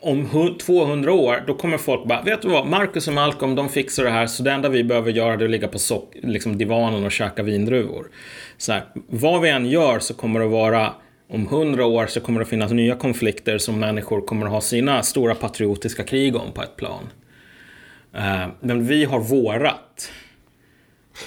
[0.00, 4.04] om 200 år, då kommer folk bara, vet du vad, Marcus och Malcolm, de fixar
[4.04, 7.04] det här, så det enda vi behöver göra är att ligga på sock, liksom divanen
[7.04, 8.06] och käka vindruvor.
[8.58, 10.94] Så här, vad vi än gör så kommer det vara,
[11.28, 15.02] om 100 år så kommer det finnas nya konflikter som människor kommer att ha sina
[15.02, 17.08] stora patriotiska krig om på ett plan.
[18.14, 20.10] Uh, men vi har vårat.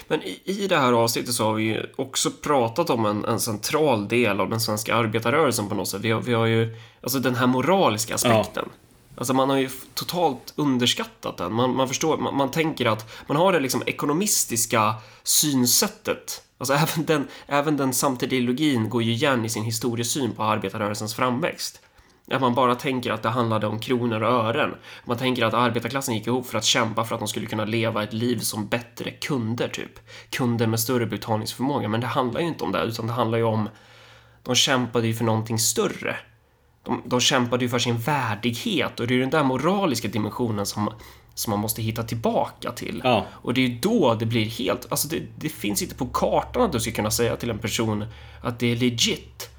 [0.08, 3.40] Men i, i det här avsnittet så har vi ju också pratat om en, en
[3.40, 6.02] central del av den svenska arbetarrörelsen på något sätt.
[6.02, 8.64] Vi har, vi har ju, alltså den här moraliska aspekten.
[8.66, 8.72] Ja.
[9.18, 11.54] Alltså man har ju totalt underskattat den.
[11.54, 16.44] Man, man förstår, man, man, tänker att man har det liksom ekonomistiska synsättet.
[16.58, 21.16] Alltså även den, även den samtida ideologin går ju igen i sin historiesyn på arbetarrörelsens
[21.16, 21.82] framväxt.
[22.32, 24.76] Att man bara tänker att det handlade om kronor och ören.
[25.06, 28.04] Man tänker att arbetarklassen gick ihop för att kämpa för att de skulle kunna leva
[28.04, 30.00] ett liv som bättre kunder, typ.
[30.30, 31.88] Kunder med större betalningsförmåga.
[31.88, 33.70] Men det handlar ju inte om det, utan det handlar ju om...
[34.44, 36.16] De kämpade ju för någonting större.
[36.84, 40.66] De, de kämpade ju för sin värdighet och det är ju den där moraliska dimensionen
[40.66, 40.94] som,
[41.38, 43.02] som man måste hitta tillbaka till.
[43.04, 43.26] Ja.
[43.32, 44.88] Och det är ju då det blir helt...
[44.90, 48.06] Alltså det, det finns inte på kartan att du ska kunna säga till en person
[48.42, 49.50] att det är legit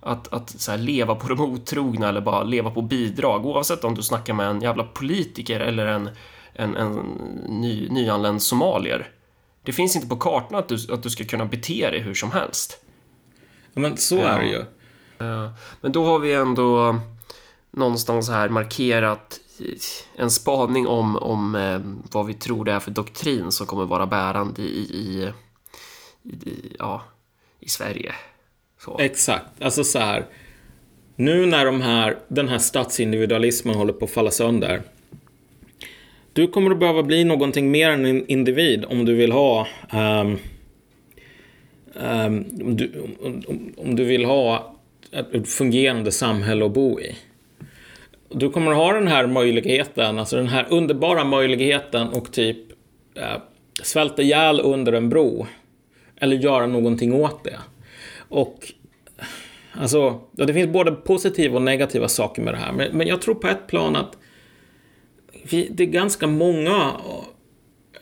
[0.00, 4.02] att, att så leva på de otrogna eller bara leva på bidrag oavsett om du
[4.02, 6.10] snackar med en jävla politiker eller en,
[6.52, 6.92] en, en
[7.48, 9.10] ny, nyanländ somalier.
[9.62, 12.30] Det finns inte på kartan att du, att du ska kunna bete dig hur som
[12.30, 12.84] helst.
[13.74, 14.64] Ja, men så är det ju.
[15.18, 15.52] Ja.
[15.80, 17.00] Men då har vi ändå
[17.70, 19.40] någonstans här markerat
[20.16, 21.80] en spaning om, om eh,
[22.12, 25.32] vad vi tror det är för doktrin som kommer vara bärande i, i,
[26.24, 27.02] i ja,
[27.60, 28.12] i Sverige.
[28.78, 28.98] Så.
[28.98, 30.26] Exakt, alltså så här.
[31.16, 34.82] Nu när de här, den här statsindividualismen håller på att falla sönder.
[36.32, 40.38] Du kommer att behöva bli någonting mer än en individ om du vill ha um,
[41.94, 43.42] um, om, du, om,
[43.76, 44.76] om, du vill ha
[45.10, 47.16] ett fungerande samhälle att bo i.
[48.28, 52.58] Du kommer ha den här möjligheten, alltså den här underbara möjligheten och typ
[53.14, 53.42] eh,
[53.82, 55.46] svälta ihjäl under en bro.
[56.16, 57.58] Eller göra någonting åt det.
[58.28, 58.72] Och
[59.72, 62.72] alltså, det finns både positiva och negativa saker med det här.
[62.72, 64.16] Men, men jag tror på ett plan att
[65.50, 66.92] vi, det är ganska många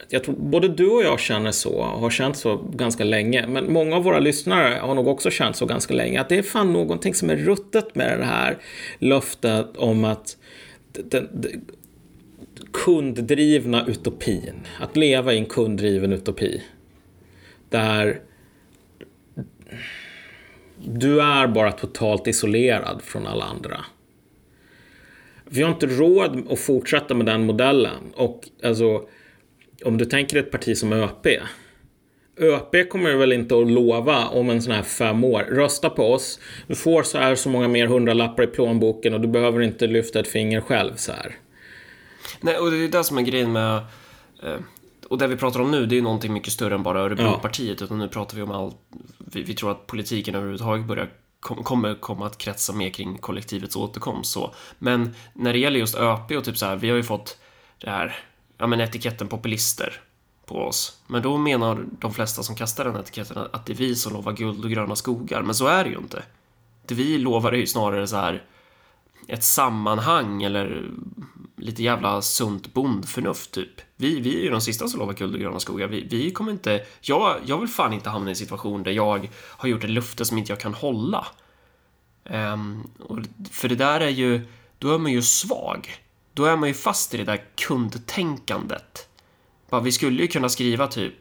[0.09, 3.73] jag tror både du och jag känner så, och har känt så ganska länge, men
[3.73, 6.73] många av våra lyssnare har nog också känt så ganska länge, att det är fan
[6.73, 8.57] någonting som är ruttet med det här
[8.99, 10.37] löftet om att
[10.91, 11.65] den, den
[12.73, 16.63] kunddrivna utopin, att leva i en kunddriven utopi,
[17.69, 18.21] där
[20.85, 23.85] du är bara totalt isolerad från alla andra.
[25.45, 28.13] Vi har inte råd att fortsätta med den modellen.
[28.15, 29.07] Och alltså,
[29.85, 31.27] om du tänker ett parti som ÖP.
[32.39, 35.41] ÖP kommer väl inte att lova om en sån här fem år.
[35.41, 36.39] Rösta på oss.
[36.67, 40.19] Du får så här så många mer hundralappar i plånboken och du behöver inte lyfta
[40.19, 41.35] ett finger själv så här.
[42.41, 43.75] Nej, och det är det som är grejen med
[44.43, 44.59] eh,
[45.09, 47.85] och det vi pratar om nu, det är någonting mycket större än bara Örebropartiet, ja.
[47.85, 48.75] utan nu pratar vi om allt.
[49.17, 51.09] Vi, vi, tror att politiken överhuvudtaget börjar
[51.39, 54.31] kom, kommer komma att kretsa mer kring kollektivets återkomst.
[54.31, 54.53] Så.
[54.79, 57.37] Men när det gäller just ÖP och typ så här, vi har ju fått
[57.77, 58.19] det här,
[58.57, 60.01] ja men etiketten populister
[60.45, 61.01] på oss.
[61.07, 64.33] Men då menar de flesta som kastar den etiketten att det är vi som lovar
[64.33, 66.23] guld och gröna skogar, men så är det ju inte.
[66.85, 68.43] Det vi lovar är ju snarare så här
[69.27, 70.91] ett sammanhang eller
[71.57, 73.81] lite jävla sunt bondförnuft typ.
[73.95, 75.87] Vi, vi är ju de sista som lovar guld och gröna skogar.
[75.87, 76.85] Vi, vi kommer inte...
[77.01, 80.25] Jag, jag vill fan inte hamna i en situation där jag har gjort ett löfte
[80.25, 81.27] som inte jag kan hålla.
[82.23, 82.89] Um,
[83.51, 84.47] för det där är ju...
[84.79, 85.89] Då är man ju svag.
[86.37, 89.09] Då är man ju fast i det där kundtänkandet.
[89.69, 91.13] Bara, vi skulle ju kunna skriva typ,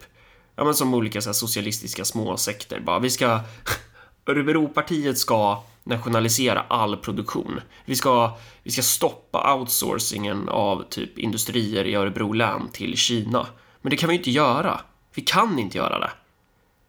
[0.57, 3.41] ja men som olika så socialistiska småsekter, bara vi ska
[4.27, 7.61] Örebropartiet ska nationalisera all produktion.
[7.85, 13.47] Vi ska, vi ska stoppa outsourcingen av typ industrier i Örebro län till Kina.
[13.83, 14.81] Men det kan vi inte göra.
[15.15, 16.11] Vi kan inte göra det.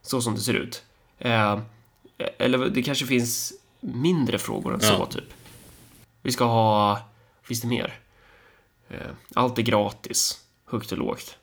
[0.02, 0.84] Så som det ser ut.
[1.20, 1.60] Eh,
[2.38, 4.98] eller det kanske finns mindre frågor än ja.
[4.98, 5.34] så, typ.
[6.22, 7.00] Vi ska ha...
[7.44, 8.00] Finns det mer?
[8.90, 8.98] Eh,
[9.34, 10.42] allt är gratis.
[10.66, 11.38] Högt och lågt.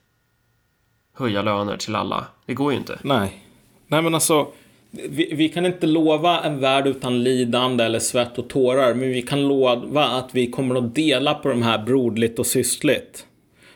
[1.13, 2.27] Höja löner till alla.
[2.47, 2.99] Det går ju inte.
[3.03, 3.41] Nej.
[3.87, 4.49] Nej, men alltså
[4.91, 9.23] vi, vi, kan inte lova en värld utan lidande eller svett och tårar, men vi
[9.23, 13.27] kan lova att vi kommer att dela på de här brodligt och systerligt.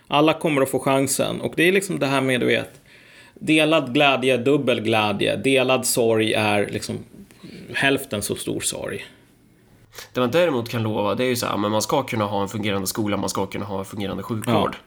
[0.07, 2.81] Alla kommer att få chansen och det är liksom det här med, du vet,
[3.35, 6.99] delad glädje, är dubbel glädje, delad sorg är liksom
[7.75, 9.07] hälften så stor sorg.
[10.13, 12.43] Det man däremot kan lova, det är ju så här, men man ska kunna ha
[12.43, 14.75] en fungerande skola, man ska kunna ha en fungerande sjukvård.
[14.75, 14.85] Ja.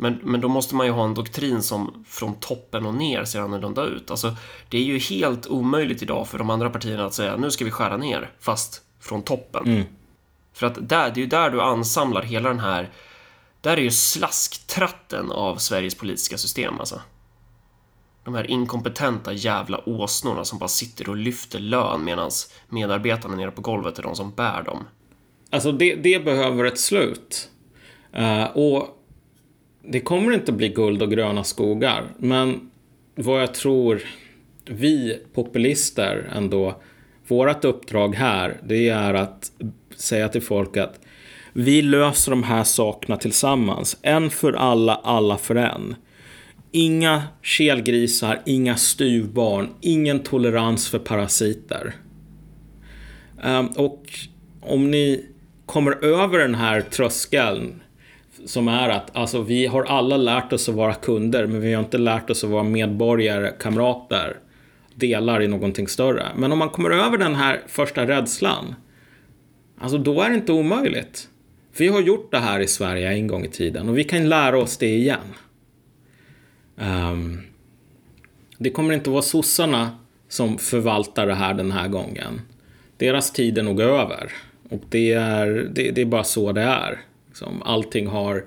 [0.00, 3.40] Men, men då måste man ju ha en doktrin som från toppen och ner ser
[3.40, 4.10] annorlunda ut.
[4.10, 4.36] Alltså,
[4.68, 7.70] det är ju helt omöjligt idag för de andra partierna att säga nu ska vi
[7.70, 9.66] skära ner, fast från toppen.
[9.66, 9.84] Mm.
[10.52, 12.90] För att där, det är ju där du ansamlar hela den här...
[13.60, 17.00] Där är ju slasktratten av Sveriges politiska system alltså.
[18.28, 22.30] De här inkompetenta jävla åsnorna som bara sitter och lyfter lön medan
[22.68, 24.84] medarbetarna nere på golvet är de som bär dem.
[25.50, 27.50] Alltså det, det behöver ett slut.
[28.18, 28.88] Uh, och
[29.82, 32.04] det kommer inte bli guld och gröna skogar.
[32.18, 32.70] Men
[33.14, 34.02] vad jag tror
[34.64, 36.82] vi populister ändå,
[37.28, 39.52] vårt uppdrag här, det är att
[39.96, 41.00] säga till folk att
[41.52, 43.98] vi löser de här sakerna tillsammans.
[44.02, 45.96] En för alla, alla för en.
[46.70, 51.94] Inga kelgrisar, inga styvbarn, ingen tolerans för parasiter.
[53.42, 54.04] Ehm, och
[54.60, 55.26] om ni
[55.66, 57.80] kommer över den här tröskeln
[58.44, 61.82] som är att alltså, vi har alla lärt oss att vara kunder, men vi har
[61.82, 64.36] inte lärt oss att vara medborgare, kamrater,
[64.94, 66.26] delar i någonting större.
[66.36, 68.74] Men om man kommer över den här första rädslan,
[69.80, 71.28] alltså då är det inte omöjligt.
[71.76, 74.58] Vi har gjort det här i Sverige en gång i tiden och vi kan lära
[74.58, 75.34] oss det igen.
[76.80, 77.40] Um,
[78.58, 79.90] det kommer inte vara sossarna
[80.28, 82.40] som förvaltar det här den här gången.
[82.96, 84.32] Deras tid är nog över.
[84.68, 87.00] Och det är, det, det är bara så det är.
[87.28, 88.44] Liksom, allting har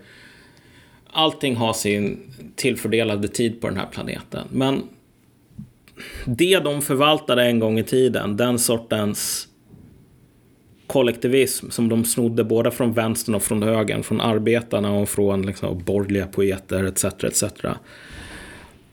[1.14, 2.20] Allting har sin
[2.56, 4.48] tillfördelade tid på den här planeten.
[4.52, 4.84] Men
[6.26, 9.48] det de förvaltade en gång i tiden, den sortens
[10.88, 15.84] kollektivism som de snodde både från vänstern och från högern, från arbetarna och från liksom,
[15.84, 17.06] borgerliga poeter etc.
[17.06, 17.44] etc.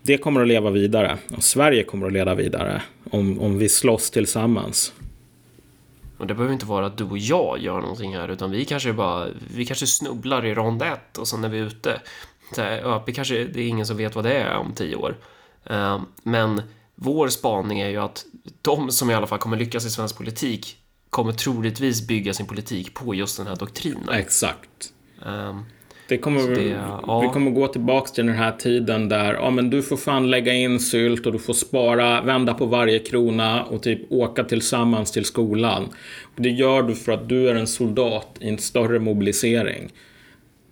[0.08, 1.18] Det kommer att leva vidare.
[1.36, 4.92] Och Sverige kommer att leva vidare om, om vi slåss tillsammans.
[6.18, 8.92] Och det behöver inte vara att du och jag gör någonting här, utan vi kanske
[8.92, 12.00] bara, vi kanske snubblar i rond ett och sen är vi ute.
[12.54, 15.16] Så här, ÖP kanske, det är ingen som vet vad det är om tio år.
[15.70, 16.62] Uh, men
[16.94, 18.24] vår spaning är ju att
[18.62, 20.76] de som i alla fall kommer lyckas i svensk politik
[21.10, 24.08] kommer troligtvis bygga sin politik på just den här doktrinen.
[24.08, 24.92] Exakt.
[26.08, 26.62] Det kommer, det,
[27.06, 27.20] ja.
[27.20, 30.52] Vi kommer gå tillbaka till den här tiden där ja, men du får fan lägga
[30.52, 35.24] in sylt och du får spara, vända på varje krona och typ åka tillsammans till
[35.24, 35.88] skolan.
[36.36, 39.92] Det gör du för att du är en soldat i en större mobilisering.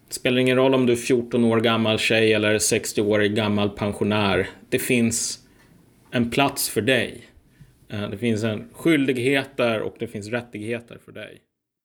[0.08, 4.48] Det spelar ingen roll om du är 14 år gammal tjej eller 60-årig gammal pensionär.
[4.68, 5.38] Det finns
[6.10, 7.28] en plats för dig.
[7.88, 11.40] Eh, det finns en skyldigheter och det finns rättigheter för dig.